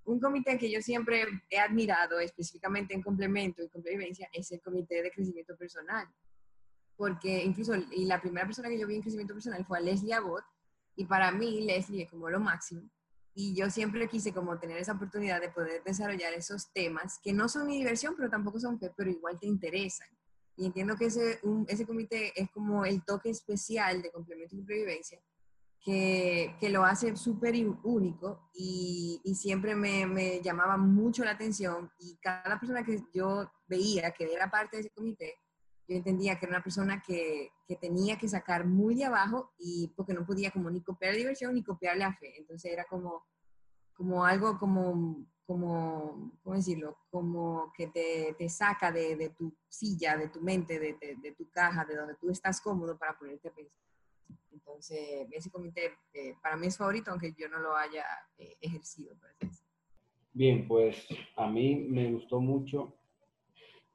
un 0.05 0.19
comité 0.19 0.57
que 0.57 0.69
yo 0.69 0.81
siempre 0.81 1.25
he 1.49 1.59
admirado, 1.59 2.19
específicamente 2.19 2.93
en 2.93 3.01
complemento 3.01 3.63
y 3.63 3.69
complemencia, 3.69 4.29
es 4.31 4.51
el 4.51 4.61
comité 4.61 5.01
de 5.01 5.11
crecimiento 5.11 5.55
personal. 5.57 6.07
Porque 6.95 7.43
incluso, 7.43 7.73
la 7.97 8.21
primera 8.21 8.45
persona 8.45 8.69
que 8.69 8.79
yo 8.79 8.87
vi 8.87 8.95
en 8.95 9.01
crecimiento 9.01 9.33
personal 9.33 9.65
fue 9.65 9.79
a 9.79 9.81
Leslie 9.81 10.13
Abbott, 10.13 10.43
y 10.95 11.05
para 11.05 11.31
mí 11.31 11.61
Leslie 11.61 12.03
es 12.03 12.09
como 12.09 12.29
lo 12.29 12.39
máximo. 12.39 12.89
Y 13.33 13.53
yo 13.53 13.69
siempre 13.69 14.07
quise 14.07 14.31
como 14.31 14.57
tener 14.59 14.77
esa 14.77 14.93
oportunidad 14.93 15.41
de 15.41 15.49
poder 15.49 15.83
desarrollar 15.83 16.33
esos 16.33 16.71
temas 16.71 17.19
que 17.21 17.33
no 17.33 17.49
son 17.49 17.67
mi 17.67 17.77
diversión, 17.77 18.15
pero 18.15 18.29
tampoco 18.29 18.59
son 18.59 18.79
fe, 18.79 18.93
pero 18.95 19.09
igual 19.09 19.37
te 19.37 19.47
interesan. 19.47 20.07
Y 20.55 20.67
entiendo 20.67 20.95
que 20.95 21.05
ese, 21.05 21.41
ese 21.67 21.85
comité 21.85 22.31
es 22.39 22.49
como 22.51 22.85
el 22.85 23.03
toque 23.03 23.29
especial 23.29 24.01
de 24.01 24.11
complemento 24.11 24.55
y 24.55 24.59
supervivencia, 24.59 25.19
que, 25.85 26.55
que 26.59 26.69
lo 26.71 26.83
hace 26.83 27.15
súper 27.15 27.53
único 27.83 28.49
y, 28.53 29.21
y 29.23 29.35
siempre 29.35 29.75
me, 29.75 30.07
me, 30.07 30.41
llamaba 30.41 30.77
mucho 30.77 31.23
la 31.23 31.31
atención 31.31 31.91
y 31.99 32.17
cada 32.17 32.59
persona 32.59 32.83
que 32.83 33.03
yo 33.13 33.51
veía 33.67 34.09
que 34.09 34.33
era 34.33 34.49
parte 34.49 34.77
de 34.77 34.81
ese 34.81 34.89
comité, 34.89 35.35
yo 35.87 35.95
entendía 35.95 36.39
que 36.39 36.47
era 36.47 36.55
una 36.55 36.63
persona 36.63 37.03
que, 37.05 37.51
que 37.67 37.75
tenía 37.75 38.17
que 38.17 38.27
sacar 38.27 38.65
muy 38.65 38.95
de 38.95 39.05
abajo 39.05 39.53
y 39.59 39.93
porque 39.95 40.15
no 40.15 40.25
podía 40.25 40.49
como 40.49 40.71
ni 40.71 40.81
copiar 40.81 41.11
la 41.13 41.19
diversión 41.19 41.53
ni 41.53 41.63
copiar 41.63 41.97
la 41.97 42.15
fe. 42.15 42.33
Entonces 42.39 42.71
era 42.71 42.85
como, 42.85 43.23
como 43.93 44.25
algo 44.25 44.57
como, 44.57 45.23
como, 45.45 46.31
¿cómo 46.41 46.55
decirlo? 46.55 46.97
Como 47.11 47.71
que 47.77 47.87
te, 47.89 48.35
te 48.39 48.49
saca 48.49 48.91
de, 48.91 49.15
de, 49.15 49.29
tu 49.29 49.55
silla, 49.69 50.17
de 50.17 50.29
tu 50.29 50.41
mente, 50.41 50.79
de, 50.79 50.93
de, 50.99 51.15
de, 51.21 51.31
tu 51.33 51.47
caja, 51.51 51.85
de 51.85 51.95
donde 51.95 52.15
tú 52.15 52.31
estás 52.31 52.59
cómodo 52.59 52.97
para 52.97 53.15
ponerte 53.15 53.49
a 53.49 53.53
pensar. 53.53 53.84
Entonces, 54.65 55.27
ese 55.31 55.51
comité 55.51 55.91
eh, 56.13 56.33
para 56.41 56.57
mí 56.57 56.67
es 56.67 56.77
favorito, 56.77 57.11
aunque 57.11 57.33
yo 57.37 57.47
no 57.49 57.59
lo 57.59 57.75
haya 57.75 58.03
eh, 58.39 58.57
ejercido. 58.61 59.15
Bien, 60.33 60.67
pues 60.67 61.07
a 61.35 61.47
mí 61.47 61.75
me 61.75 62.11
gustó 62.11 62.41
mucho 62.41 62.95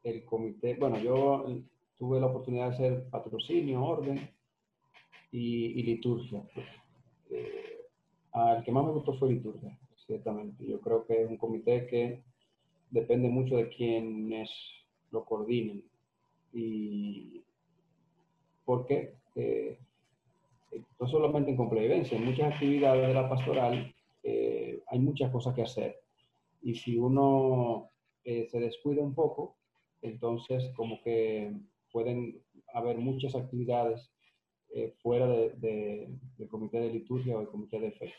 el 0.05 0.25
comité. 0.25 0.75
Bueno, 0.75 0.99
yo 1.01 1.61
tuve 1.97 2.21
la 2.21 2.27
oportunidad 2.27 2.69
de 2.69 2.75
hacer 2.75 3.11
patrocinio, 3.11 3.83
orden, 3.83 4.31
y, 5.33 5.83
liturgia. 5.83 6.43
Eh, 7.31 7.87
al 8.33 8.63
que 8.65 8.73
más 8.73 8.85
me 8.85 8.93
gustó 8.93 9.15
fue 9.15 9.31
liturgia, 9.31 9.77
ciertamente. 10.07 10.65
Yo 10.67 10.81
creo 10.81 11.05
que 11.05 11.23
es 11.25 11.29
un 11.29 11.37
comité 11.37 11.87
que 11.87 12.23
depende 12.91 13.29
mucho 13.29 13.57
de 13.57 13.69
quienes 13.69 14.51
lo 15.11 15.25
coordinen. 15.25 15.85
Y 16.53 17.43
porque 18.65 19.15
eh, 19.35 19.79
no 20.99 21.09
solamente 21.09 21.51
en 21.51 21.57
complevivencia, 21.57 22.17
en 22.17 22.25
muchas 22.25 22.55
actividades 22.55 23.09
de 23.09 23.15
la 23.15 23.29
pastoral 23.29 23.95
eh, 24.23 24.83
hay 24.87 24.99
muchas 24.99 25.31
cosas 25.31 25.55
que 25.55 25.63
hacer. 25.63 26.01
Y 26.63 26.75
si 26.75 26.97
uno 26.97 27.91
eh, 28.25 28.47
se 28.51 28.61
descuida 28.61 29.03
un 29.03 29.15
poco, 29.15 29.57
entonces 30.03 30.73
como 30.77 31.01
que 31.03 31.53
pueden 31.91 32.43
haber 32.75 32.99
muchas 32.99 33.35
actividades 33.35 34.13
eh, 34.73 34.95
fuera 35.03 35.27
de, 35.27 36.09
del 36.37 36.49
comité 36.49 36.81
de 36.81 36.93
liturgia 36.93 37.37
o 37.37 37.41
del 37.41 37.49
comité 37.49 37.81
de 37.81 37.93
fe. 37.93 38.13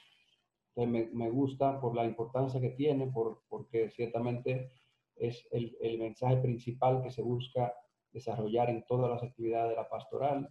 Entonces 0.75 0.91
me, 0.91 1.25
me 1.25 1.29
gusta 1.29 1.79
por 1.79 1.95
la 1.95 2.05
importancia 2.05 2.59
que 2.59 2.69
tiene, 2.69 3.07
por, 3.07 3.43
porque 3.47 3.89
ciertamente 3.91 4.71
es 5.15 5.47
el, 5.51 5.77
el, 5.81 5.99
mensaje 5.99 6.37
principal 6.37 7.03
que 7.03 7.11
se 7.11 7.21
busca 7.21 7.73
desarrollar 8.11 8.69
en 8.69 8.83
todas 8.85 9.09
las 9.09 9.23
actividades 9.23 9.71
de 9.71 9.75
la 9.75 9.89
pastoral. 9.89 10.49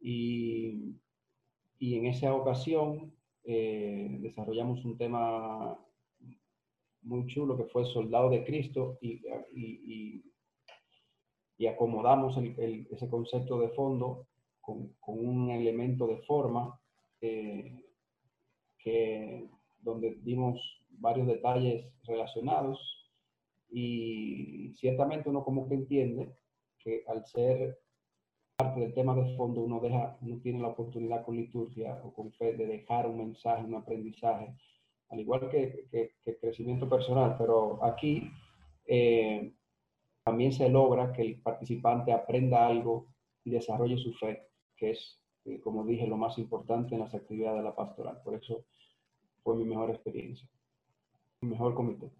Y, 0.00 0.94
y 1.80 1.96
en 1.96 2.06
esa 2.06 2.32
ocasión 2.32 3.12
eh, 3.42 4.18
desarrollamos 4.20 4.84
un 4.84 4.96
tema 4.96 5.76
muy 7.02 7.26
chulo 7.26 7.56
que 7.56 7.64
fue 7.64 7.86
Soldado 7.86 8.28
de 8.28 8.44
Cristo 8.44 8.98
y, 9.00 9.22
y, 9.54 10.22
y 11.56 11.66
acomodamos 11.66 12.36
el, 12.36 12.86
ese 12.90 13.08
concepto 13.08 13.58
de 13.58 13.70
fondo 13.70 14.26
con, 14.60 14.94
con 15.00 15.26
un 15.26 15.50
elemento 15.50 16.06
de 16.06 16.18
forma 16.18 16.78
eh, 17.22 17.82
que, 18.78 19.48
donde 19.80 20.18
dimos 20.22 20.60
varios 20.90 21.26
detalles 21.26 21.86
relacionados 22.04 23.10
y 23.70 24.74
ciertamente 24.76 25.30
uno 25.30 25.42
como 25.44 25.66
que 25.66 25.76
entiende 25.76 26.30
que 26.78 27.04
al 27.08 27.24
ser 27.24 27.78
parte 28.60 28.80
del 28.80 28.92
tema 28.92 29.14
de 29.14 29.36
fondo 29.36 29.62
uno 29.62 29.80
deja, 29.80 30.18
uno 30.20 30.38
tiene 30.42 30.60
la 30.60 30.68
oportunidad 30.68 31.24
con 31.24 31.36
liturgia 31.36 31.98
o 32.04 32.12
con 32.12 32.30
fe 32.32 32.52
de 32.52 32.66
dejar 32.66 33.06
un 33.06 33.16
mensaje, 33.16 33.64
un 33.64 33.74
aprendizaje, 33.74 34.54
al 35.08 35.20
igual 35.20 35.48
que, 35.48 35.86
que, 35.90 36.36
crecimiento 36.38 36.88
personal, 36.88 37.36
pero 37.38 37.82
aquí 37.82 38.30
eh, 38.86 39.52
también 40.22 40.52
se 40.52 40.68
logra 40.68 41.12
que 41.12 41.22
el 41.22 41.40
participante 41.40 42.12
aprenda 42.12 42.66
algo 42.66 43.06
y 43.44 43.50
desarrolle 43.50 43.96
su 43.96 44.12
fe, 44.12 44.46
que 44.76 44.90
es, 44.90 45.18
eh, 45.46 45.58
como 45.60 45.84
dije, 45.84 46.06
lo 46.06 46.18
más 46.18 46.36
importante 46.36 46.94
en 46.94 47.00
las 47.00 47.14
actividades 47.14 47.58
de 47.58 47.64
la 47.64 47.74
pastoral. 47.74 48.20
Por 48.22 48.34
eso 48.34 48.66
fue 49.42 49.56
mi 49.56 49.64
mejor 49.64 49.90
experiencia, 49.90 50.46
mi 51.40 51.48
mejor 51.48 51.74
comité. 51.74 52.10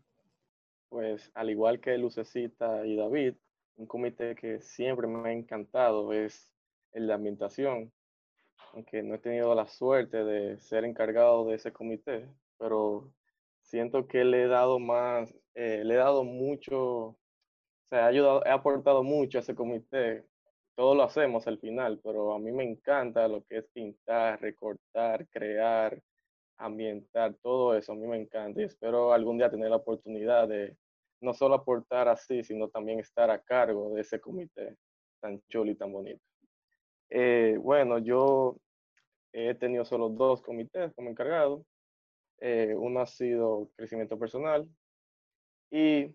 Pues 0.89 1.31
al 1.35 1.51
igual 1.51 1.81
que 1.81 1.99
Lucecita 1.99 2.87
y 2.87 2.97
David, 2.97 3.35
un 3.81 3.87
comité 3.87 4.35
que 4.35 4.61
siempre 4.61 5.07
me 5.07 5.31
ha 5.31 5.33
encantado 5.33 6.13
es 6.13 6.53
el 6.93 7.07
de 7.07 7.15
ambientación, 7.15 7.93
aunque 8.75 9.03
no 9.03 9.15
he 9.15 9.19
tenido 9.19 9.55
la 9.55 9.67
suerte 9.69 10.23
de 10.23 10.59
ser 10.59 10.85
encargado 10.85 11.47
de 11.47 11.55
ese 11.57 11.73
comité, 11.73 12.29
pero 12.59 13.11
siento 13.63 14.07
que 14.07 14.25
le 14.25 14.45
he 14.45 14.49
dado 14.49 14.79
más, 14.79 15.35
eh, 15.55 15.83
le 15.85 15.95
he 15.95 15.97
dado 15.97 16.25
mucho, 16.25 16.79
o 16.79 17.19
sea, 17.89 18.05
ha 18.05 18.09
ayudado, 18.09 18.45
he 18.45 18.51
aportado 18.51 19.03
mucho 19.03 19.39
a 19.39 19.41
ese 19.41 19.55
comité. 19.55 20.27
Todo 20.77 20.95
lo 20.95 21.03
hacemos 21.05 21.47
al 21.47 21.59
final, 21.59 22.01
pero 22.05 22.35
a 22.35 22.39
mí 22.39 22.53
me 22.53 22.65
encanta 22.65 23.29
lo 23.29 23.45
que 23.45 23.59
es 23.59 23.67
pintar, 23.73 24.41
recortar, 24.43 25.27
crear, 25.29 26.01
ambientar, 26.59 27.35
todo 27.43 27.77
eso, 27.77 27.93
a 27.93 27.97
mí 27.97 28.07
me 28.07 28.19
encanta 28.19 28.61
y 28.61 28.65
espero 28.65 29.13
algún 29.15 29.39
día 29.39 29.51
tener 29.51 29.71
la 29.71 29.77
oportunidad 29.77 30.49
de 30.49 30.77
no 31.21 31.35
solo 31.35 31.55
aportar 31.55 32.09
así, 32.09 32.43
sino 32.43 32.69
también 32.69 33.01
estar 33.01 33.31
a 33.31 33.41
cargo 33.41 33.95
de 33.95 34.03
ese 34.03 34.21
comité 34.21 34.77
tan 35.21 35.41
chulo 35.49 35.71
y 35.71 35.77
tan 35.77 35.93
bonito. 35.93 36.23
Eh, 37.11 37.57
bueno, 37.61 37.99
yo 37.99 38.57
he 39.33 39.55
tenido 39.55 39.85
solo 39.85 40.09
dos 40.09 40.43
comités 40.43 40.93
como 40.95 41.11
encargado. 41.11 41.65
Eh, 42.41 42.75
uno 42.77 43.01
ha 43.01 43.07
sido 43.07 43.71
crecimiento 43.77 44.19
personal 44.19 44.67
y 45.71 46.15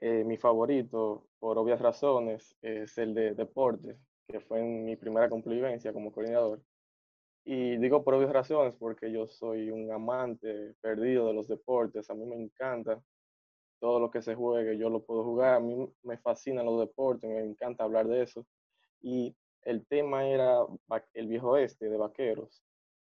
eh, 0.00 0.24
mi 0.24 0.36
favorito, 0.38 1.26
por 1.38 1.58
obvias 1.58 1.80
razones, 1.80 2.56
es 2.62 2.96
el 2.98 3.14
de 3.14 3.34
deporte, 3.34 3.98
que 4.28 4.40
fue 4.40 4.60
en 4.60 4.84
mi 4.84 4.96
primera 4.96 5.28
convivencia 5.28 5.92
como 5.92 6.12
coordinador. 6.12 6.62
Y 7.44 7.76
digo 7.78 8.04
por 8.04 8.14
obvias 8.14 8.32
razones 8.32 8.74
porque 8.76 9.12
yo 9.12 9.26
soy 9.26 9.70
un 9.70 9.90
amante 9.92 10.74
perdido 10.80 11.26
de 11.26 11.34
los 11.34 11.48
deportes, 11.48 12.08
a 12.10 12.14
mí 12.14 12.24
me 12.26 12.36
encanta 12.36 13.02
todo 13.80 14.00
lo 14.00 14.10
que 14.10 14.22
se 14.22 14.34
juegue, 14.34 14.78
yo 14.78 14.90
lo 14.90 15.02
puedo 15.04 15.24
jugar. 15.24 15.54
A 15.54 15.60
mí 15.60 15.88
me 16.02 16.18
fascinan 16.18 16.66
los 16.66 16.80
deportes, 16.80 17.28
me 17.30 17.40
encanta 17.40 17.84
hablar 17.84 18.06
de 18.08 18.22
eso. 18.22 18.46
Y 19.00 19.34
el 19.62 19.86
tema 19.86 20.26
era 20.26 20.58
el 21.14 21.28
viejo 21.28 21.56
este 21.56 21.88
de 21.88 21.96
vaqueros. 21.96 22.62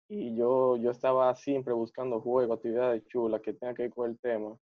Y 0.09 0.35
yo, 0.35 0.77
yo 0.77 0.91
estaba 0.91 1.33
siempre 1.35 1.73
buscando 1.73 2.21
juegos, 2.21 2.57
actividades 2.57 3.05
chulas 3.07 3.41
que 3.41 3.53
tengan 3.53 3.75
que 3.75 3.83
ver 3.83 3.93
con 3.93 4.09
el 4.11 4.19
tema. 4.19 4.57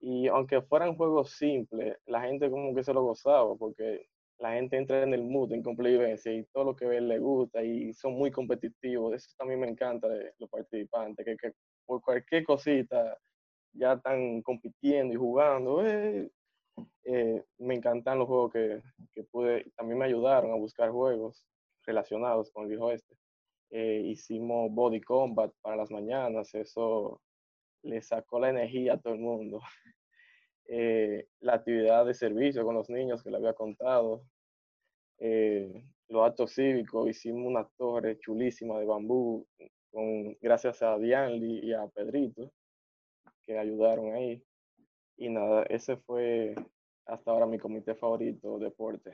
Y 0.00 0.28
aunque 0.28 0.62
fueran 0.62 0.96
juegos 0.96 1.32
simples, 1.32 1.98
la 2.06 2.22
gente 2.22 2.50
como 2.50 2.74
que 2.74 2.82
se 2.82 2.94
lo 2.94 3.02
gozaba, 3.02 3.54
porque 3.56 4.06
la 4.38 4.54
gente 4.54 4.78
entra 4.78 5.02
en 5.02 5.12
el 5.12 5.24
mood, 5.24 5.52
en 5.52 5.62
convivencia, 5.62 6.32
y 6.32 6.44
todo 6.46 6.64
lo 6.64 6.76
que 6.76 6.86
ve 6.86 7.00
le 7.00 7.18
gusta, 7.18 7.62
y 7.62 7.92
son 7.92 8.14
muy 8.14 8.30
competitivos. 8.30 9.14
Eso 9.14 9.28
también 9.36 9.60
me 9.60 9.68
encanta 9.68 10.08
de 10.08 10.32
los 10.38 10.48
participantes, 10.48 11.24
que, 11.26 11.36
que 11.36 11.52
por 11.84 12.00
cualquier 12.00 12.44
cosita 12.44 13.18
ya 13.72 13.94
están 13.94 14.42
compitiendo 14.42 15.14
y 15.14 15.16
jugando. 15.16 15.86
Eh, 15.86 16.30
eh, 17.04 17.44
me 17.58 17.74
encantan 17.74 18.18
los 18.18 18.28
juegos 18.28 18.52
que, 18.52 18.82
que, 19.12 19.24
pude, 19.24 19.70
también 19.76 19.98
me 19.98 20.06
ayudaron 20.06 20.52
a 20.52 20.56
buscar 20.56 20.90
juegos 20.90 21.44
relacionados 21.84 22.50
con 22.50 22.64
el 22.64 22.70
viejo 22.70 22.92
este. 22.92 23.16
Hicimos 23.72 24.72
body 24.72 25.00
combat 25.00 25.52
para 25.62 25.76
las 25.76 25.90
mañanas, 25.92 26.52
eso 26.54 27.20
le 27.82 28.02
sacó 28.02 28.40
la 28.40 28.50
energía 28.50 28.94
a 28.94 28.98
todo 28.98 29.14
el 29.14 29.20
mundo. 29.20 29.60
la 31.40 31.54
actividad 31.54 32.04
de 32.04 32.14
servicio 32.14 32.64
con 32.64 32.74
los 32.74 32.90
niños 32.90 33.22
que 33.22 33.30
le 33.30 33.36
había 33.36 33.54
contado. 33.54 34.24
los 36.08 36.26
actos 36.26 36.54
cívicos, 36.54 37.08
hicimos 37.08 37.46
una 37.46 37.68
torre 37.76 38.18
chulísima 38.18 38.78
de 38.80 38.86
bambú, 38.86 39.46
con, 39.92 40.36
gracias 40.40 40.82
a 40.82 40.98
Dianli 40.98 41.60
y 41.60 41.72
a 41.72 41.86
Pedrito 41.86 42.52
que 43.50 43.58
ayudaron 43.58 44.14
ahí. 44.14 44.44
Y 45.16 45.28
nada, 45.28 45.64
ese 45.64 45.96
fue 45.96 46.54
hasta 47.06 47.30
ahora 47.32 47.46
mi 47.46 47.58
comité 47.58 47.96
favorito, 47.96 48.60
deporte. 48.60 49.10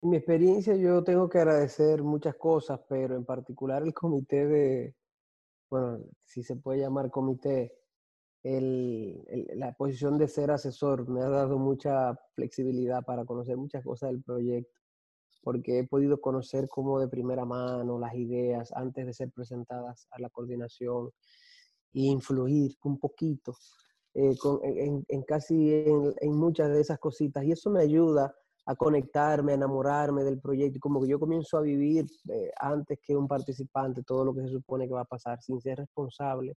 En 0.00 0.10
mi 0.10 0.16
experiencia 0.16 0.74
yo 0.76 1.04
tengo 1.04 1.28
que 1.28 1.38
agradecer 1.38 2.02
muchas 2.02 2.36
cosas, 2.36 2.80
pero 2.88 3.14
en 3.16 3.24
particular 3.26 3.82
el 3.82 3.92
comité 3.92 4.46
de, 4.46 4.96
bueno, 5.68 6.00
si 6.24 6.42
se 6.42 6.56
puede 6.56 6.80
llamar 6.80 7.10
comité, 7.10 7.74
el, 8.42 9.22
la 9.56 9.74
posición 9.74 10.16
de 10.16 10.28
ser 10.28 10.50
asesor 10.50 11.06
me 11.08 11.20
ha 11.20 11.28
dado 11.28 11.58
mucha 11.58 12.14
flexibilidad 12.34 13.04
para 13.04 13.26
conocer 13.26 13.58
muchas 13.58 13.84
cosas 13.84 14.10
del 14.10 14.22
proyecto, 14.22 14.80
porque 15.42 15.80
he 15.80 15.86
podido 15.86 16.18
conocer 16.18 16.66
como 16.66 16.98
de 16.98 17.08
primera 17.08 17.44
mano 17.44 17.98
las 17.98 18.14
ideas 18.14 18.72
antes 18.72 19.04
de 19.04 19.12
ser 19.12 19.30
presentadas 19.32 20.08
a 20.12 20.18
la 20.18 20.30
coordinación 20.30 21.10
influir 22.02 22.76
un 22.82 22.98
poquito 22.98 23.56
eh, 24.14 24.36
en, 25.08 25.22
casi 25.22 25.72
en, 25.72 26.36
muchas 26.36 26.70
de 26.70 26.80
esas 26.80 26.98
cositas. 26.98 27.44
Y 27.44 27.52
eso 27.52 27.70
me 27.70 27.80
ayuda 27.80 28.32
a 28.66 28.76
conectarme, 28.76 29.52
a 29.52 29.54
enamorarme 29.56 30.22
del 30.22 30.40
proyecto. 30.40 30.78
Como 30.80 31.02
que 31.02 31.08
yo 31.08 31.18
comienzo 31.18 31.58
a 31.58 31.62
vivir 31.62 32.06
eh, 32.30 32.50
antes 32.60 32.98
que 33.02 33.16
un 33.16 33.26
participante 33.26 34.02
todo 34.04 34.24
lo 34.24 34.34
que 34.34 34.42
se 34.42 34.48
supone 34.48 34.86
que 34.86 34.94
va 34.94 35.02
a 35.02 35.04
pasar, 35.04 35.42
sin 35.42 35.60
ser 35.60 35.78
responsable 35.78 36.56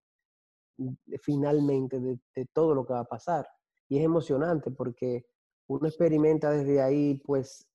mm, 0.77 0.93
finalmente 1.21 1.99
de, 1.99 2.19
todo 2.53 2.75
lo 2.75 2.85
que 2.85 2.93
va 2.93 3.01
a 3.01 3.05
pasar. 3.05 3.47
Y 3.89 3.97
es 3.97 4.03
emocionante 4.03 4.69
porque 4.71 5.25
uno 5.67 5.87
experimenta 5.87 6.51
desde 6.51 6.81
ahí, 6.81 7.21
pues, 7.25 7.65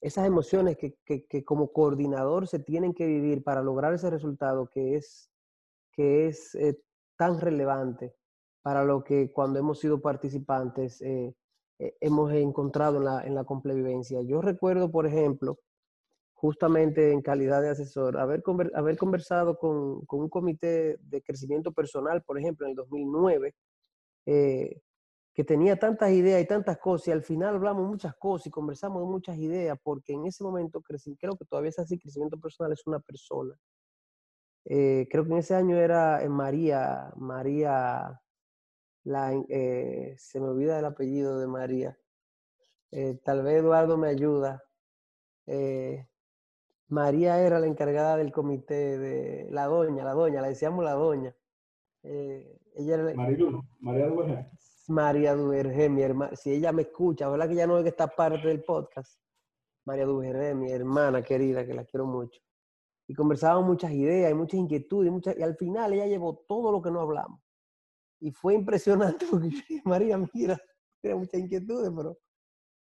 esas 0.00 0.26
emociones 0.26 0.76
que, 0.76 0.98
que, 1.04 1.26
que 1.26 1.44
como 1.44 1.72
coordinador 1.72 2.48
se 2.48 2.58
tienen 2.58 2.92
que 2.92 3.06
vivir 3.06 3.42
para 3.42 3.62
lograr 3.62 3.94
ese 3.94 4.10
resultado 4.10 4.68
que 4.68 4.96
es 4.96 5.30
que 5.96 6.28
es 6.28 6.54
eh, 6.54 6.78
tan 7.16 7.40
relevante 7.40 8.14
para 8.62 8.84
lo 8.84 9.02
que 9.02 9.32
cuando 9.32 9.58
hemos 9.58 9.80
sido 9.80 10.00
participantes 10.00 11.00
eh, 11.00 11.34
eh, 11.78 11.96
hemos 12.00 12.32
encontrado 12.32 12.98
en 12.98 13.04
la, 13.04 13.24
en 13.24 13.34
la 13.34 13.44
complevivencia. 13.44 14.20
Yo 14.22 14.40
recuerdo, 14.42 14.90
por 14.90 15.06
ejemplo, 15.06 15.58
justamente 16.34 17.12
en 17.12 17.22
calidad 17.22 17.62
de 17.62 17.70
asesor, 17.70 18.18
haber, 18.18 18.42
conversado 18.42 19.58
con, 19.58 20.04
con, 20.06 20.20
un 20.20 20.28
comité 20.28 20.98
de 21.00 21.22
crecimiento 21.22 21.72
personal, 21.72 22.22
por 22.22 22.38
ejemplo, 22.38 22.66
en 22.66 22.70
el 22.70 22.76
2009, 22.76 23.54
que 24.24 25.44
tenía 25.44 25.78
tantas 25.78 26.10
ideas 26.12 26.42
y 26.42 26.46
tantas 26.46 26.78
cosas, 26.78 27.08
y 27.08 27.12
al 27.12 27.22
final 27.22 27.54
hablamos 27.56 27.88
muchas 27.88 28.14
cosas 28.16 28.48
y 28.48 28.50
conversamos 28.50 29.06
muchas 29.06 29.36
ideas, 29.38 29.78
porque 29.82 30.12
en 30.12 30.26
ese 30.26 30.42
momento, 30.44 30.82
creo 30.82 31.36
que 31.36 31.44
todavía 31.44 31.70
es 31.70 31.78
así, 31.78 31.98
crecimiento 31.98 32.38
personal 32.38 32.72
es 32.72 32.86
una 32.86 33.00
persona. 33.00 33.54
Eh, 34.68 35.06
creo 35.08 35.24
que 35.24 35.30
en 35.30 35.38
ese 35.38 35.54
año 35.54 35.76
era 35.76 36.22
en 36.24 36.32
María, 36.32 37.12
María, 37.16 38.20
la, 39.04 39.32
eh, 39.48 40.14
se 40.18 40.40
me 40.40 40.48
olvida 40.48 40.78
el 40.80 40.84
apellido 40.84 41.38
de 41.38 41.46
María. 41.46 41.96
Eh, 42.90 43.14
tal 43.24 43.44
vez 43.44 43.58
Eduardo 43.58 43.96
me 43.96 44.08
ayuda. 44.08 44.62
María 46.88 47.40
era 47.40 47.60
la 47.60 47.66
encargada 47.66 48.16
del 48.16 48.32
comité 48.32 48.98
de 48.98 49.48
la 49.50 49.66
doña, 49.66 50.04
la 50.04 50.14
doña, 50.14 50.40
la 50.40 50.48
decíamos 50.48 50.84
la 50.84 50.94
doña. 50.94 51.34
ella 52.02 52.94
era, 52.94 53.14
María 53.14 54.08
Duvergé. 54.08 54.50
María 54.88 55.34
Duvergé, 55.34 55.88
mi 55.88 56.02
hermana. 56.02 56.34
Si 56.34 56.50
ella 56.52 56.72
me 56.72 56.82
escucha, 56.82 57.28
¿verdad 57.28 57.48
que 57.48 57.54
ya 57.54 57.66
no 57.68 57.78
es 57.78 57.84
que 57.84 57.90
está 57.90 58.08
parte 58.08 58.48
del 58.48 58.64
podcast? 58.64 59.20
María 59.84 60.06
Duvergé, 60.06 60.54
mi 60.56 60.72
hermana 60.72 61.22
querida, 61.22 61.64
que 61.64 61.74
la 61.74 61.84
quiero 61.84 62.06
mucho. 62.06 62.40
Y 63.08 63.14
conversábamos 63.14 63.68
muchas 63.68 63.92
ideas 63.92 64.30
y 64.30 64.34
muchas 64.34 64.60
inquietudes, 64.60 65.08
y, 65.08 65.10
muchas, 65.10 65.38
y 65.38 65.42
al 65.42 65.56
final 65.56 65.92
ella 65.92 66.06
llevó 66.06 66.44
todo 66.48 66.72
lo 66.72 66.82
que 66.82 66.90
no 66.90 67.00
hablamos. 67.00 67.40
Y 68.20 68.32
fue 68.32 68.54
impresionante 68.54 69.26
porque 69.30 69.50
María, 69.84 70.18
mira, 70.34 70.58
tiene 71.00 71.16
muchas 71.16 71.40
inquietudes, 71.40 71.92
pero 71.94 72.18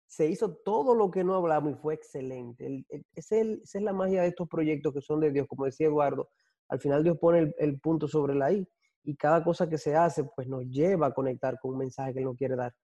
se 0.06 0.26
hizo 0.26 0.56
todo 0.64 0.94
lo 0.94 1.08
que 1.10 1.22
no 1.22 1.36
hablamos 1.36 1.72
y 1.72 1.74
fue 1.76 1.94
excelente. 1.94 2.84
esa 3.14 3.36
es 3.36 3.74
la 3.74 3.92
magia 3.92 4.22
de 4.22 4.28
estos 4.28 4.48
proyectos 4.48 4.92
que 4.92 5.00
son 5.00 5.20
de 5.20 5.30
Dios. 5.30 5.46
Como 5.46 5.66
decía 5.66 5.86
Eduardo, 5.86 6.28
al 6.68 6.80
final 6.80 7.04
Dios 7.04 7.16
pone 7.18 7.54
el, 7.58 7.80
punto 7.80 8.08
sobre 8.08 8.34
la 8.34 8.52
I 8.52 8.66
y 9.04 9.16
cada 9.16 9.44
cosa 9.44 9.68
que 9.68 9.78
se 9.78 9.94
hace 9.94 10.24
pues 10.24 10.48
nos 10.48 10.64
lleva 10.64 11.06
a 11.06 11.14
conectar 11.14 11.58
con 11.60 11.72
un 11.72 11.78
mensaje 11.78 12.12
que 12.12 12.18
Él 12.18 12.24
nos 12.24 12.36
quiere 12.36 12.56
dar. 12.56 12.74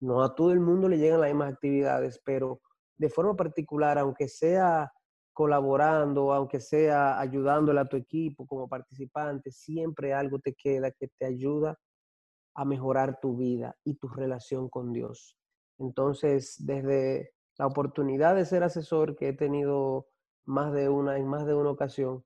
No 0.00 0.22
a 0.22 0.34
todo 0.34 0.50
el 0.52 0.60
mundo 0.60 0.88
le 0.88 0.96
llegan 0.96 1.20
las 1.20 1.28
mismas 1.30 1.52
actividades, 1.52 2.18
pero 2.24 2.62
de 2.96 3.10
forma 3.10 3.36
particular, 3.36 3.98
aunque 3.98 4.26
sea 4.28 4.90
colaborando, 5.32 6.32
aunque 6.32 6.60
sea 6.60 7.18
ayudándole 7.18 7.80
a 7.80 7.88
tu 7.88 7.96
equipo 7.96 8.46
como 8.46 8.68
participante, 8.68 9.50
siempre 9.50 10.12
algo 10.12 10.38
te 10.38 10.54
queda 10.54 10.90
que 10.90 11.08
te 11.18 11.26
ayuda 11.26 11.78
a 12.54 12.64
mejorar 12.64 13.18
tu 13.20 13.36
vida 13.36 13.74
y 13.84 13.94
tu 13.94 14.08
relación 14.08 14.68
con 14.68 14.92
Dios. 14.92 15.36
Entonces, 15.78 16.56
desde 16.58 17.32
la 17.58 17.66
oportunidad 17.66 18.34
de 18.34 18.44
ser 18.44 18.62
asesor 18.62 19.16
que 19.16 19.28
he 19.28 19.32
tenido 19.32 20.06
más 20.44 20.72
de 20.72 20.88
una, 20.88 21.16
en 21.16 21.26
más 21.26 21.46
de 21.46 21.54
una 21.54 21.70
ocasión, 21.70 22.24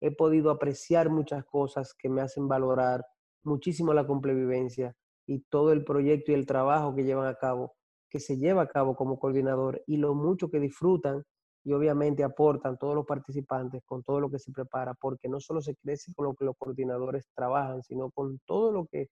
he 0.00 0.10
podido 0.10 0.50
apreciar 0.50 1.10
muchas 1.10 1.44
cosas 1.44 1.94
que 1.94 2.08
me 2.08 2.22
hacen 2.22 2.48
valorar 2.48 3.04
muchísimo 3.44 3.92
la 3.92 4.06
complevivencia 4.06 4.94
y 5.26 5.40
todo 5.50 5.72
el 5.72 5.84
proyecto 5.84 6.32
y 6.32 6.34
el 6.34 6.46
trabajo 6.46 6.94
que 6.94 7.04
llevan 7.04 7.26
a 7.26 7.34
cabo, 7.34 7.74
que 8.08 8.20
se 8.20 8.38
lleva 8.38 8.62
a 8.62 8.68
cabo 8.68 8.96
como 8.96 9.18
coordinador 9.18 9.82
y 9.86 9.96
lo 9.98 10.14
mucho 10.14 10.50
que 10.50 10.60
disfrutan 10.60 11.24
y 11.64 11.72
obviamente 11.72 12.24
aportan 12.24 12.78
todos 12.78 12.94
los 12.94 13.06
participantes 13.06 13.82
con 13.84 14.02
todo 14.02 14.20
lo 14.20 14.30
que 14.30 14.38
se 14.38 14.52
prepara, 14.52 14.94
porque 14.94 15.28
no 15.28 15.40
solo 15.40 15.60
se 15.60 15.74
crece 15.76 16.12
con 16.14 16.26
lo 16.26 16.34
que 16.34 16.44
los 16.44 16.56
coordinadores 16.56 17.28
trabajan, 17.34 17.82
sino 17.82 18.10
con 18.10 18.38
todo 18.46 18.72
lo 18.72 18.86
que 18.86 19.08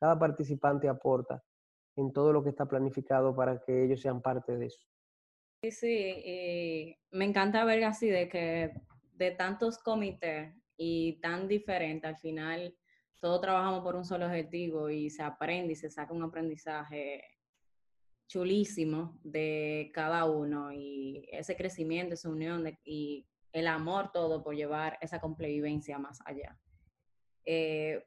cada 0.00 0.18
participante 0.18 0.88
aporta 0.88 1.42
en 1.96 2.12
todo 2.12 2.32
lo 2.32 2.42
que 2.42 2.50
está 2.50 2.66
planificado 2.66 3.36
para 3.36 3.60
que 3.62 3.84
ellos 3.84 4.00
sean 4.00 4.20
parte 4.22 4.56
de 4.56 4.66
eso. 4.66 4.80
Sí, 5.62 5.70
sí, 5.70 6.96
me 7.12 7.24
encanta 7.24 7.64
ver 7.64 7.84
así 7.84 8.08
de 8.08 8.28
que 8.28 8.72
de 9.12 9.30
tantos 9.30 9.78
comités 9.78 10.54
y 10.76 11.20
tan 11.20 11.46
diferentes, 11.46 12.08
al 12.08 12.18
final 12.18 12.74
todos 13.20 13.40
trabajamos 13.40 13.84
por 13.84 13.94
un 13.94 14.04
solo 14.04 14.26
objetivo 14.26 14.90
y 14.90 15.08
se 15.08 15.22
aprende 15.22 15.74
y 15.74 15.76
se 15.76 15.88
saca 15.88 16.12
un 16.12 16.24
aprendizaje 16.24 17.22
chulísimo 18.28 19.18
de 19.22 19.90
cada 19.94 20.24
uno 20.24 20.72
y 20.72 21.26
ese 21.30 21.56
crecimiento, 21.56 22.14
esa 22.14 22.28
unión 22.28 22.64
y 22.84 23.26
el 23.52 23.66
amor 23.66 24.10
todo 24.12 24.42
por 24.42 24.54
llevar 24.54 24.98
esa 25.00 25.20
complevivencia 25.20 25.98
más 25.98 26.20
allá. 26.24 26.58
Eh, 27.44 28.02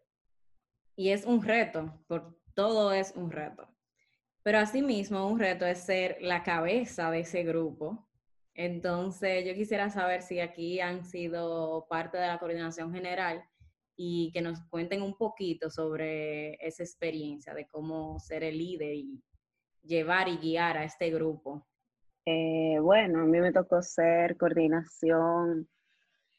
y 0.96 1.10
es 1.10 1.26
un 1.26 1.44
reto, 1.44 1.94
por, 2.08 2.40
todo 2.54 2.94
es 2.94 3.14
un 3.16 3.32
reto. 3.32 3.68
Pero 4.44 4.60
asimismo, 4.60 5.28
un 5.28 5.40
reto 5.40 5.66
es 5.66 5.80
ser 5.80 6.18
la 6.22 6.44
cabeza 6.44 7.12
de 7.12 7.22
ese 7.22 7.44
grupo. 7.44 8.08
Entonces, 8.54 9.46
yo 9.46 9.54
quisiera 9.54 9.90
saber 9.90 10.22
si 10.22 10.40
aquí 10.40 10.80
han 10.80 11.04
sido 11.04 11.88
parte 11.90 12.18
de 12.18 12.28
la 12.28 12.40
coordinación 12.40 12.94
general 12.94 13.44
y 13.98 14.32
que 14.34 14.42
nos 14.42 14.62
cuenten 14.70 15.02
un 15.02 15.16
poquito 15.16 15.70
sobre 15.70 16.54
esa 16.66 16.84
experiencia 16.84 17.54
de 17.54 17.68
cómo 17.68 18.20
ser 18.20 18.44
el 18.44 18.58
líder 18.58 18.94
y 18.94 19.24
llevar 19.86 20.28
y 20.28 20.38
guiar 20.38 20.78
a 20.78 20.84
este 20.84 21.10
grupo? 21.10 21.66
Eh, 22.26 22.78
bueno, 22.82 23.22
a 23.22 23.26
mí 23.26 23.40
me 23.40 23.52
tocó 23.52 23.82
ser 23.82 24.36
coordinación. 24.38 25.70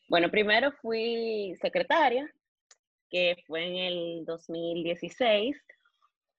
Bueno, 0.09 0.31
primero 0.31 0.73
fui 0.73 1.55
secretaria, 1.61 2.29
que 3.09 3.37
fue 3.47 3.67
en 3.67 3.77
el 3.77 4.25
2016, 4.25 5.57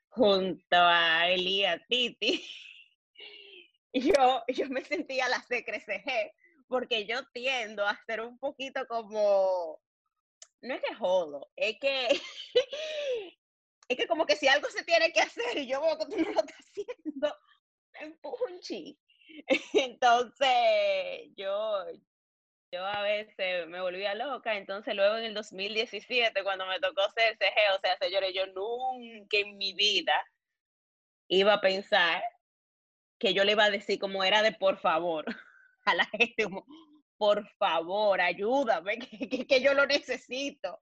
junto 0.10 0.76
a 0.76 1.30
Elía 1.30 1.82
Titi. 1.88 2.44
Yo, 3.94 4.44
yo 4.50 4.70
me 4.70 4.84
sentía 4.84 5.28
la 5.28 5.42
secre 5.42 5.84
porque 6.68 7.06
yo 7.06 7.26
tiendo 7.34 7.86
a 7.88 8.00
ser 8.06 8.22
un 8.22 8.38
poquito 8.38 8.86
como, 8.88 9.80
no 10.62 10.74
es 10.74 10.82
que 10.82 10.94
jodo, 10.94 11.50
es 11.56 11.80
que 11.80 12.22
es 13.88 13.98
que 13.98 14.08
como 14.08 14.26
que 14.26 14.36
si 14.36 14.48
algo 14.48 14.70
se 14.70 14.84
tiene 14.84 15.12
que 15.12 15.22
hacer 15.22 15.58
y 15.58 15.68
yo 15.68 15.82
veo 15.82 15.98
que 15.98 16.06
tú 16.06 16.18
no 16.18 16.32
lo 16.32 16.40
estás 16.42 16.58
haciendo, 16.58 17.36
me. 18.22 19.00
Entonces, 19.74 21.30
yo, 21.36 21.86
yo 22.72 22.86
a 22.86 23.02
veces 23.02 23.68
me 23.68 23.82
volvía 23.82 24.16
loca, 24.16 24.56
entonces 24.56 24.96
luego 24.96 25.18
en 25.18 25.26
el 25.26 25.34
2017, 25.34 26.44
cuando 26.44 26.66
me 26.66 26.80
tocó 26.80 27.02
ser 27.12 27.38
CG, 27.38 27.76
o 27.76 27.80
sea, 27.80 27.98
señores, 27.98 28.34
yo 28.34 28.46
nunca 28.48 29.38
en 29.38 29.58
mi 29.58 29.74
vida 29.74 30.14
iba 31.30 31.54
a 31.54 31.62
pensar 31.62 32.24
que 33.20 33.34
yo 33.34 33.44
le 33.44 33.54
iba 33.54 33.66
a 33.66 33.70
decir 33.70 34.00
como 34.00 34.24
era 34.24 34.42
de 34.44 34.52
por 34.52 34.78
favor 34.80 35.26
a 35.86 35.96
la 35.96 36.06
gente, 36.06 36.44
como, 36.44 36.66
por 37.18 37.48
favor, 37.58 38.22
ayúdame, 38.22 39.00
que, 39.00 39.48
que 39.48 39.62
yo 39.62 39.74
lo 39.74 39.86
necesito 39.86 40.82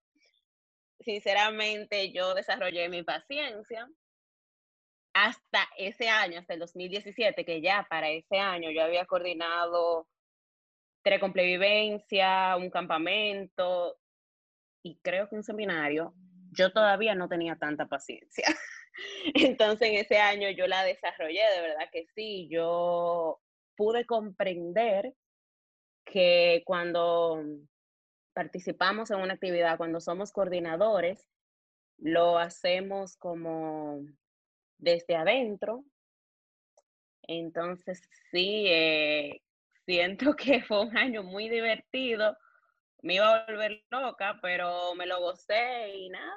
sinceramente 0.99 2.11
yo 2.11 2.33
desarrollé 2.33 2.89
mi 2.89 3.03
paciencia 3.03 3.87
hasta 5.13 5.67
ese 5.77 6.09
año, 6.09 6.39
hasta 6.39 6.53
el 6.53 6.59
2017, 6.59 7.45
que 7.45 7.61
ya 7.61 7.87
para 7.89 8.09
ese 8.09 8.37
año 8.37 8.69
yo 8.71 8.83
había 8.83 9.05
coordinado 9.05 10.07
Trecomplevivencia, 11.03 12.57
un 12.57 12.69
campamento 12.69 13.97
y 14.83 14.97
creo 15.01 15.29
que 15.29 15.35
un 15.35 15.43
seminario, 15.43 16.13
yo 16.51 16.71
todavía 16.73 17.15
no 17.15 17.29
tenía 17.29 17.55
tanta 17.55 17.85
paciencia. 17.85 18.45
Entonces 19.35 19.89
en 19.89 19.95
ese 19.95 20.17
año 20.17 20.49
yo 20.49 20.67
la 20.67 20.83
desarrollé, 20.83 21.41
de 21.55 21.61
verdad 21.61 21.89
que 21.91 22.07
sí, 22.15 22.47
yo 22.49 23.39
pude 23.77 24.05
comprender 24.05 25.13
que 26.05 26.63
cuando 26.65 27.41
participamos 28.35 29.09
en 29.09 29.21
una 29.21 29.33
actividad, 29.33 29.77
cuando 29.77 30.01
somos 30.01 30.31
coordinadores, 30.33 31.27
lo 31.97 32.37
hacemos 32.37 33.15
como 33.15 34.01
desde 34.77 35.15
adentro. 35.15 35.85
Entonces, 37.23 38.07
sí, 38.31 38.65
eh, 38.67 39.41
siento 39.85 40.35
que 40.35 40.61
fue 40.61 40.85
un 40.85 40.97
año 40.97 41.23
muy 41.23 41.49
divertido. 41.49 42.37
Me 43.01 43.15
iba 43.15 43.33
a 43.33 43.45
volver 43.45 43.83
loca, 43.89 44.37
pero 44.41 44.93
me 44.95 45.05
lo 45.05 45.21
gocé 45.21 45.95
y 45.95 46.09
nada. 46.09 46.35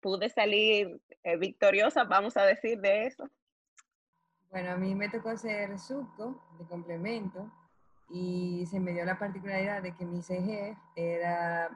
Pude 0.00 0.28
salir 0.28 1.00
eh, 1.24 1.36
victoriosa, 1.38 2.04
vamos 2.04 2.36
a 2.36 2.44
decir 2.44 2.78
de 2.80 3.06
eso. 3.06 3.28
Bueno, 4.50 4.72
a 4.72 4.76
mí 4.76 4.94
me 4.94 5.08
tocó 5.08 5.36
ser 5.38 5.78
suco 5.78 6.46
de 6.58 6.66
complemento 6.66 7.50
y 8.08 8.66
se 8.66 8.78
me 8.78 8.92
dio 8.92 9.04
la 9.04 9.18
particularidad 9.18 9.82
de 9.82 9.94
que 9.94 10.04
mi 10.04 10.22
CG 10.22 10.76
era 10.94 11.70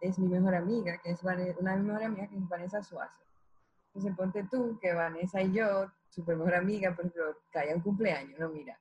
es 0.00 0.18
mi 0.18 0.28
mejor 0.28 0.54
amiga, 0.54 0.98
que 0.98 1.10
es 1.10 1.22
una 1.22 1.36
de 1.36 1.54
mis 1.54 1.84
mejores 1.84 2.06
amigas, 2.08 2.28
que 2.28 2.36
es 2.36 2.48
Vanessa 2.48 2.82
Suazo. 2.82 3.22
Entonces 3.86 4.16
ponte 4.16 4.44
tú 4.50 4.78
que 4.80 4.92
Vanessa 4.92 5.40
y 5.40 5.52
yo, 5.52 5.90
super 6.08 6.36
mejor 6.36 6.54
amiga, 6.54 6.94
por 6.94 7.06
ejemplo, 7.06 7.36
haya 7.54 7.74
un 7.74 7.82
cumpleaños, 7.82 8.38
no, 8.38 8.48
mira, 8.48 8.78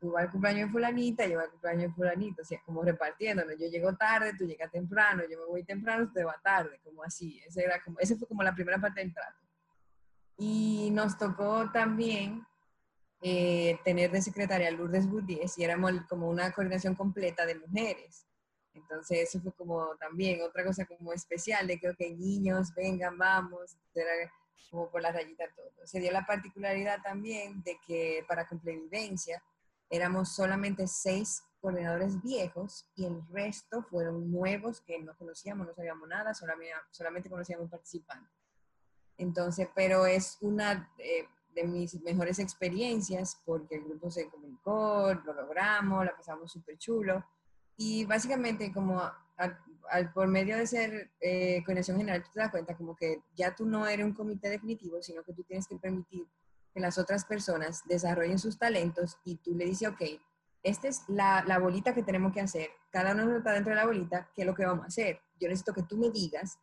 tú 0.00 0.12
vas 0.12 0.24
al 0.24 0.30
cumpleaños 0.30 0.68
de 0.68 0.72
fulanita, 0.72 1.26
yo 1.26 1.36
voy 1.36 1.44
al 1.44 1.50
cumpleaños 1.50 1.82
de 1.82 1.94
fulanito, 1.94 2.42
o 2.42 2.44
sea, 2.44 2.60
como 2.64 2.82
repartiéndonos, 2.82 3.56
yo 3.58 3.68
llego 3.68 3.94
tarde, 3.94 4.34
tú 4.36 4.46
llegas 4.46 4.70
temprano, 4.70 5.22
yo 5.30 5.38
me 5.38 5.46
voy 5.46 5.64
temprano, 5.64 6.10
te 6.12 6.24
vas 6.24 6.42
tarde, 6.42 6.80
como 6.82 7.02
así, 7.02 7.40
ese, 7.46 7.64
era 7.64 7.80
como, 7.82 7.98
ese 8.00 8.16
fue 8.16 8.26
como 8.26 8.42
la 8.42 8.54
primera 8.54 8.80
parte 8.80 9.00
del 9.00 9.14
trato. 9.14 9.38
Y 10.36 10.90
nos 10.92 11.16
tocó 11.16 11.70
también 11.70 12.44
eh, 13.26 13.78
tener 13.82 14.10
de 14.10 14.20
secretaria 14.20 14.70
Lourdes 14.70 15.08
Boudies 15.08 15.56
y 15.56 15.64
éramos 15.64 15.92
como 16.10 16.28
una 16.28 16.52
coordinación 16.52 16.94
completa 16.94 17.46
de 17.46 17.54
mujeres. 17.54 18.26
Entonces 18.74 19.30
eso 19.30 19.40
fue 19.40 19.50
como 19.54 19.96
también 19.96 20.42
otra 20.42 20.62
cosa 20.62 20.84
como 20.84 21.10
especial 21.10 21.66
de 21.66 21.80
que, 21.80 21.88
ok, 21.88 22.00
niños, 22.18 22.74
vengan, 22.74 23.16
vamos. 23.16 23.78
Era 23.94 24.10
como 24.70 24.90
por 24.90 25.00
la 25.00 25.10
rayita 25.10 25.44
todo. 25.56 25.72
Se 25.86 26.00
dio 26.00 26.12
la 26.12 26.26
particularidad 26.26 27.00
también 27.02 27.62
de 27.62 27.78
que 27.86 28.26
para 28.28 28.46
Complevivencia 28.46 29.42
éramos 29.88 30.34
solamente 30.34 30.86
seis 30.86 31.42
coordinadores 31.62 32.20
viejos 32.20 32.90
y 32.94 33.06
el 33.06 33.26
resto 33.30 33.82
fueron 33.84 34.30
nuevos 34.30 34.82
que 34.82 34.98
no 34.98 35.16
conocíamos, 35.16 35.66
no 35.66 35.72
sabíamos 35.72 36.06
nada, 36.10 36.34
solamente, 36.34 36.74
solamente 36.90 37.30
conocíamos 37.30 37.70
participantes. 37.70 38.30
Entonces, 39.16 39.66
pero 39.74 40.04
es 40.04 40.36
una 40.42 40.92
eh, 40.98 41.26
de 41.54 41.64
mis 41.64 42.00
mejores 42.02 42.38
experiencias 42.38 43.40
porque 43.44 43.76
el 43.76 43.84
grupo 43.84 44.10
se 44.10 44.28
comunicó, 44.28 45.14
lo 45.24 45.32
logramos, 45.32 46.04
la 46.04 46.16
pasamos 46.16 46.52
súper 46.52 46.78
chulo. 46.78 47.24
Y 47.76 48.04
básicamente 48.04 48.72
como 48.72 49.00
al, 49.36 50.12
por 50.12 50.28
medio 50.28 50.56
de 50.56 50.66
ser 50.66 51.10
eh, 51.20 51.62
coordinación 51.64 51.98
general, 51.98 52.22
tú 52.22 52.30
te 52.32 52.40
das 52.40 52.50
cuenta 52.50 52.76
como 52.76 52.96
que 52.96 53.22
ya 53.34 53.54
tú 53.54 53.66
no 53.66 53.86
eres 53.86 54.06
un 54.06 54.14
comité 54.14 54.48
definitivo, 54.48 55.02
sino 55.02 55.22
que 55.22 55.32
tú 55.32 55.42
tienes 55.44 55.66
que 55.66 55.76
permitir 55.76 56.26
que 56.72 56.80
las 56.80 56.98
otras 56.98 57.24
personas 57.24 57.82
desarrollen 57.86 58.38
sus 58.38 58.58
talentos 58.58 59.18
y 59.24 59.36
tú 59.36 59.54
le 59.54 59.66
dices, 59.66 59.88
ok, 59.88 60.02
esta 60.62 60.88
es 60.88 61.02
la, 61.08 61.44
la 61.46 61.58
bolita 61.58 61.94
que 61.94 62.02
tenemos 62.02 62.32
que 62.32 62.40
hacer, 62.40 62.70
cada 62.90 63.12
uno 63.12 63.36
está 63.36 63.52
dentro 63.52 63.70
de 63.70 63.76
la 63.76 63.86
bolita, 63.86 64.30
¿qué 64.34 64.42
es 64.42 64.46
lo 64.46 64.54
que 64.54 64.64
vamos 64.64 64.84
a 64.84 64.88
hacer? 64.88 65.20
Yo 65.38 65.48
necesito 65.48 65.74
que 65.74 65.82
tú 65.82 65.96
me 65.98 66.10
digas, 66.10 66.58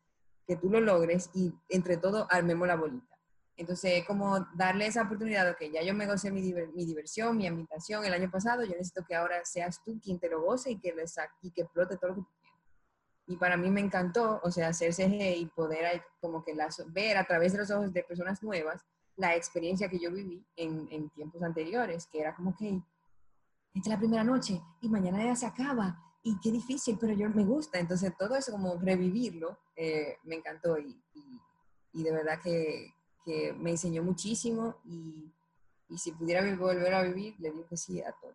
que 0.47 0.55
tú 0.55 0.69
lo 0.69 0.81
logres 0.81 1.29
y 1.33 1.53
entre 1.69 1.97
todo 1.97 2.27
armemos 2.29 2.67
la 2.67 2.75
bolita. 2.75 3.10
Entonces, 3.61 4.03
como 4.07 4.39
darle 4.55 4.87
esa 4.87 5.03
oportunidad, 5.03 5.47
ok, 5.51 5.71
ya 5.71 5.83
yo 5.83 5.93
me 5.93 6.07
gocé 6.07 6.31
mi, 6.31 6.41
mi, 6.41 6.83
diversión, 6.83 7.37
mi 7.37 7.45
ambientación 7.45 8.03
el 8.03 8.11
año 8.11 8.31
pasado, 8.31 8.63
yo 8.63 8.71
necesito 8.71 9.05
que 9.05 9.13
ahora 9.13 9.45
seas 9.45 9.83
tú 9.83 9.99
quien 10.01 10.17
te 10.17 10.29
lo 10.29 10.41
goce 10.41 10.71
y 10.71 10.79
que, 10.79 10.91
le 10.93 11.05
y 11.43 11.51
que 11.51 11.61
explote 11.61 11.95
todo 11.97 12.09
lo 12.09 12.15
que 12.15 12.21
tú 12.21 12.27
quieras. 12.41 12.59
Y 13.27 13.35
para 13.37 13.57
mí 13.57 13.69
me 13.69 13.81
encantó, 13.81 14.41
o 14.43 14.49
sea, 14.49 14.69
hacerse 14.69 15.05
y 15.05 15.45
poder 15.45 16.01
como 16.19 16.43
que 16.43 16.55
las, 16.55 16.83
ver 16.91 17.17
a 17.17 17.23
través 17.23 17.51
de 17.51 17.59
los 17.59 17.69
ojos 17.69 17.93
de 17.93 18.03
personas 18.03 18.41
nuevas 18.41 18.83
la 19.15 19.35
experiencia 19.35 19.87
que 19.87 19.99
yo 19.99 20.11
viví 20.11 20.43
en, 20.55 20.87
en 20.89 21.11
tiempos 21.11 21.43
anteriores, 21.43 22.07
que 22.07 22.19
era 22.19 22.35
como 22.35 22.55
que, 22.55 22.81
esta 23.75 23.89
es 23.89 23.93
la 23.93 23.99
primera 23.99 24.23
noche 24.23 24.59
y 24.81 24.89
mañana 24.89 25.23
ya 25.23 25.35
se 25.35 25.45
acaba 25.45 26.03
y 26.23 26.39
qué 26.39 26.51
difícil, 26.51 26.97
pero 26.99 27.13
yo 27.13 27.29
me 27.29 27.45
gusta. 27.45 27.77
Entonces, 27.77 28.11
todo 28.17 28.35
eso 28.35 28.53
como 28.53 28.79
revivirlo, 28.79 29.59
eh, 29.75 30.17
me 30.23 30.37
encantó 30.37 30.79
y, 30.79 30.99
y, 31.13 31.39
y 31.93 32.03
de 32.03 32.11
verdad 32.11 32.39
que, 32.41 32.91
que 33.25 33.53
me 33.53 33.71
enseñó 33.71 34.03
muchísimo 34.03 34.75
y, 34.85 35.31
y 35.89 35.97
si 35.97 36.11
pudiera 36.11 36.41
volver 36.55 36.93
a 36.93 37.03
vivir, 37.03 37.35
le 37.39 37.51
digo 37.51 37.65
que 37.67 37.77
sí 37.77 38.01
a 38.01 38.13
todo. 38.21 38.33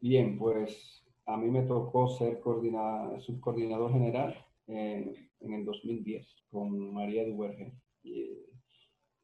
Bien, 0.00 0.38
pues 0.38 1.04
a 1.26 1.36
mí 1.36 1.50
me 1.50 1.62
tocó 1.62 2.08
ser 2.08 2.40
subcoordinador 2.42 3.92
general 3.92 4.34
eh, 4.66 5.30
en 5.40 5.52
el 5.52 5.64
2010 5.64 6.26
con 6.50 6.92
María 6.92 7.26
Duverge 7.26 7.72
y, 8.02 8.30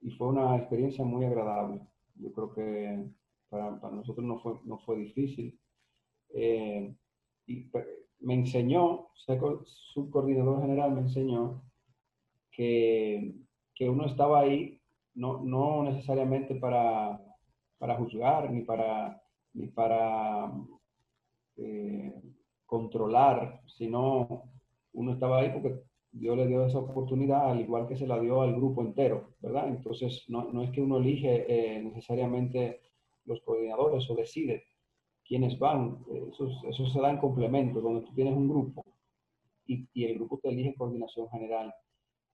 y, 0.00 0.10
fue 0.12 0.28
una 0.28 0.56
experiencia 0.56 1.04
muy 1.04 1.24
agradable. 1.24 1.80
Yo 2.16 2.32
creo 2.32 2.54
que 2.54 3.10
para, 3.48 3.80
para 3.80 3.96
nosotros 3.96 4.24
no 4.26 4.38
fue, 4.38 4.60
no 4.64 4.78
fue 4.78 4.98
difícil. 4.98 5.58
Eh, 6.30 6.94
y 7.46 7.70
me 8.20 8.34
enseñó, 8.34 9.08
ser 9.14 9.40
subcoordinador 9.64 10.60
general 10.62 10.92
me 10.92 11.00
enseñó 11.00 11.62
que 12.50 13.34
que 13.76 13.88
uno 13.88 14.06
estaba 14.06 14.40
ahí 14.40 14.80
no, 15.14 15.42
no 15.44 15.82
necesariamente 15.84 16.56
para, 16.56 17.20
para, 17.78 17.96
juzgar 17.96 18.50
ni 18.50 18.62
para, 18.62 19.22
ni 19.52 19.68
para 19.68 20.50
eh, 21.56 22.12
controlar, 22.64 23.60
sino 23.66 24.50
uno 24.94 25.12
estaba 25.12 25.38
ahí 25.38 25.50
porque 25.50 25.82
Dios 26.10 26.36
le 26.36 26.46
dio 26.46 26.64
esa 26.64 26.78
oportunidad, 26.78 27.50
al 27.50 27.60
igual 27.60 27.86
que 27.86 27.96
se 27.96 28.06
la 28.06 28.18
dio 28.18 28.40
al 28.40 28.54
grupo 28.54 28.80
entero, 28.80 29.34
¿verdad? 29.40 29.68
Entonces, 29.68 30.24
no, 30.28 30.50
no 30.52 30.62
es 30.62 30.70
que 30.70 30.80
uno 30.80 30.96
elige 30.96 31.44
eh, 31.48 31.82
necesariamente 31.82 32.80
los 33.26 33.40
coordinadores 33.42 34.08
o 34.08 34.14
decide 34.14 34.64
quiénes 35.22 35.58
van, 35.58 35.98
eso, 36.30 36.86
se 36.86 37.00
da 37.00 37.10
en 37.10 37.18
complemento, 37.18 37.80
donde 37.80 38.06
tú 38.06 38.14
tienes 38.14 38.34
un 38.34 38.48
grupo 38.48 38.84
y, 39.66 39.86
y 39.92 40.04
el 40.04 40.14
grupo 40.14 40.38
te 40.38 40.48
elige 40.48 40.74
coordinación 40.74 41.28
general 41.28 41.74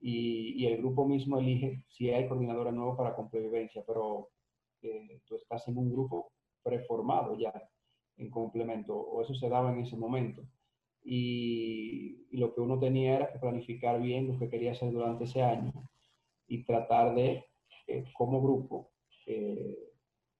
y, 0.04 0.66
el 0.66 0.78
grupo 0.78 1.06
mismo 1.06 1.38
elige 1.38 1.84
si 1.88 2.10
hay 2.10 2.26
coordinadores 2.26 2.74
nuevos 2.74 2.96
para 2.96 3.14
complevivencia, 3.14 3.84
pero 3.86 4.30
eh, 4.82 5.20
tú 5.24 5.36
estás 5.36 5.66
en 5.68 5.78
un 5.78 5.92
grupo 5.92 6.32
preformado 6.62 7.38
ya 7.38 7.52
en 8.16 8.28
complemento, 8.28 8.96
o 8.96 9.22
eso 9.22 9.34
se 9.34 9.48
daba 9.48 9.72
en 9.72 9.80
ese 9.80 9.96
momento. 9.96 10.42
Y, 11.04 12.26
lo 12.32 12.54
que 12.54 12.60
uno 12.60 12.78
tenía 12.80 13.16
era 13.16 13.32
que 13.32 13.38
planificar 13.38 14.00
bien 14.00 14.26
lo 14.26 14.38
que 14.38 14.48
quería 14.48 14.72
hacer 14.72 14.90
durante 14.90 15.24
ese 15.24 15.42
año 15.42 15.72
y 16.48 16.64
tratar 16.64 17.14
de, 17.14 17.44
eh, 17.86 18.04
como 18.14 18.42
grupo, 18.42 18.90
eh, 19.26 19.76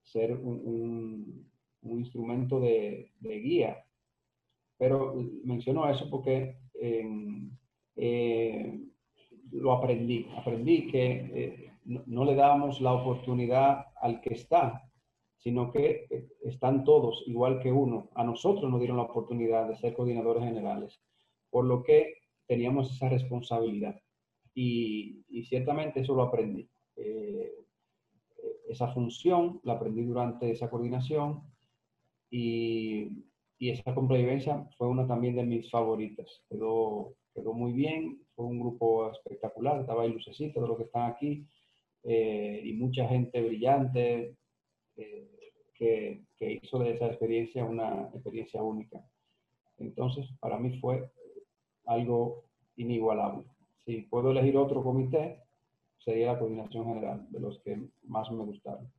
ser 0.02 0.32
un, 0.32 1.46
un, 1.82 1.98
instrumento 1.98 2.58
de, 2.58 3.12
de, 3.20 3.38
guía. 3.38 3.84
Pero 4.78 5.14
menciono 5.44 5.88
eso 5.88 6.08
porque 6.10 6.56
en, 6.74 7.58
lo 9.52 9.72
aprendí. 9.72 10.26
Aprendí 10.36 10.88
que 10.88 11.10
eh, 11.12 11.72
no, 11.84 12.24
le 12.24 12.34
damos 12.34 12.80
la 12.80 12.92
oportunidad 12.92 13.86
al 14.00 14.20
que 14.20 14.34
está, 14.34 14.82
sino 15.38 15.70
que 15.70 16.06
eh, 16.10 16.28
están 16.44 16.84
todos 16.84 17.22
igual 17.26 17.60
que 17.60 17.72
uno. 17.72 18.10
A 18.14 18.24
nosotros 18.24 18.70
nos 18.70 18.80
dieron 18.80 18.96
la 18.96 19.04
oportunidad 19.04 19.68
de 19.68 19.76
ser 19.76 19.94
coordinadores 19.94 20.44
generales, 20.44 21.00
por 21.50 21.64
lo 21.64 21.82
que 21.82 22.14
teníamos 22.46 22.90
esa 22.94 23.08
responsabilidad. 23.08 24.00
Y, 24.54 25.24
ciertamente 25.48 26.00
eso 26.00 26.14
lo 26.14 26.22
aprendí. 26.22 26.68
Eh, 26.96 27.52
esa 28.68 28.88
función 28.92 29.60
la 29.64 29.74
aprendí 29.74 30.02
durante 30.02 30.50
esa 30.50 30.70
coordinación 30.70 31.42
y, 32.30 33.08
y 33.58 33.70
esa 33.70 33.94
convivencia 33.94 34.68
fue 34.76 34.88
una 34.88 35.06
también 35.06 35.36
de 35.36 35.44
mis 35.44 35.70
favoritas. 35.70 36.42
Quedó, 36.48 37.14
quedó 37.34 37.52
muy 37.52 37.72
bien 37.72 38.21
fue 38.34 38.46
un 38.46 38.60
grupo 38.60 39.10
espectacular, 39.10 39.80
estaba 39.80 40.02
ahí 40.02 40.12
Lucecita, 40.12 40.60
de 40.60 40.68
los 40.68 40.76
que 40.76 40.84
están 40.84 41.10
aquí, 41.10 41.46
eh, 42.04 42.62
y 42.64 42.72
mucha 42.74 43.06
gente 43.08 43.40
brillante 43.42 44.36
eh, 44.96 45.52
que, 45.74 46.24
que, 46.36 46.60
hizo 46.62 46.78
de 46.78 46.92
esa 46.92 47.06
experiencia 47.06 47.64
una 47.64 48.10
experiencia 48.14 48.62
única. 48.62 49.04
Entonces, 49.78 50.26
para 50.40 50.58
mí 50.58 50.78
fue 50.80 51.10
algo 51.86 52.44
inigualable. 52.76 53.44
Si 53.84 54.02
puedo 54.02 54.30
elegir 54.30 54.56
otro 54.56 54.82
comité, 54.82 55.38
sería 55.98 56.32
la 56.32 56.38
coordinación 56.38 56.86
general, 56.86 57.26
de 57.30 57.40
los 57.40 57.58
que 57.60 57.80
más 58.04 58.30
me 58.30 58.44
gustaron. 58.44 58.90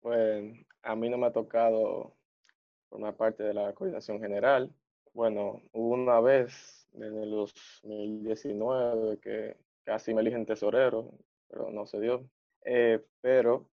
Pues 0.00 0.66
a 0.82 0.96
mí 0.96 1.08
no 1.08 1.18
me 1.18 1.26
ha 1.26 1.32
tocado 1.32 2.14
formar 2.88 3.16
parte 3.16 3.42
de 3.42 3.54
la 3.54 3.72
coordinación 3.72 4.20
general. 4.20 4.70
Bueno, 5.14 5.60
una 5.72 6.20
vez 6.20 6.88
en 6.94 7.02
el 7.18 7.30
2019 7.30 9.18
que 9.20 9.56
casi 9.84 10.14
me 10.14 10.22
eligen 10.22 10.46
tesorero, 10.46 11.12
pero 11.48 11.70
no 11.70 11.86
se 11.86 12.00
dio. 12.00 12.28
Eh, 12.64 13.04
pero 13.20 13.68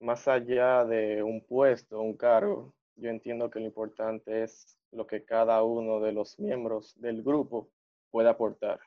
más 0.00 0.28
allá 0.28 0.84
de 0.84 1.22
un 1.22 1.40
puesto, 1.42 2.00
un 2.00 2.16
cargo, 2.16 2.74
yo 2.96 3.08
entiendo 3.10 3.50
que 3.50 3.60
lo 3.60 3.66
importante 3.66 4.42
es 4.42 4.78
lo 4.90 5.06
que 5.06 5.24
cada 5.24 5.62
uno 5.64 6.00
de 6.00 6.12
los 6.12 6.38
miembros 6.38 6.94
del 7.00 7.22
grupo 7.22 7.70
puede 8.10 8.28
aportar, 8.28 8.80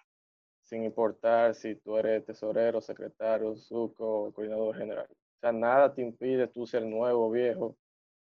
sin 0.63 0.84
importar 0.84 1.55
si 1.55 1.76
tú 1.76 1.97
eres 1.97 2.26
tesorero, 2.26 2.82
secretario, 2.82 3.55
suco, 3.55 4.32
coordinador 4.34 4.78
general. 4.78 5.07
O 5.09 5.39
sea, 5.41 5.51
nada 5.51 5.93
te 5.93 6.01
impide 6.03 6.47
tú 6.47 6.68
ser 6.68 6.86
nuevo, 6.86 7.32
viejo, 7.32 7.76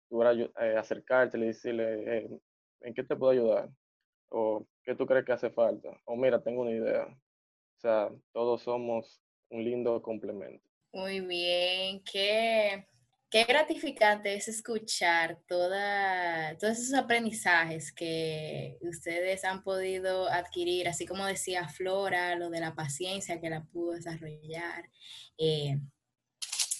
tú 0.10 0.24
eh, 0.24 0.78
acercarte 0.78 1.38
y 1.40 1.48
decirle, 1.48 2.18
eh, 2.18 2.40
¿en 2.82 2.94
qué 2.94 3.04
te 3.04 3.16
puedo 3.16 3.32
ayudar? 3.32 3.70
O 4.30 4.66
¿qué 4.84 4.96
tú 4.96 5.06
crees 5.06 5.26
que 5.26 5.34
hace 5.34 5.50
falta? 5.50 5.90
O 6.06 6.16
mira, 6.16 6.42
tengo 6.42 6.62
una 6.62 6.72
idea. 6.72 7.06
O 7.06 7.80
sea, 7.80 8.10
todos 8.32 8.62
somos 8.62 9.22
un 9.50 9.64
lindo 9.64 10.02
complemento. 10.02 10.64
Muy 10.94 11.22
bien, 11.22 12.04
qué, 12.04 12.86
qué 13.30 13.44
gratificante 13.46 14.34
es 14.34 14.48
escuchar 14.48 15.40
toda, 15.48 16.58
todos 16.58 16.78
esos 16.80 16.94
aprendizajes 16.94 17.94
que 17.94 18.78
ustedes 18.82 19.46
han 19.46 19.64
podido 19.64 20.28
adquirir, 20.28 20.90
así 20.90 21.06
como 21.06 21.26
decía 21.26 21.68
Flora, 21.70 22.36
lo 22.36 22.50
de 22.50 22.60
la 22.60 22.76
paciencia 22.76 23.40
que 23.40 23.50
la 23.50 23.64
pudo 23.64 23.94
desarrollar. 23.94 24.90
Eh, 25.38 25.80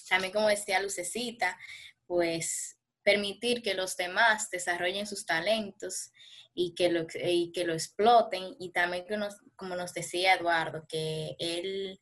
también 0.08 0.32
como 0.32 0.48
decía 0.48 0.82
Lucecita, 0.82 1.58
pues 2.06 2.78
permitir 3.02 3.62
que 3.62 3.74
los 3.74 3.96
demás 3.96 4.50
desarrollen 4.50 5.06
sus 5.06 5.26
talentos 5.26 6.10
y 6.54 6.74
que 6.74 6.90
lo, 6.90 7.06
y 7.14 7.52
que 7.52 7.64
lo 7.64 7.72
exploten. 7.72 8.56
Y 8.58 8.70
también, 8.70 9.04
que 9.06 9.18
como 9.56 9.76
nos 9.76 9.92
decía 9.92 10.34
Eduardo, 10.34 10.84
que 10.88 11.36
él 11.38 12.00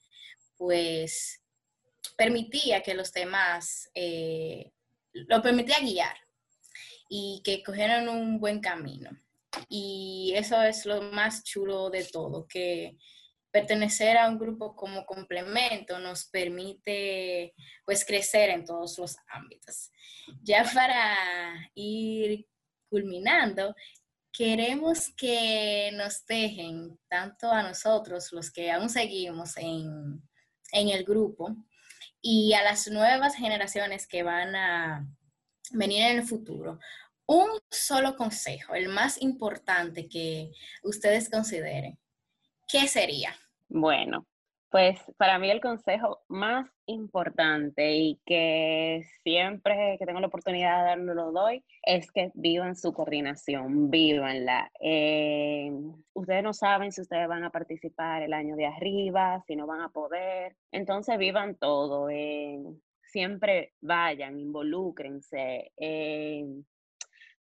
pues 0.56 1.42
permitía 2.16 2.82
que 2.82 2.94
los 2.94 3.12
demás, 3.12 3.90
eh, 3.94 4.72
lo 5.12 5.40
permitía 5.40 5.80
guiar 5.80 6.16
y 7.08 7.40
que 7.44 7.62
cogieran 7.62 8.08
un 8.08 8.38
buen 8.38 8.60
camino. 8.60 9.10
Y 9.68 10.32
eso 10.36 10.62
es 10.62 10.86
lo 10.86 11.02
más 11.02 11.42
chulo 11.44 11.90
de 11.90 12.04
todo, 12.04 12.46
que 12.46 12.96
pertenecer 13.50 14.16
a 14.16 14.28
un 14.28 14.38
grupo 14.38 14.76
como 14.76 15.04
complemento 15.04 15.98
nos 15.98 16.24
permite 16.26 17.54
pues 17.84 18.04
crecer 18.04 18.50
en 18.50 18.64
todos 18.64 18.98
los 18.98 19.16
ámbitos. 19.28 19.90
Ya 20.42 20.64
para 20.72 21.16
ir 21.74 22.46
culminando, 22.88 23.74
queremos 24.32 25.08
que 25.16 25.90
nos 25.94 26.24
dejen 26.26 26.98
tanto 27.08 27.50
a 27.50 27.62
nosotros, 27.62 28.32
los 28.32 28.50
que 28.50 28.70
aún 28.70 28.88
seguimos 28.88 29.56
en, 29.56 30.22
en 30.72 30.88
el 30.88 31.04
grupo, 31.04 31.56
y 32.22 32.52
a 32.52 32.62
las 32.62 32.88
nuevas 32.88 33.34
generaciones 33.34 34.06
que 34.06 34.22
van 34.22 34.54
a 34.54 35.06
venir 35.72 36.02
en 36.02 36.18
el 36.18 36.26
futuro, 36.26 36.78
un 37.26 37.48
solo 37.70 38.16
consejo, 38.16 38.74
el 38.74 38.88
más 38.88 39.20
importante 39.22 40.08
que 40.08 40.50
ustedes 40.82 41.30
consideren, 41.30 41.98
¿qué 42.66 42.88
sería? 42.88 43.34
Bueno, 43.70 44.26
pues 44.68 45.00
para 45.16 45.38
mí 45.38 45.48
el 45.48 45.60
consejo 45.60 46.22
más 46.28 46.68
importante 46.86 47.92
y 47.94 48.20
que 48.26 49.04
siempre 49.22 49.96
que 49.98 50.06
tengo 50.06 50.20
la 50.20 50.26
oportunidad 50.26 50.78
de 50.78 50.88
darlo 50.90 51.14
lo 51.14 51.30
doy 51.30 51.64
es 51.82 52.10
que 52.10 52.32
vivan 52.34 52.74
su 52.74 52.92
coordinación, 52.92 53.90
vívanla. 53.90 54.70
Eh, 54.80 55.70
ustedes 56.14 56.42
no 56.42 56.52
saben 56.52 56.90
si 56.90 57.00
ustedes 57.00 57.28
van 57.28 57.44
a 57.44 57.50
participar 57.50 58.22
el 58.22 58.32
año 58.32 58.56
de 58.56 58.66
arriba, 58.66 59.42
si 59.46 59.54
no 59.54 59.66
van 59.68 59.82
a 59.82 59.88
poder. 59.90 60.56
Entonces 60.72 61.16
vivan 61.16 61.54
todo. 61.54 62.10
Eh, 62.10 62.58
siempre 63.02 63.74
vayan, 63.80 64.38
involúcrense. 64.38 65.72
Eh, 65.76 66.44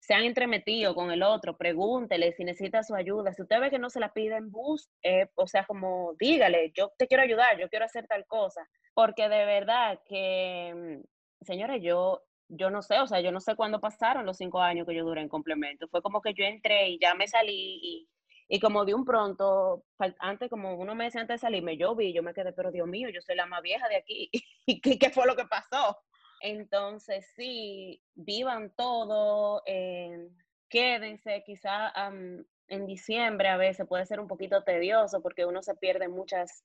se 0.00 0.14
han 0.14 0.24
entremetido 0.24 0.94
con 0.94 1.10
el 1.12 1.22
otro, 1.22 1.56
pregúntele 1.56 2.32
si 2.32 2.42
necesita 2.42 2.82
su 2.82 2.94
ayuda. 2.94 3.34
Si 3.34 3.42
usted 3.42 3.60
ve 3.60 3.70
que 3.70 3.78
no 3.78 3.90
se 3.90 4.00
la 4.00 4.12
piden, 4.12 4.50
bus, 4.50 4.90
eh, 5.02 5.28
o 5.34 5.46
sea, 5.46 5.64
como 5.66 6.14
dígale, 6.18 6.72
yo 6.74 6.90
te 6.96 7.06
quiero 7.06 7.22
ayudar, 7.22 7.58
yo 7.58 7.68
quiero 7.68 7.84
hacer 7.84 8.06
tal 8.06 8.26
cosa. 8.26 8.66
Porque 8.94 9.28
de 9.28 9.44
verdad 9.44 10.00
que, 10.06 11.00
mm, 11.02 11.44
señores, 11.44 11.82
yo, 11.82 12.22
yo 12.48 12.70
no 12.70 12.82
sé, 12.82 12.98
o 12.98 13.06
sea, 13.06 13.20
yo 13.20 13.30
no 13.30 13.40
sé 13.40 13.54
cuándo 13.56 13.80
pasaron 13.80 14.24
los 14.26 14.38
cinco 14.38 14.60
años 14.60 14.86
que 14.86 14.94
yo 14.94 15.04
duré 15.04 15.20
en 15.20 15.28
complemento. 15.28 15.86
Fue 15.88 16.02
como 16.02 16.22
que 16.22 16.32
yo 16.34 16.44
entré 16.44 16.88
y 16.88 16.98
ya 16.98 17.14
me 17.14 17.28
salí 17.28 17.78
y, 17.82 18.08
y 18.48 18.58
como 18.58 18.86
de 18.86 18.94
un 18.94 19.04
pronto, 19.04 19.84
antes, 20.18 20.48
como 20.48 20.74
unos 20.76 20.96
meses 20.96 21.20
antes 21.20 21.40
de 21.40 21.46
salirme, 21.46 21.76
yo 21.76 21.94
vi, 21.94 22.12
yo 22.14 22.22
me 22.22 22.32
quedé, 22.34 22.52
pero 22.54 22.72
Dios 22.72 22.88
mío, 22.88 23.10
yo 23.10 23.20
soy 23.20 23.36
la 23.36 23.46
más 23.46 23.62
vieja 23.62 23.86
de 23.88 23.96
aquí. 23.96 24.30
¿Y 24.66 24.80
qué, 24.80 24.98
qué 24.98 25.10
fue 25.10 25.26
lo 25.26 25.36
que 25.36 25.44
pasó? 25.44 25.98
Entonces, 26.40 27.26
sí, 27.36 28.02
vivan 28.14 28.72
todo, 28.76 29.62
eh, 29.66 30.28
quédense, 30.68 31.42
quizá 31.44 31.92
en 32.68 32.86
diciembre 32.86 33.48
a 33.48 33.56
veces 33.56 33.86
puede 33.86 34.06
ser 34.06 34.20
un 34.20 34.28
poquito 34.28 34.62
tedioso 34.62 35.20
porque 35.20 35.44
uno 35.44 35.62
se 35.62 35.74
pierde 35.74 36.08
muchas 36.08 36.64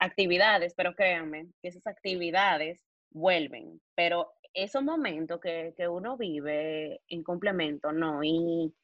actividades, 0.00 0.74
pero 0.74 0.94
créanme 0.94 1.48
que 1.60 1.68
esas 1.68 1.86
actividades 1.86 2.84
vuelven, 3.10 3.80
pero 3.94 4.32
esos 4.54 4.82
momentos 4.82 5.40
que, 5.40 5.74
que 5.76 5.88
uno 5.88 6.16
vive 6.16 7.00
en 7.08 7.22
complemento, 7.22 7.92
no, 7.92 8.22
y, 8.24 8.74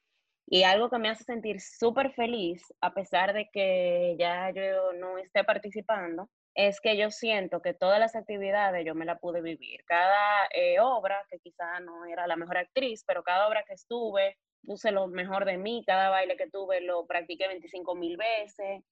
y 0.47 0.63
algo 0.63 0.89
que 0.89 0.99
me 0.99 1.09
hace 1.09 1.23
sentir 1.23 1.59
súper 1.59 2.13
feliz, 2.13 2.63
a 2.81 2.93
pesar 2.93 3.33
de 3.33 3.49
que 3.51 4.15
ya 4.19 4.51
yo 4.51 4.93
no 4.93 5.17
esté 5.17 5.43
participando, 5.43 6.29
es 6.55 6.79
que 6.79 6.97
yo 6.97 7.11
siento 7.11 7.61
que 7.61 7.73
todas 7.73 7.99
las 7.99 8.15
actividades 8.15 8.85
yo 8.85 8.95
me 8.95 9.05
la 9.05 9.19
pude 9.19 9.41
vivir. 9.41 9.83
Cada 9.85 10.47
eh, 10.55 10.79
obra, 10.79 11.21
que 11.29 11.39
quizá 11.39 11.81
no 11.81 12.05
era 12.05 12.27
la 12.27 12.37
mejor 12.37 12.57
actriz, 12.57 13.03
pero 13.05 13.23
cada 13.23 13.47
obra 13.47 13.63
que 13.67 13.73
estuve, 13.73 14.37
puse 14.63 14.91
lo 14.91 15.07
mejor 15.07 15.45
de 15.45 15.57
mí, 15.57 15.83
cada 15.85 16.09
baile 16.09 16.37
que 16.37 16.49
tuve 16.49 16.81
lo 16.81 17.05
practiqué 17.05 17.47
25 17.47 17.95
mil 17.95 18.17
veces. 18.17 18.83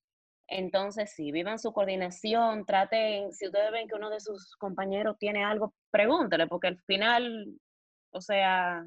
Entonces, 0.48 1.14
sí, 1.16 1.32
vivan 1.32 1.58
su 1.58 1.72
coordinación, 1.72 2.66
traten, 2.66 3.32
si 3.34 3.48
ustedes 3.48 3.72
ven 3.72 3.88
que 3.88 3.96
uno 3.96 4.10
de 4.10 4.20
sus 4.20 4.56
compañeros 4.58 5.18
tiene 5.18 5.44
algo, 5.46 5.74
pregúntele, 5.90 6.48
porque 6.48 6.68
al 6.68 6.80
final, 6.84 7.58
o 8.12 8.22
sea, 8.22 8.86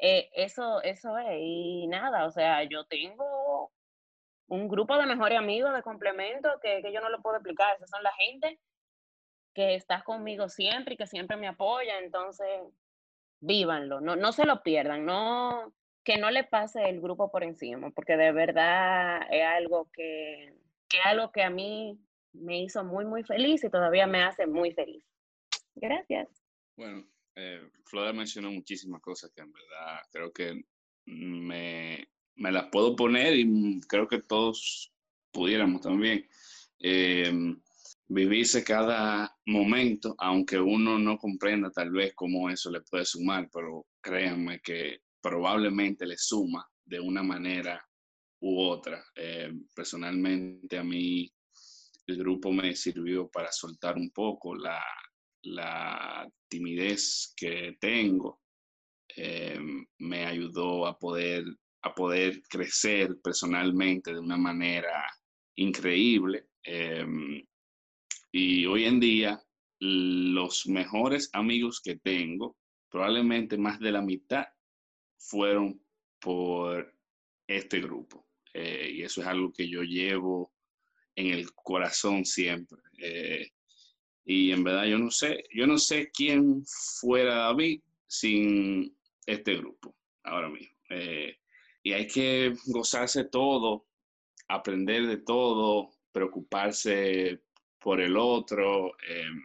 eh, 0.00 0.30
eso, 0.34 0.82
eso 0.82 1.18
es, 1.18 1.38
y 1.40 1.86
nada, 1.88 2.26
o 2.26 2.30
sea, 2.30 2.64
yo 2.64 2.84
tengo 2.86 3.70
un 4.48 4.68
grupo 4.68 4.96
de 4.96 5.06
mejores 5.06 5.38
amigos 5.38 5.74
de 5.74 5.82
complemento 5.82 6.48
que, 6.62 6.80
que 6.82 6.92
yo 6.92 7.00
no 7.00 7.10
lo 7.10 7.20
puedo 7.20 7.36
explicar. 7.36 7.76
Esas 7.76 7.90
son 7.90 8.02
la 8.02 8.12
gente 8.12 8.60
que 9.54 9.74
está 9.74 10.02
conmigo 10.02 10.48
siempre 10.48 10.94
y 10.94 10.96
que 10.96 11.06
siempre 11.06 11.36
me 11.36 11.48
apoya. 11.48 11.98
Entonces, 11.98 12.48
vívanlo, 13.40 14.00
no, 14.00 14.16
no 14.16 14.32
se 14.32 14.44
lo 14.44 14.62
pierdan, 14.62 15.04
no, 15.04 15.72
que 16.04 16.18
no 16.18 16.30
le 16.30 16.44
pase 16.44 16.88
el 16.88 17.00
grupo 17.00 17.30
por 17.30 17.42
encima, 17.42 17.90
porque 17.90 18.16
de 18.16 18.32
verdad 18.32 19.22
es 19.30 19.44
algo 19.44 19.90
que, 19.92 20.54
que, 20.88 20.98
algo 21.00 21.32
que 21.32 21.42
a 21.42 21.50
mí 21.50 21.98
me 22.32 22.62
hizo 22.62 22.84
muy, 22.84 23.04
muy 23.04 23.24
feliz 23.24 23.64
y 23.64 23.70
todavía 23.70 24.06
me 24.06 24.22
hace 24.22 24.46
muy 24.46 24.72
feliz. 24.72 25.04
Gracias. 25.74 26.28
Bueno, 26.76 27.06
eh, 27.34 27.68
Flora 27.84 28.12
mencionó 28.12 28.50
muchísimas 28.50 29.00
cosas 29.00 29.30
que 29.34 29.42
en 29.42 29.52
verdad 29.52 30.00
creo 30.10 30.32
que 30.32 30.64
me, 31.06 32.08
me 32.36 32.52
las 32.52 32.66
puedo 32.70 32.96
poner 32.96 33.34
y 33.36 33.80
creo 33.88 34.06
que 34.06 34.22
todos 34.22 34.92
pudiéramos 35.32 35.80
también. 35.80 36.26
Eh, 36.78 37.32
vivirse 38.08 38.62
cada 38.62 39.34
momento, 39.46 40.14
aunque 40.18 40.58
uno 40.58 40.98
no 40.98 41.18
comprenda 41.18 41.70
tal 41.70 41.90
vez 41.90 42.14
cómo 42.14 42.48
eso 42.48 42.70
le 42.70 42.82
puede 42.82 43.04
sumar, 43.04 43.48
pero 43.52 43.86
créanme 44.00 44.60
que 44.60 45.00
probablemente 45.20 46.06
le 46.06 46.16
suma 46.16 46.66
de 46.84 47.00
una 47.00 47.22
manera 47.22 47.84
u 48.40 48.60
otra. 48.60 49.04
Eh, 49.14 49.52
personalmente 49.74 50.78
a 50.78 50.84
mí 50.84 51.30
el 52.06 52.18
grupo 52.18 52.52
me 52.52 52.76
sirvió 52.76 53.28
para 53.28 53.50
soltar 53.50 53.96
un 53.96 54.10
poco 54.10 54.54
la, 54.54 54.82
la 55.42 56.28
timidez 56.48 57.34
que 57.36 57.76
tengo. 57.80 58.40
Eh, 59.16 59.58
me 59.98 60.26
ayudó 60.26 60.86
a 60.86 60.98
poder 60.98 61.44
a 61.86 61.94
poder 61.94 62.42
crecer 62.48 63.16
personalmente 63.22 64.12
de 64.12 64.18
una 64.18 64.36
manera 64.36 65.06
increíble. 65.54 66.48
Em, 66.62 67.44
y 68.32 68.66
hoy 68.66 68.84
en 68.84 69.00
día, 69.00 69.40
los 69.78 70.66
mejores 70.66 71.30
amigos 71.32 71.80
que 71.80 71.96
tengo, 71.96 72.56
probablemente 72.90 73.56
más 73.56 73.78
de 73.78 73.92
la 73.92 74.02
mitad, 74.02 74.46
fueron 75.18 75.80
por 76.20 76.92
este 77.46 77.80
grupo. 77.80 78.26
Eh, 78.52 78.90
y 78.94 79.02
eso 79.02 79.20
es 79.20 79.26
algo 79.26 79.52
que 79.52 79.68
yo 79.68 79.82
llevo 79.82 80.52
en 81.14 81.28
el 81.28 81.52
corazón 81.54 82.24
siempre. 82.24 82.78
Eh, 82.98 83.50
y 84.24 84.50
en 84.50 84.64
verdad 84.64 84.86
yo 84.86 84.98
no 84.98 85.10
sé, 85.10 85.44
yo 85.54 85.66
no 85.66 85.78
sé 85.78 86.10
quién 86.12 86.64
fuera 87.00 87.36
David 87.36 87.80
sin 88.08 88.96
este 89.24 89.56
grupo 89.56 89.94
ahora 90.24 90.48
mismo. 90.48 90.76
Eh, 90.90 91.38
y 91.86 91.92
hay 91.92 92.08
que 92.08 92.52
gozarse 92.66 93.22
todo, 93.22 93.86
aprender 94.48 95.06
de 95.06 95.18
todo, 95.18 95.92
preocuparse 96.10 97.44
por 97.78 98.00
el 98.00 98.16
otro. 98.16 98.90
Em, 99.08 99.40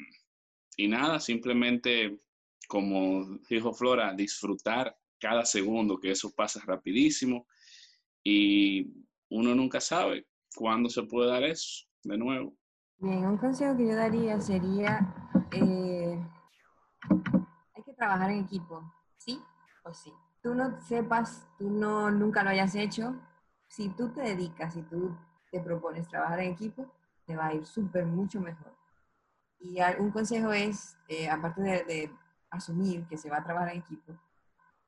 y 0.75 0.87
nada, 0.87 1.19
simplemente, 1.19 2.19
como 2.67 3.37
dijo 3.47 3.73
Flora, 3.73 4.15
disfrutar 4.15 4.97
cada 5.19 5.45
segundo, 5.45 5.99
que 5.99 6.09
eso 6.09 6.33
pasa 6.33 6.59
rapidísimo. 6.65 7.45
Y 8.23 8.87
uno 9.29 9.53
nunca 9.53 9.79
sabe 9.79 10.25
cuándo 10.55 10.89
se 10.89 11.03
puede 11.03 11.29
dar 11.29 11.43
eso 11.43 11.85
de 12.01 12.17
nuevo. 12.17 12.57
Bien, 12.97 13.23
un 13.23 13.37
consejo 13.37 13.77
que 13.77 13.85
yo 13.85 13.95
daría 13.95 14.41
sería, 14.41 15.13
eh, 15.51 16.19
hay 17.75 17.83
que 17.83 17.93
trabajar 17.93 18.31
en 18.31 18.45
equipo, 18.45 18.81
¿sí 19.19 19.39
o 19.83 19.93
sí? 19.93 20.11
Tú 20.41 20.55
no 20.55 20.79
sepas, 20.81 21.47
tú 21.57 21.69
no 21.69 22.09
nunca 22.11 22.43
lo 22.43 22.49
hayas 22.49 22.75
hecho, 22.75 23.15
si 23.67 23.89
tú 23.89 24.09
te 24.09 24.21
dedicas, 24.21 24.73
si 24.73 24.81
tú 24.83 25.15
te 25.51 25.59
propones 25.59 26.07
trabajar 26.07 26.39
en 26.39 26.51
equipo, 26.51 26.91
te 27.25 27.35
va 27.35 27.47
a 27.47 27.53
ir 27.53 27.65
súper 27.65 28.05
mucho 28.05 28.41
mejor. 28.41 28.73
Y 29.59 29.77
un 29.99 30.11
consejo 30.11 30.51
es, 30.51 30.97
eh, 31.07 31.29
aparte 31.29 31.61
de, 31.61 32.11
asumir 32.49 33.07
que 33.07 33.15
se 33.15 33.29
va 33.29 33.37
a 33.37 33.43
trabajar 33.43 33.69
en 33.69 33.79
equipo, 33.79 34.11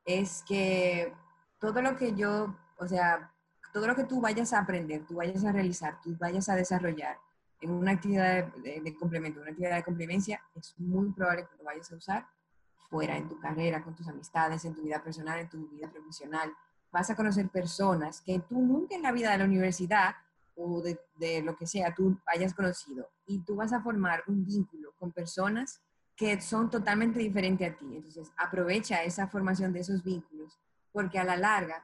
es 0.03 0.43
que 0.45 1.13
todo 1.59 1.81
lo 1.81 1.95
que 1.95 2.13
yo, 2.13 2.53
o 2.77 2.85
sea, 2.85 3.31
todo 3.71 3.87
lo 3.87 3.95
que 3.95 4.03
tú 4.03 4.19
vayas 4.19 4.51
a 4.51 4.59
aprender, 4.59 5.05
tú 5.05 5.15
vayas 5.15 5.45
a 5.45 5.53
realizar, 5.53 6.01
tú 6.01 6.13
vayas 6.19 6.49
a 6.49 6.55
desarrollar 6.55 7.17
en 7.61 7.71
una 7.71 7.91
actividad 7.91 8.53
de, 8.55 8.81
de 8.81 8.95
complemento, 8.95 9.39
una 9.39 9.51
actividad 9.51 9.77
de 9.77 9.83
complemencia, 9.83 10.41
es 10.55 10.77
muy 10.77 11.09
probable 11.13 11.47
que 11.47 11.55
lo 11.57 11.63
vayas 11.63 11.89
a 11.89 11.95
usar 11.95 12.27
fuera, 12.93 13.17
en 13.17 13.27
tu 13.27 13.39
carrera, 13.39 13.83
con 13.83 13.95
tus 13.95 14.07
amistades, 14.07 14.63
en 14.65 14.75
tu 14.75 14.83
vida 14.83 15.01
personal, 15.03 15.39
en 15.39 15.49
tu 15.49 15.67
vida 15.67 15.89
profesional. 15.89 16.53
Vas 16.91 17.09
a 17.09 17.15
conocer 17.15 17.49
personas 17.49 18.21
que 18.21 18.37
tú 18.37 18.61
nunca 18.61 18.93
en 18.93 19.01
la 19.01 19.11
vida 19.11 19.31
de 19.31 19.39
la 19.39 19.45
universidad 19.45 20.13
o 20.55 20.79
de, 20.79 20.99
de 21.15 21.41
lo 21.41 21.55
que 21.55 21.65
sea 21.65 21.95
tú 21.95 22.15
hayas 22.27 22.53
conocido. 22.53 23.09
Y 23.25 23.39
tú 23.39 23.55
vas 23.55 23.73
a 23.73 23.81
formar 23.81 24.23
un 24.27 24.45
vínculo 24.45 24.93
con 24.99 25.11
personas 25.11 25.81
que 26.15 26.39
son 26.39 26.69
totalmente 26.69 27.17
diferentes 27.17 27.73
a 27.73 27.75
ti. 27.75 27.95
Entonces, 27.95 28.31
aprovecha 28.37 29.03
esa 29.03 29.27
formación 29.27 29.73
de 29.73 29.79
esos 29.79 30.03
vínculos, 30.03 30.59
porque 30.91 31.17
a 31.17 31.23
la 31.23 31.35
larga 31.35 31.83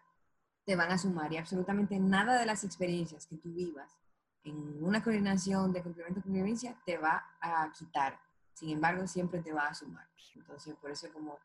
te 0.64 0.76
van 0.76 0.91
a 0.91 0.99
sumar 0.99 1.34
y 1.34 1.38
absolutamente 1.38 1.99
nada 1.99 2.39
de 2.39 2.45
las 2.45 2.64
experiencias 2.64 3.26
que 3.26 3.38
tú 3.38 3.51
vivas 3.51 3.97
en 4.43 4.84
una 4.84 5.01
coordinación 5.01 5.74
de 5.74 5.82
complemento 5.82 6.22
convivencia 6.22 6.76
te 6.86 6.99
va 6.99 7.26
a 7.41 7.72
quitar. 7.72 8.20
Sin 8.60 8.72
embargo, 8.72 9.07
siempre 9.07 9.41
te 9.41 9.53
va 9.53 9.68
a 9.68 9.74
sumar. 9.74 10.05
Entonces, 10.36 10.76
por 10.82 10.91
eso 10.91 11.07
como 11.14 11.38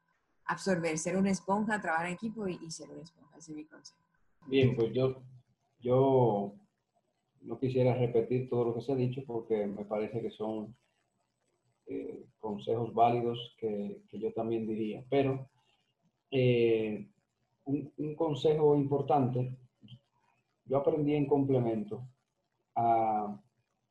absorber, 0.46 0.98
ser 0.98 1.16
una 1.16 1.30
esponja, 1.30 1.80
trabajar 1.80 2.06
en 2.06 2.14
equipo 2.14 2.48
y, 2.48 2.68
ser 2.72 2.90
una 2.90 3.02
esponja. 3.02 3.38
Ese 3.38 3.52
es 3.52 3.56
mi 3.56 3.64
consejo. 3.64 4.00
Bien, 4.48 4.74
pues 4.74 4.92
yo, 4.92 5.22
yo 5.78 6.56
no 7.42 7.60
quisiera 7.60 7.94
repetir 7.94 8.48
todo 8.50 8.64
lo 8.64 8.74
que 8.74 8.80
se 8.80 8.92
ha 8.92 8.96
dicho 8.96 9.22
porque 9.24 9.64
me 9.64 9.84
parece 9.84 10.20
que 10.20 10.30
son 10.32 10.74
eh, 11.86 12.26
consejos 12.40 12.92
válidos 12.92 13.54
que, 13.58 14.02
que, 14.08 14.18
yo 14.18 14.32
también 14.32 14.66
diría. 14.66 15.04
Pero 15.08 15.48
eh, 16.32 17.08
un, 17.62 17.92
un, 17.96 18.16
consejo 18.16 18.74
importante, 18.74 19.56
yo 20.64 20.78
aprendí 20.78 21.14
en 21.14 21.28
complemento 21.28 22.08
a 22.74 23.40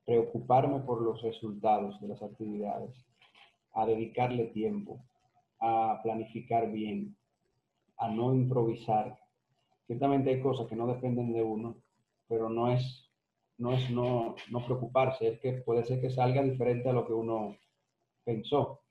preocuparme 0.04 0.82
por 0.82 1.02
los 1.02 1.22
resultados 1.22 2.02
de 2.02 2.10
las 2.10 2.22
actividades, 2.22 2.94
a 3.74 3.86
dedicarle 3.86 4.46
tiempo, 4.46 5.04
a 5.60 6.00
planificar 6.04 6.72
bien, 6.72 7.16
a 7.98 8.10
no 8.10 8.34
improvisar. 8.34 9.18
Ciertamente 9.88 10.30
hay 10.30 10.42
cosas 10.42 10.68
que 10.68 10.76
no 10.76 10.88
dependen 10.88 11.34
de 11.34 11.44
uno, 11.44 11.78
pero 12.28 12.50
no 12.50 12.72
es 12.72 13.04
no 13.58 13.72
es 13.72 13.90
no, 13.92 14.36
no 14.50 14.66
preocuparse, 14.66 15.28
es 15.28 15.40
que 15.40 15.54
puede 15.54 15.84
ser 15.86 16.02
que 16.02 16.10
salga 16.10 16.42
diferente 16.42 16.90
a 16.90 16.94
lo 16.94 17.06
que 17.06 17.14
uno 17.14 17.56
pensó, 18.24 18.82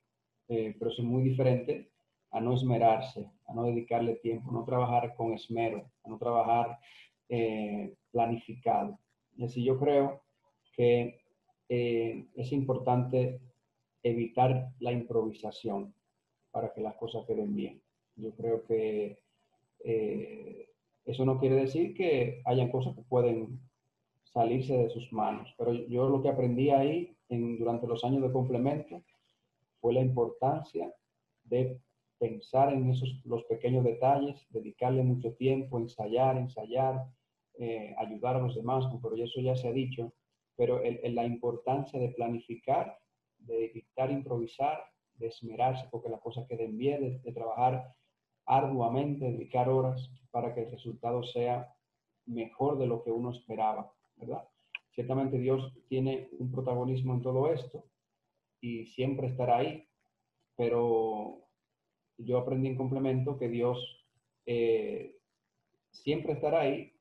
eh, 0.49 0.74
pero 0.78 0.91
es 0.91 0.99
muy 1.01 1.22
diferente 1.22 1.91
a 2.30 2.41
no 2.41 2.55
esmerarse, 2.55 3.30
a 3.47 3.55
no 3.55 3.64
dedicarle 3.64 4.14
tiempo, 4.16 4.51
a 4.51 4.55
no 4.55 4.64
trabajar 4.64 5.14
con 5.16 5.33
esmero, 5.33 5.91
a 6.05 6.09
no 6.09 6.16
trabajar 6.16 6.78
eh, 7.28 7.95
planificado. 8.11 8.99
Y 9.37 9.45
así 9.45 9.64
yo 9.64 9.78
creo 9.78 10.22
que 10.74 11.20
eh, 11.68 12.26
es 12.35 12.53
importante 12.53 13.41
evitar 14.03 14.72
la 14.80 14.92
improvisación 14.92 15.94
para 16.50 16.72
que 16.72 16.80
las 16.80 16.94
cosas 16.96 17.24
queden 17.26 17.55
bien. 17.55 17.82
Yo 18.16 18.32
creo 18.32 18.64
que 18.64 19.18
eh, 19.84 20.68
eso 21.05 21.24
no 21.24 21.38
quiere 21.38 21.57
decir 21.57 21.94
que 21.94 22.42
hayan 22.44 22.70
cosas 22.70 22.94
que 22.94 23.03
pueden 23.03 23.61
salirse 24.24 24.76
de 24.76 24.90
sus 24.90 25.12
manos, 25.12 25.53
pero 25.59 25.72
yo 25.72 26.09
lo 26.09 26.22
que 26.22 26.28
aprendí 26.28 26.70
ahí 26.70 27.14
en, 27.28 27.59
durante 27.59 27.86
los 27.86 28.05
años 28.05 28.22
de 28.22 28.32
complemento 28.32 29.03
fue 29.80 29.92
la 29.92 30.00
importancia 30.00 30.92
de 31.44 31.78
pensar 32.18 32.72
en 32.72 32.88
esos 32.88 33.20
los 33.24 33.42
pequeños 33.44 33.84
detalles, 33.84 34.46
dedicarle 34.50 35.03
mucho 35.03 35.34
tiempo, 35.34 35.78
ensayar, 35.78 36.38
ensayar, 36.38 37.05
eh, 37.59 37.94
ayudar 37.98 38.36
a 38.36 38.40
los 38.40 38.55
demás, 38.55 38.84
pero 39.03 39.16
eso 39.16 39.40
ya 39.40 39.57
se 39.57 39.68
ha 39.68 39.72
dicho, 39.72 40.12
pero 40.57 40.80
el, 40.82 41.00
el, 41.03 41.14
la 41.14 41.26
importancia 41.26 41.98
de 41.98 42.11
planificar, 42.11 42.96
de 43.47 43.66
evitar 43.66 44.11
improvisar, 44.11 44.84
de 45.14 45.28
esmerarse 45.28 45.86
porque 45.90 46.09
las 46.09 46.20
cosas 46.20 46.47
queden 46.49 46.76
bien, 46.76 47.01
de, 47.01 47.18
de 47.18 47.32
trabajar 47.32 47.95
arduamente, 48.47 49.30
dedicar 49.30 49.68
horas 49.68 50.11
para 50.30 50.55
que 50.55 50.62
el 50.62 50.70
resultado 50.70 51.22
sea 51.22 51.74
mejor 52.26 52.78
de 52.78 52.86
lo 52.86 53.03
que 53.03 53.11
uno 53.11 53.30
esperaba, 53.30 53.93
¿verdad? 54.16 54.49
Ciertamente 54.95 55.38
Dios 55.38 55.72
tiene 55.88 56.28
un 56.38 56.51
protagonismo 56.51 57.14
en 57.14 57.22
todo 57.22 57.53
esto 57.53 57.84
y 58.61 58.86
siempre 58.86 59.28
estará 59.28 59.59
ahí, 59.59 59.88
pero 60.57 61.43
yo 62.18 62.38
aprendí 62.38 62.68
en 62.68 62.76
complemento 62.76 63.38
que 63.38 63.49
Dios 63.49 64.07
eh, 64.47 65.16
siempre 65.90 66.34
estará 66.34 66.61
ahí, 66.61 66.93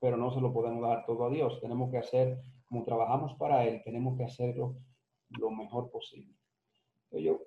pero 0.00 0.16
no 0.16 0.32
se 0.32 0.40
lo 0.40 0.52
podemos 0.52 0.82
dar 0.82 1.04
todo 1.06 1.26
a 1.26 1.30
Dios. 1.30 1.60
Tenemos 1.60 1.90
que 1.90 1.98
hacer, 1.98 2.42
como 2.66 2.84
trabajamos 2.84 3.34
para 3.38 3.66
Él, 3.66 3.82
tenemos 3.84 4.16
que 4.16 4.24
hacerlo 4.24 4.76
lo 5.38 5.50
mejor 5.50 5.90
posible. 5.90 6.34
Yo 7.10 7.40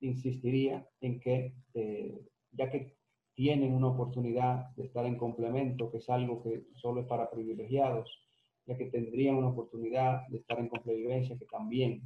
insistiría 0.00 0.88
en 1.00 1.20
que, 1.20 1.54
eh, 1.74 2.26
ya 2.52 2.70
que 2.70 2.96
tienen 3.34 3.74
una 3.74 3.88
oportunidad 3.88 4.70
de 4.76 4.84
estar 4.86 5.04
en 5.04 5.18
complemento, 5.18 5.90
que 5.90 5.98
es 5.98 6.08
algo 6.08 6.42
que 6.42 6.66
solo 6.74 7.02
es 7.02 7.06
para 7.06 7.30
privilegiados, 7.30 8.22
ya 8.64 8.76
que 8.76 8.86
tendrían 8.86 9.36
una 9.36 9.48
oportunidad 9.48 10.26
de 10.28 10.38
estar 10.38 10.58
en 10.58 10.68
complevivencia, 10.68 11.38
que 11.38 11.46
también 11.46 12.02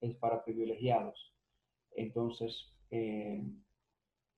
es 0.00 0.14
para 0.16 0.44
privilegiados. 0.44 1.34
Entonces, 1.92 2.72
eh, 2.90 3.42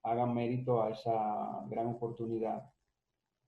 hagan 0.02 0.34
mérito 0.34 0.82
a 0.82 0.90
esa 0.90 1.64
gran 1.68 1.88
oportunidad, 1.88 2.62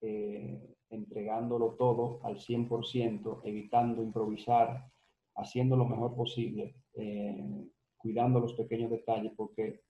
eh, 0.01 0.75
entregándolo 0.91 1.75
todo 1.79 2.21
al 2.25 2.39
100%, 2.39 3.41
evitando 3.45 4.03
improvisar, 4.03 4.91
haciendo 5.37 5.77
lo 5.77 5.87
mejor 5.87 6.15
posible, 6.15 6.75
eh, 6.95 7.67
cuidando 7.97 8.41
los 8.41 8.55
pequeños 8.55 8.91
detalles, 8.91 9.33
porque 9.37 9.83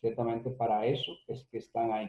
ciertamente 0.00 0.50
para 0.50 0.86
eso 0.86 1.12
es 1.28 1.46
que 1.50 1.58
están 1.58 1.92
ahí. 1.92 2.08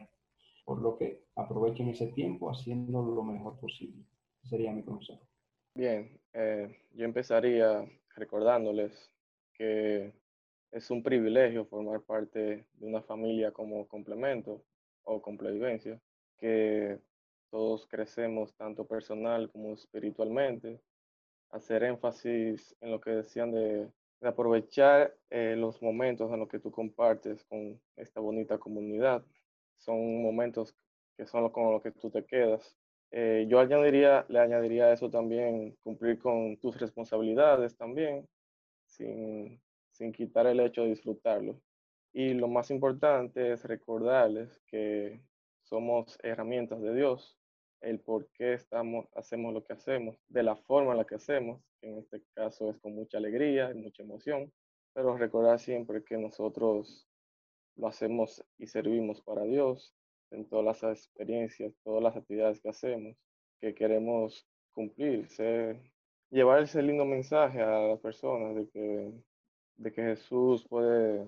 Por 0.66 0.82
lo 0.82 0.98
que 0.98 1.26
aprovechen 1.36 1.90
ese 1.90 2.08
tiempo 2.08 2.50
haciendo 2.50 3.04
lo 3.04 3.24
mejor 3.24 3.60
posible. 3.60 4.04
Sería 4.44 4.72
mi 4.72 4.84
consejo. 4.84 5.28
Bien, 5.76 6.20
eh, 6.34 6.76
yo 6.94 7.06
empezaría 7.06 7.86
recordándoles 8.16 9.12
que 9.54 10.14
es 10.72 10.90
un 10.92 11.04
privilegio 11.04 11.66
formar 11.66 12.02
parte 12.02 12.66
de 12.74 12.86
una 12.86 13.02
familia 13.02 13.52
como 13.52 13.88
complemento 13.88 14.64
o 15.04 15.22
complevivencia, 15.22 16.02
que 16.38 17.00
todos 17.50 17.88
crecemos 17.88 18.54
tanto 18.56 18.86
personal 18.86 19.50
como 19.52 19.74
espiritualmente, 19.74 20.82
hacer 21.52 21.84
énfasis 21.84 22.76
en 22.82 22.92
lo 22.92 23.00
que 23.02 23.12
decían 23.12 23.52
de, 23.52 23.90
aprovechar 24.22 25.16
eh, 25.30 25.56
los 25.56 25.82
momentos 25.82 26.32
en 26.32 26.40
los 26.40 26.50
que 26.50 26.60
tú 26.60 26.72
compartes 26.72 27.44
con 27.46 27.80
esta 27.96 28.20
bonita 28.20 28.58
comunidad. 28.58 29.24
Son 29.78 30.24
momentos 30.24 30.76
que 31.18 31.26
son 31.28 31.50
con 31.52 31.72
los 31.72 31.84
que 31.84 31.92
tú 31.92 32.10
te 32.10 32.26
quedas. 32.26 32.76
Eh, 33.12 33.46
yo 33.48 33.60
añadiría, 33.60 34.26
le 34.30 34.40
añadiría 34.40 34.92
eso 34.92 35.10
también 35.10 35.78
cumplir 35.84 36.18
con 36.20 36.58
tus 36.58 36.80
responsabilidades 36.80 37.78
también, 37.78 38.28
sin, 38.86 39.62
sin 39.92 40.12
quitar 40.12 40.48
el 40.48 40.60
hecho 40.60 40.84
de 40.84 40.90
disfrutarlo. 40.90 41.62
Y 42.14 42.34
lo 42.34 42.48
más 42.48 42.72
importante 42.72 43.52
es 43.52 43.64
recordarles 43.66 44.60
que 44.68 45.22
somos 45.64 46.18
herramientas 46.24 46.82
de 46.82 46.96
Dios, 46.96 47.38
el 47.82 48.00
por 48.00 48.28
qué 48.32 48.54
estamos, 48.54 49.08
hacemos 49.16 49.54
lo 49.54 49.64
que 49.64 49.74
hacemos, 49.74 50.18
de 50.30 50.44
la 50.44 50.56
forma 50.56 50.92
en 50.92 50.98
la 50.98 51.06
que 51.06 51.16
hacemos, 51.16 51.62
en 51.82 52.00
este 52.00 52.24
caso 52.34 52.70
es 52.70 52.78
con 52.80 52.96
mucha 52.96 53.18
alegría 53.18 53.72
y 53.72 53.76
mucha 53.76 54.04
emoción, 54.04 54.52
pero 54.94 55.18
recordar 55.18 55.60
siempre 55.60 56.04
que 56.04 56.18
nosotros 56.18 57.08
lo 57.76 57.88
hacemos 57.88 58.44
y 58.58 58.68
servimos 58.68 59.22
para 59.22 59.44
Dios 59.44 59.94
en 60.32 60.48
todas 60.48 60.82
las 60.82 61.06
experiencias, 61.06 61.74
todas 61.84 62.02
las 62.02 62.16
actividades 62.16 62.62
que 62.62 62.70
hacemos, 62.70 63.16
que 63.60 63.76
queremos 63.76 64.48
cumplir, 64.74 65.28
llevar 66.30 66.64
ese 66.64 66.82
lindo 66.82 67.06
mensaje 67.06 67.62
a 67.62 67.88
las 67.88 68.00
personas 68.00 68.56
de 68.56 68.70
que, 68.70 69.14
de 69.78 69.92
que 69.92 70.02
Jesús 70.02 70.68
puede, 70.68 71.28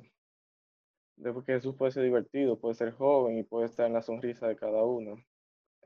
de 1.17 1.33
que 1.33 1.53
Jesús 1.53 1.75
puede 1.75 1.91
ser 1.91 2.03
divertido, 2.03 2.59
puede 2.59 2.75
ser 2.75 2.91
joven 2.91 3.37
y 3.37 3.43
puede 3.43 3.65
estar 3.67 3.87
en 3.87 3.93
la 3.93 4.01
sonrisa 4.01 4.47
de 4.47 4.55
cada 4.55 4.83
uno. 4.83 5.17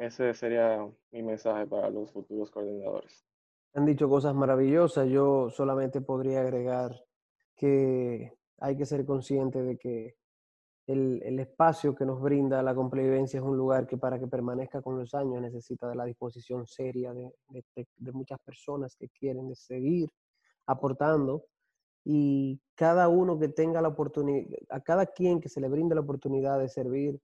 Ese 0.01 0.33
sería 0.33 0.83
mi 1.11 1.21
mensaje 1.21 1.67
para 1.67 1.91
los 1.91 2.11
futuros 2.11 2.49
coordinadores. 2.49 3.23
Han 3.75 3.85
dicho 3.85 4.09
cosas 4.09 4.33
maravillosas. 4.33 5.07
Yo 5.07 5.51
solamente 5.51 6.01
podría 6.01 6.41
agregar 6.41 7.05
que 7.55 8.33
hay 8.57 8.75
que 8.75 8.87
ser 8.87 9.05
consciente 9.05 9.61
de 9.61 9.77
que 9.77 10.15
el, 10.87 11.21
el, 11.23 11.39
espacio 11.39 11.93
que 11.93 12.03
nos 12.03 12.19
brinda 12.19 12.63
la 12.63 12.73
complevivencia 12.73 13.37
es 13.37 13.45
un 13.45 13.55
lugar 13.55 13.85
que 13.85 13.97
para 13.97 14.17
que 14.17 14.25
permanezca 14.25 14.81
con 14.81 14.97
los 14.97 15.13
años 15.13 15.39
necesita 15.39 15.87
de 15.87 15.95
la 15.95 16.05
disposición 16.05 16.65
seria 16.65 17.13
de, 17.13 17.31
de, 17.49 17.63
de 17.95 18.11
muchas 18.11 18.39
personas 18.39 18.95
que 18.95 19.07
quieren 19.09 19.53
seguir 19.55 20.09
aportando 20.65 21.45
y 22.03 22.59
cada 22.73 23.07
uno 23.07 23.37
que 23.37 23.49
tenga 23.49 23.79
la 23.83 23.89
oportunidad, 23.89 24.47
a 24.69 24.81
cada 24.81 25.05
quien 25.05 25.39
que 25.39 25.47
se 25.49 25.61
le 25.61 25.69
brinde 25.69 25.93
la 25.93 26.01
oportunidad 26.01 26.57
de 26.57 26.69
servir, 26.69 27.21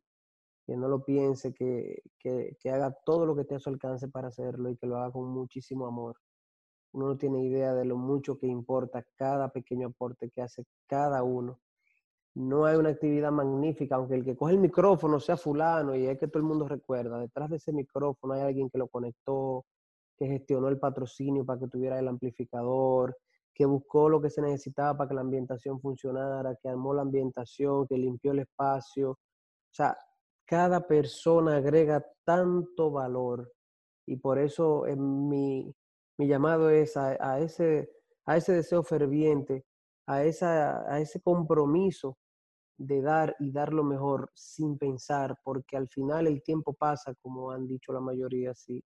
que 0.67 0.75
no 0.75 0.89
lo 0.89 1.03
piense, 1.05 1.53
que, 1.53 2.03
que, 2.19 2.57
que, 2.59 2.69
haga 2.69 2.91
todo 3.05 3.25
lo 3.25 3.35
que 3.35 3.43
esté 3.43 3.55
a 3.55 3.59
su 3.59 3.69
alcance 3.69 4.09
para 4.09 4.27
hacerlo 4.27 4.69
y 4.69 4.75
que 4.75 4.85
lo 4.85 4.97
haga 4.97 5.11
con 5.13 5.29
muchísimo 5.29 5.87
amor. 5.87 6.17
Uno 6.91 7.07
no 7.07 7.17
tiene 7.17 7.41
idea 7.41 7.73
de 7.73 7.85
lo 7.85 7.95
mucho 7.95 8.37
que 8.37 8.47
importa 8.47 9.05
cada 9.15 9.49
pequeño 9.49 9.87
aporte 9.87 10.29
que 10.29 10.41
hace 10.41 10.65
cada 10.85 11.23
uno. 11.23 11.61
No 12.35 12.65
hay 12.65 12.75
una 12.75 12.89
actividad 12.89 13.31
magnífica, 13.31 13.95
aunque 13.95 14.15
el 14.15 14.25
que 14.25 14.35
coge 14.35 14.53
el 14.53 14.59
micrófono 14.59 15.21
sea 15.21 15.37
fulano 15.37 15.95
y 15.95 16.05
es 16.05 16.19
que 16.19 16.27
todo 16.27 16.39
el 16.39 16.49
mundo 16.49 16.67
recuerda, 16.67 17.19
detrás 17.19 17.49
de 17.49 17.55
ese 17.55 17.71
micrófono 17.71 18.33
hay 18.33 18.41
alguien 18.41 18.69
que 18.69 18.77
lo 18.77 18.89
conectó, 18.89 19.65
que 20.17 20.27
gestionó 20.27 20.67
el 20.67 20.79
patrocinio 20.79 21.45
para 21.45 21.61
que 21.61 21.67
tuviera 21.67 21.97
el 21.97 22.09
amplificador, 22.09 23.17
que 23.53 23.65
buscó 23.65 24.09
lo 24.09 24.21
que 24.21 24.29
se 24.29 24.41
necesitaba 24.41 24.97
para 24.97 25.07
que 25.07 25.15
la 25.15 25.21
ambientación 25.21 25.79
funcionara, 25.79 26.57
que 26.61 26.67
armó 26.67 26.93
la 26.93 27.03
ambientación, 27.03 27.87
que 27.87 27.97
limpió 27.97 28.33
el 28.33 28.39
espacio. 28.39 29.11
O 29.11 29.17
sea, 29.71 29.97
cada 30.47 30.87
persona 30.87 31.57
agrega 31.57 32.05
tanto 32.25 32.91
valor 32.91 33.53
y 34.07 34.17
por 34.17 34.39
eso 34.39 34.87
en 34.87 35.29
mi, 35.29 35.75
Mi 36.19 36.27
llamado 36.27 36.69
es 36.71 36.97
a, 36.97 37.17
a 37.19 37.39
ese, 37.39 37.91
a 38.25 38.37
ese 38.37 38.53
deseo 38.53 38.83
ferviente, 38.83 39.65
a, 40.07 40.23
esa, 40.23 40.81
a 40.91 40.99
ese 40.99 41.21
compromiso 41.21 42.17
de 42.79 43.01
dar 43.01 43.35
y 43.39 43.51
dar 43.51 43.73
lo 43.73 43.83
mejor 43.83 44.31
sin 44.35 44.77
pensar, 44.77 45.37
porque 45.43 45.77
al 45.77 45.87
final 45.89 46.27
el 46.27 46.41
tiempo 46.43 46.73
pasa, 46.73 47.13
como 47.21 47.51
han 47.51 47.67
dicho 47.67 47.93
la 47.93 48.01
mayoría, 48.01 48.53
sí, 48.55 48.83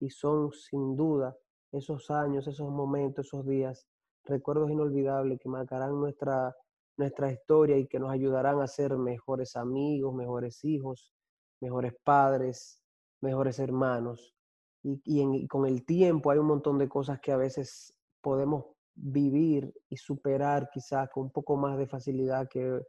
y 0.00 0.10
son 0.10 0.52
sin 0.52 0.96
duda 0.96 1.36
esos 1.72 2.10
años, 2.10 2.46
esos 2.48 2.70
momentos, 2.70 3.26
esos 3.26 3.46
días, 3.46 3.86
recuerdos 4.24 4.70
inolvidables 4.70 5.38
que 5.40 5.48
marcarán 5.48 5.98
nuestra, 6.00 6.54
nuestra 6.96 7.30
historia 7.30 7.76
y 7.76 7.86
que 7.86 7.98
nos 7.98 8.10
ayudarán 8.10 8.60
a 8.60 8.66
ser 8.66 8.96
mejores 8.96 9.56
amigos, 9.56 10.14
mejores 10.14 10.64
hijos, 10.64 11.12
mejores 11.60 11.94
padres, 12.04 12.82
mejores 13.20 13.58
hermanos. 13.58 14.34
Y, 14.82 15.46
con 15.48 15.66
el 15.66 15.84
tiempo 15.84 16.30
hay 16.30 16.38
un 16.38 16.46
montón 16.46 16.78
de 16.78 16.88
cosas 16.88 17.20
que 17.20 17.32
a 17.32 17.36
veces 17.36 17.92
podemos 18.20 18.66
vivir 18.94 19.74
y 19.88 19.96
superar 19.96 20.70
quizás 20.72 21.08
con 21.10 21.24
un 21.24 21.30
poco 21.30 21.56
más 21.56 21.76
de 21.76 21.88
facilidad 21.88 22.48
que, 22.48 22.80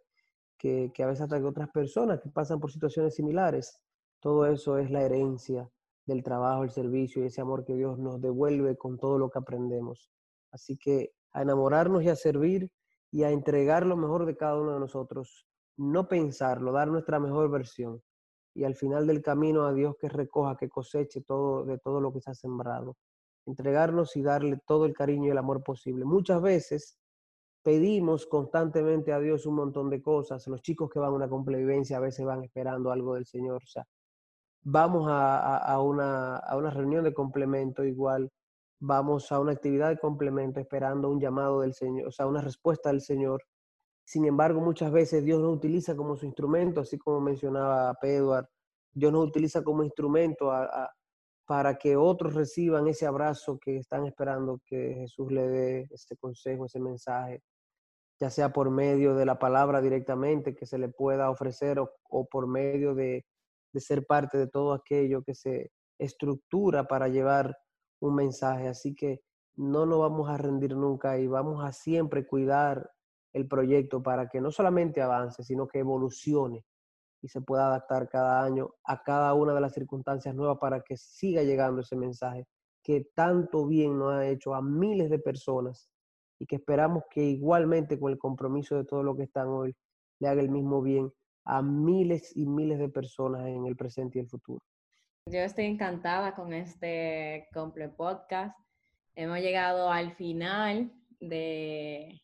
que, 0.58 0.92
a 1.04 1.08
veces 1.08 1.28
otras 1.44 1.70
personas 1.70 2.20
que 2.22 2.30
pasan 2.30 2.60
por 2.60 2.72
situaciones 2.72 3.16
similares. 3.16 3.82
Todo 4.20 4.46
eso 4.46 4.78
es 4.78 4.92
la 4.92 5.02
herencia 5.02 5.70
del 6.06 6.24
trabajo, 6.24 6.64
el 6.64 6.70
servicio 6.70 7.24
y 7.24 7.28
ese 7.28 7.42
amor 7.42 7.66
que 7.66 7.76
Dios 7.76 7.98
nos 7.98 8.22
devuelve 8.22 8.78
con 8.78 8.98
todo 8.98 9.18
lo 9.18 9.30
que 9.30 9.40
aprendemos. 9.40 10.12
Así 10.52 10.78
que 10.78 11.14
a 11.34 11.42
enamorarnos 11.42 12.04
y 12.04 12.10
a 12.10 12.16
servir 12.16 12.72
y 13.12 13.24
a 13.24 13.32
entregar 13.32 13.86
lo 13.86 13.98
mejor 13.98 14.26
de 14.26 14.36
cada 14.36 14.60
uno 14.60 14.74
de 14.74 14.80
nosotros, 14.80 15.48
no 15.78 16.08
pensarlo, 16.08 16.72
dar 16.72 16.88
nuestra 16.88 17.20
mejor 17.20 17.50
versión 17.50 18.02
y 18.58 18.64
al 18.64 18.74
final 18.74 19.06
del 19.06 19.22
camino 19.22 19.66
a 19.66 19.74
Dios 19.74 19.96
que 20.00 20.10
recoja, 20.10 20.58
que 20.58 20.68
coseche 20.68 21.22
todo 21.22 21.64
de 21.64 21.78
todo 21.78 22.02
lo 22.02 22.12
que 22.12 22.22
se 22.22 22.32
ha 22.32 22.34
sembrado. 22.34 22.98
Entregarnos 23.46 24.16
y 24.16 24.24
darle 24.24 24.60
todo 24.66 24.86
el 24.86 24.96
cariño 24.96 25.28
y 25.28 25.30
el 25.30 25.38
amor 25.38 25.62
posible. 25.62 26.06
Muchas 26.06 26.42
veces 26.42 26.98
pedimos 27.62 28.26
constantemente 28.26 29.14
a 29.14 29.20
Dios 29.20 29.46
un 29.46 29.56
montón 29.56 29.92
de 29.92 30.02
cosas. 30.02 30.48
Los 30.48 30.64
chicos 30.64 30.90
que 30.90 30.98
van 30.98 31.12
a 31.12 31.16
una 31.16 31.30
complevivencia 31.30 31.98
a 31.98 32.00
veces 32.00 32.26
van 32.26 32.44
esperando 32.44 32.92
algo 32.92 33.14
del 33.14 33.28
Señor. 33.28 33.62
O 33.64 33.68
sea, 33.68 33.86
vamos 34.64 35.08
a, 35.08 35.58
a, 35.58 35.80
una, 35.80 36.38
a 36.38 36.58
una 36.58 36.72
reunión 36.72 37.04
de 37.04 37.14
complemento 37.14 37.84
igual, 37.84 38.32
vamos 38.80 39.32
a 39.32 39.40
una 39.40 39.54
actividad 39.54 39.90
de 39.90 39.98
complemento 39.98 40.60
esperando 40.60 41.10
un 41.10 41.20
llamado 41.20 41.62
del 41.62 41.74
Señor, 41.74 42.08
o 42.08 42.12
sea, 42.12 42.28
una 42.28 42.42
respuesta 42.42 42.90
del 42.90 43.02
Señor. 43.02 43.44
Sin 44.06 44.26
embargo, 44.26 44.62
muchas 44.62 44.92
veces 44.92 45.24
Dios 45.24 45.42
nos 45.42 45.56
utiliza 45.56 45.96
como 45.96 46.16
su 46.16 46.26
instrumento, 46.26 46.82
así 46.82 46.98
como 46.98 47.20
mencionaba 47.20 47.94
Pedro, 48.00 48.48
Dios 48.94 49.12
nos 49.12 49.28
utiliza 49.28 49.64
como 49.64 49.84
instrumento 49.84 50.52
para 51.46 51.78
que 51.78 51.96
otros 51.96 52.34
reciban 52.34 52.88
ese 52.88 53.06
abrazo 53.06 53.60
que 53.60 53.78
están 53.78 54.06
esperando 54.06 54.62
que 54.66 54.96
Jesús 54.96 55.32
le 55.32 55.48
dé 55.48 55.88
ese 55.92 56.16
consejo, 56.18 56.66
ese 56.66 56.80
mensaje, 56.80 57.44
ya 58.20 58.30
sea 58.30 58.52
por 58.52 58.70
medio 58.70 59.16
de 59.16 59.26
la 59.26 59.40
palabra 59.40 59.82
directamente 59.82 60.56
que 60.56 60.66
se 60.66 60.78
le 60.78 60.90
pueda 60.90 61.30
ofrecer 61.30 61.80
o, 61.80 62.26
por 62.26 62.48
medio 62.48 62.96
de 62.96 63.26
ser 63.76 64.06
parte 64.08 64.38
de 64.40 64.48
todo 64.48 64.74
aquello 64.74 65.22
que 65.22 65.36
se 65.36 65.72
estructura 66.00 66.88
para 66.88 67.08
llevar 67.08 67.56
un 68.00 68.16
mensaje. 68.16 68.68
Así 68.68 68.96
que 68.96 69.22
no 69.56 69.86
nos 69.86 70.00
vamos 70.00 70.30
a 70.30 70.38
rendir 70.38 70.76
nunca 70.76 71.18
y 71.20 71.28
vamos 71.28 71.64
a 71.64 71.72
siempre 71.72 72.28
cuidar 72.28 72.92
el 73.34 73.48
proyecto 73.48 74.02
para 74.02 74.30
que 74.30 74.42
no 74.42 74.52
solamente 74.52 75.02
avance, 75.02 75.44
sino 75.44 75.68
que 75.68 75.80
evolucione 75.80 76.66
y 77.22 77.28
se 77.28 77.42
pueda 77.42 77.68
adaptar 77.68 78.10
cada 78.10 78.44
año 78.44 78.76
a 78.84 79.02
cada 79.04 79.34
una 79.34 79.54
de 79.54 79.62
las 79.62 79.74
circunstancias 79.74 80.36
nuevas 80.36 80.58
para 80.60 80.82
que 80.82 80.98
siga 80.98 81.44
llegando 81.44 81.82
ese 81.82 81.96
mensaje 81.96 82.48
que 82.84 83.08
tanto 83.16 83.66
bien 83.68 83.98
nos 83.98 84.14
ha 84.14 84.28
hecho 84.28 84.54
a 84.54 84.62
miles 84.62 85.10
de 85.10 85.20
personas 85.20 85.90
y 86.40 86.46
que 86.46 86.56
esperamos 86.58 87.04
que 87.10 87.22
igualmente 87.22 88.00
con 88.00 88.12
el 88.12 88.18
compromiso 88.18 88.76
de 88.78 88.86
todo 88.86 89.04
lo 89.04 89.16
que 89.16 89.24
están 89.24 89.48
hoy 89.48 89.76
le 90.20 90.28
haga 90.28 90.42
el 90.42 90.50
mismo 90.50 90.82
bien 90.82 91.12
a 91.44 91.62
miles 91.62 92.36
y 92.36 92.46
miles 92.46 92.80
de 92.80 92.90
personas 92.90 93.48
en 93.48 93.66
el 93.66 93.76
presente 93.76 94.20
y 94.20 94.22
el 94.22 94.30
futuro. 94.30 94.62
Yo 95.30 95.40
estoy 95.42 95.66
encantada 95.66 96.36
con 96.36 96.54
este 96.54 97.50
Comple 97.54 97.90
Podcast. 97.90 98.58
Hemos 99.14 99.40
llegado 99.40 99.92
al 99.92 100.16
final 100.16 100.94
de 101.20 102.22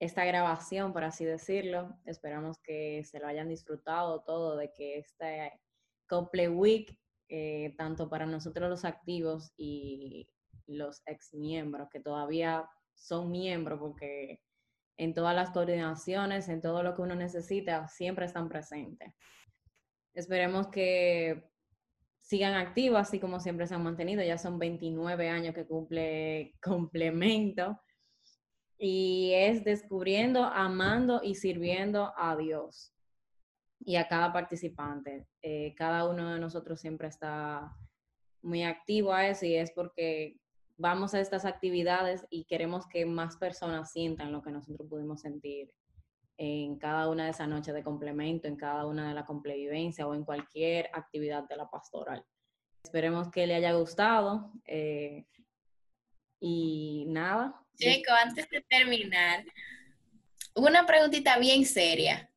esta 0.00 0.24
grabación, 0.24 0.94
por 0.94 1.04
así 1.04 1.26
decirlo. 1.26 1.94
Esperamos 2.06 2.58
que 2.62 3.04
se 3.04 3.20
lo 3.20 3.26
hayan 3.26 3.50
disfrutado 3.50 4.22
todo, 4.22 4.56
de 4.56 4.72
que 4.72 4.98
este 4.98 5.60
Comple 6.08 6.48
Week, 6.48 6.98
eh, 7.28 7.74
tanto 7.76 8.08
para 8.08 8.24
nosotros 8.24 8.70
los 8.70 8.86
activos 8.86 9.52
y 9.58 10.26
los 10.66 11.02
ex 11.04 11.34
miembros, 11.34 11.90
que 11.90 12.00
todavía 12.00 12.66
son 12.94 13.30
miembros, 13.30 13.78
porque 13.78 14.40
en 14.96 15.12
todas 15.12 15.36
las 15.36 15.50
coordinaciones, 15.50 16.48
en 16.48 16.62
todo 16.62 16.82
lo 16.82 16.94
que 16.94 17.02
uno 17.02 17.14
necesita, 17.14 17.86
siempre 17.88 18.24
están 18.24 18.48
presentes. 18.48 19.12
Esperemos 20.14 20.68
que 20.68 21.55
sigan 22.26 22.54
activos, 22.54 22.98
así 22.98 23.20
como 23.20 23.38
siempre 23.38 23.68
se 23.68 23.74
han 23.74 23.84
mantenido. 23.84 24.22
Ya 24.22 24.36
son 24.36 24.58
29 24.58 25.28
años 25.28 25.54
que 25.54 25.64
cumple 25.64 26.54
complemento. 26.62 27.80
Y 28.78 29.32
es 29.34 29.64
descubriendo, 29.64 30.44
amando 30.44 31.22
y 31.22 31.36
sirviendo 31.36 32.12
a 32.16 32.36
Dios 32.36 32.92
y 33.80 33.96
a 33.96 34.08
cada 34.08 34.32
participante. 34.32 35.26
Eh, 35.40 35.74
cada 35.76 36.06
uno 36.06 36.34
de 36.34 36.40
nosotros 36.40 36.80
siempre 36.80 37.08
está 37.08 37.72
muy 38.42 38.64
activo 38.64 39.14
a 39.14 39.28
eso 39.28 39.46
y 39.46 39.54
es 39.54 39.70
porque 39.70 40.36
vamos 40.76 41.14
a 41.14 41.20
estas 41.20 41.46
actividades 41.46 42.26
y 42.28 42.44
queremos 42.44 42.86
que 42.86 43.06
más 43.06 43.38
personas 43.38 43.92
sientan 43.92 44.30
lo 44.30 44.42
que 44.42 44.50
nosotros 44.50 44.86
pudimos 44.88 45.22
sentir 45.22 45.72
en 46.38 46.78
cada 46.78 47.08
una 47.08 47.24
de 47.24 47.30
esas 47.30 47.48
noches 47.48 47.74
de 47.74 47.82
complemento, 47.82 48.46
en 48.46 48.56
cada 48.56 48.86
una 48.86 49.08
de 49.08 49.14
la 49.14 49.24
complevivencia 49.24 50.06
o 50.06 50.14
en 50.14 50.24
cualquier 50.24 50.90
actividad 50.92 51.48
de 51.48 51.56
la 51.56 51.70
pastoral. 51.70 52.24
Esperemos 52.84 53.30
que 53.30 53.46
le 53.46 53.54
haya 53.54 53.72
gustado. 53.72 54.52
Eh, 54.64 55.24
y 56.40 57.06
nada. 57.08 57.60
Chico, 57.76 58.12
antes 58.12 58.48
de 58.48 58.60
terminar, 58.62 59.44
una 60.54 60.86
preguntita 60.86 61.38
bien 61.38 61.64
seria. 61.64 62.30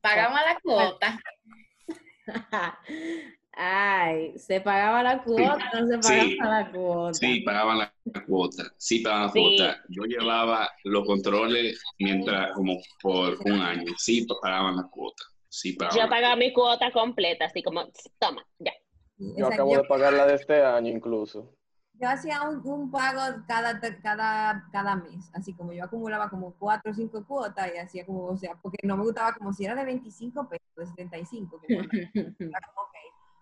¿Pagamos 0.00 0.40
la 0.40 0.58
cuota? 0.60 1.20
Ay, 3.62 4.38
¿se 4.38 4.58
pagaba 4.62 5.02
la 5.02 5.22
cuota 5.22 5.58
o 5.74 5.80
no 5.80 5.86
se 5.86 5.98
pagaba 5.98 6.24
Sí. 6.24 6.38
la 6.38 6.72
cuota? 6.72 7.12
Sí, 7.14 7.40
pagaban 7.40 7.78
la 7.78 7.92
cuota. 8.26 8.62
Sí, 8.78 8.98
pagaban 9.00 9.26
la 9.26 9.32
Sí. 9.32 9.40
cuota. 9.56 9.82
Yo 9.90 10.02
llevaba 10.04 10.70
los 10.84 11.06
controles 11.06 11.82
mientras, 11.98 12.52
como 12.52 12.78
por 13.02 13.36
un 13.44 13.60
año. 13.60 13.92
Sí, 13.98 14.26
pagaban 14.40 14.76
la 14.76 14.84
cuota. 14.84 15.24
Sí, 15.50 15.74
pagaban. 15.74 15.98
Yo 16.00 16.08
pagaba 16.08 16.36
mi 16.36 16.52
cuota 16.54 16.90
completa, 16.90 17.44
así 17.44 17.62
como, 17.62 17.82
toma, 18.18 18.42
ya. 18.58 18.72
Yo 19.18 19.32
Exacto. 19.32 19.54
acabo 19.54 19.76
de 19.76 19.84
pagar 19.84 20.12
la 20.14 20.26
de 20.26 20.34
este 20.36 20.62
año 20.64 20.90
incluso. 20.90 21.54
Yo 22.00 22.08
hacía 22.08 22.40
un, 22.48 22.66
un 22.66 22.90
pago 22.90 23.20
cada, 23.46 23.78
cada, 24.00 24.66
cada 24.72 24.96
mes, 24.96 25.28
así 25.34 25.52
como 25.52 25.74
yo 25.74 25.84
acumulaba 25.84 26.30
como 26.30 26.54
cuatro 26.58 26.92
o 26.92 26.94
cinco 26.94 27.22
cuotas 27.26 27.70
y 27.74 27.78
hacía 27.78 28.06
como, 28.06 28.24
o 28.24 28.36
sea, 28.38 28.54
porque 28.62 28.78
no 28.86 28.96
me 28.96 29.02
gustaba 29.02 29.34
como 29.34 29.52
si 29.52 29.66
era 29.66 29.74
de 29.74 29.84
25 29.84 30.48
pesos, 30.48 30.64
de 30.76 30.86
75, 30.86 31.60
como, 31.60 31.68
era 32.08 32.72
como, 32.74 32.88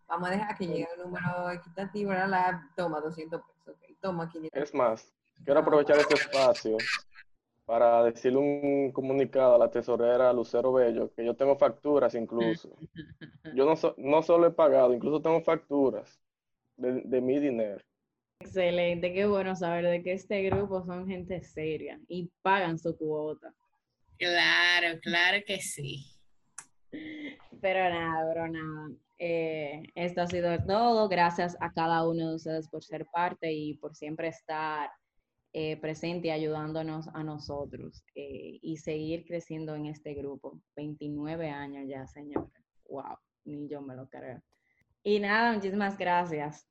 vamos 0.09 0.29
a 0.29 0.33
dejar 0.33 0.57
que 0.57 0.67
llegue 0.67 0.89
un 0.97 1.05
número 1.05 1.51
equitativo, 1.51 2.13
era 2.13 2.27
la, 2.27 2.71
toma 2.77 3.01
200 3.01 3.41
pesos, 3.43 3.69
ok, 3.77 3.97
toma 4.01 4.29
500 4.31 4.63
Es 4.63 4.75
más, 4.75 5.13
quiero 5.45 5.61
aprovechar 5.61 5.99
este 5.99 6.15
espacio 6.15 6.79
para 7.67 8.03
decirle 8.05 8.39
un 8.39 8.93
comunicado 8.93 9.55
a 9.55 9.59
la 9.59 9.71
tesorera 9.71 10.33
Lucero 10.33 10.73
Bello, 10.73 11.13
que 11.13 11.25
yo 11.25 11.35
tengo 11.37 11.57
facturas 11.57 12.15
incluso. 12.15 12.75
Yo 13.55 13.65
no, 13.65 13.77
so- 13.77 13.95
no 13.97 14.23
solo 14.23 14.47
he 14.47 14.51
pagado, 14.51 14.93
incluso 14.93 15.23
tengo 15.23 15.41
facturas 15.41 16.19
de, 16.77 17.01
de 17.03 17.21
mi 17.21 17.39
dinero. 17.39 17.79
Excelente, 18.41 19.13
qué 19.13 19.27
bueno 19.27 19.57
saber 19.57 19.85
de 19.87 20.03
que 20.03 20.13
este 20.13 20.43
grupo 20.45 20.85
son 20.85 21.07
gente 21.07 21.43
seria 21.43 21.99
y 22.09 22.31
pagan 22.43 22.79
su 22.79 22.97
cuota. 22.97 23.55
Claro, 24.19 24.99
claro 25.01 25.39
que 25.47 25.61
sí. 25.61 26.05
Pero 27.61 27.89
nada, 27.91 28.33
pero 28.33 28.49
nada. 28.49 28.91
Eh, 29.19 29.83
esto 29.95 30.23
ha 30.23 30.27
sido 30.27 30.57
todo. 30.65 31.09
Gracias 31.09 31.57
a 31.61 31.73
cada 31.73 32.07
uno 32.09 32.31
de 32.31 32.37
ustedes 32.37 32.69
por 32.69 32.85
ser 32.85 33.07
parte 33.07 33.53
y 33.53 33.75
por 33.75 33.95
siempre 33.95 34.29
estar 34.29 34.91
eh, 35.53 35.77
presente 35.79 36.29
y 36.29 36.31
ayudándonos 36.31 37.09
a 37.09 37.25
nosotros 37.25 38.05
eh, 38.15 38.59
y 38.63 38.77
seguir 38.77 39.25
creciendo 39.27 39.75
en 39.75 39.87
este 39.87 40.15
grupo. 40.15 40.61
29 40.77 41.51
años 41.51 41.89
ya, 41.89 42.07
señores. 42.07 42.53
Wow, 42.89 43.19
ni 43.45 43.69
yo 43.69 43.83
me 43.83 43.97
lo 43.97 44.09
creo. 44.09 44.41
Y 45.03 45.19
nada, 45.21 45.53
muchísimas 45.53 45.97
gracias. 45.97 46.69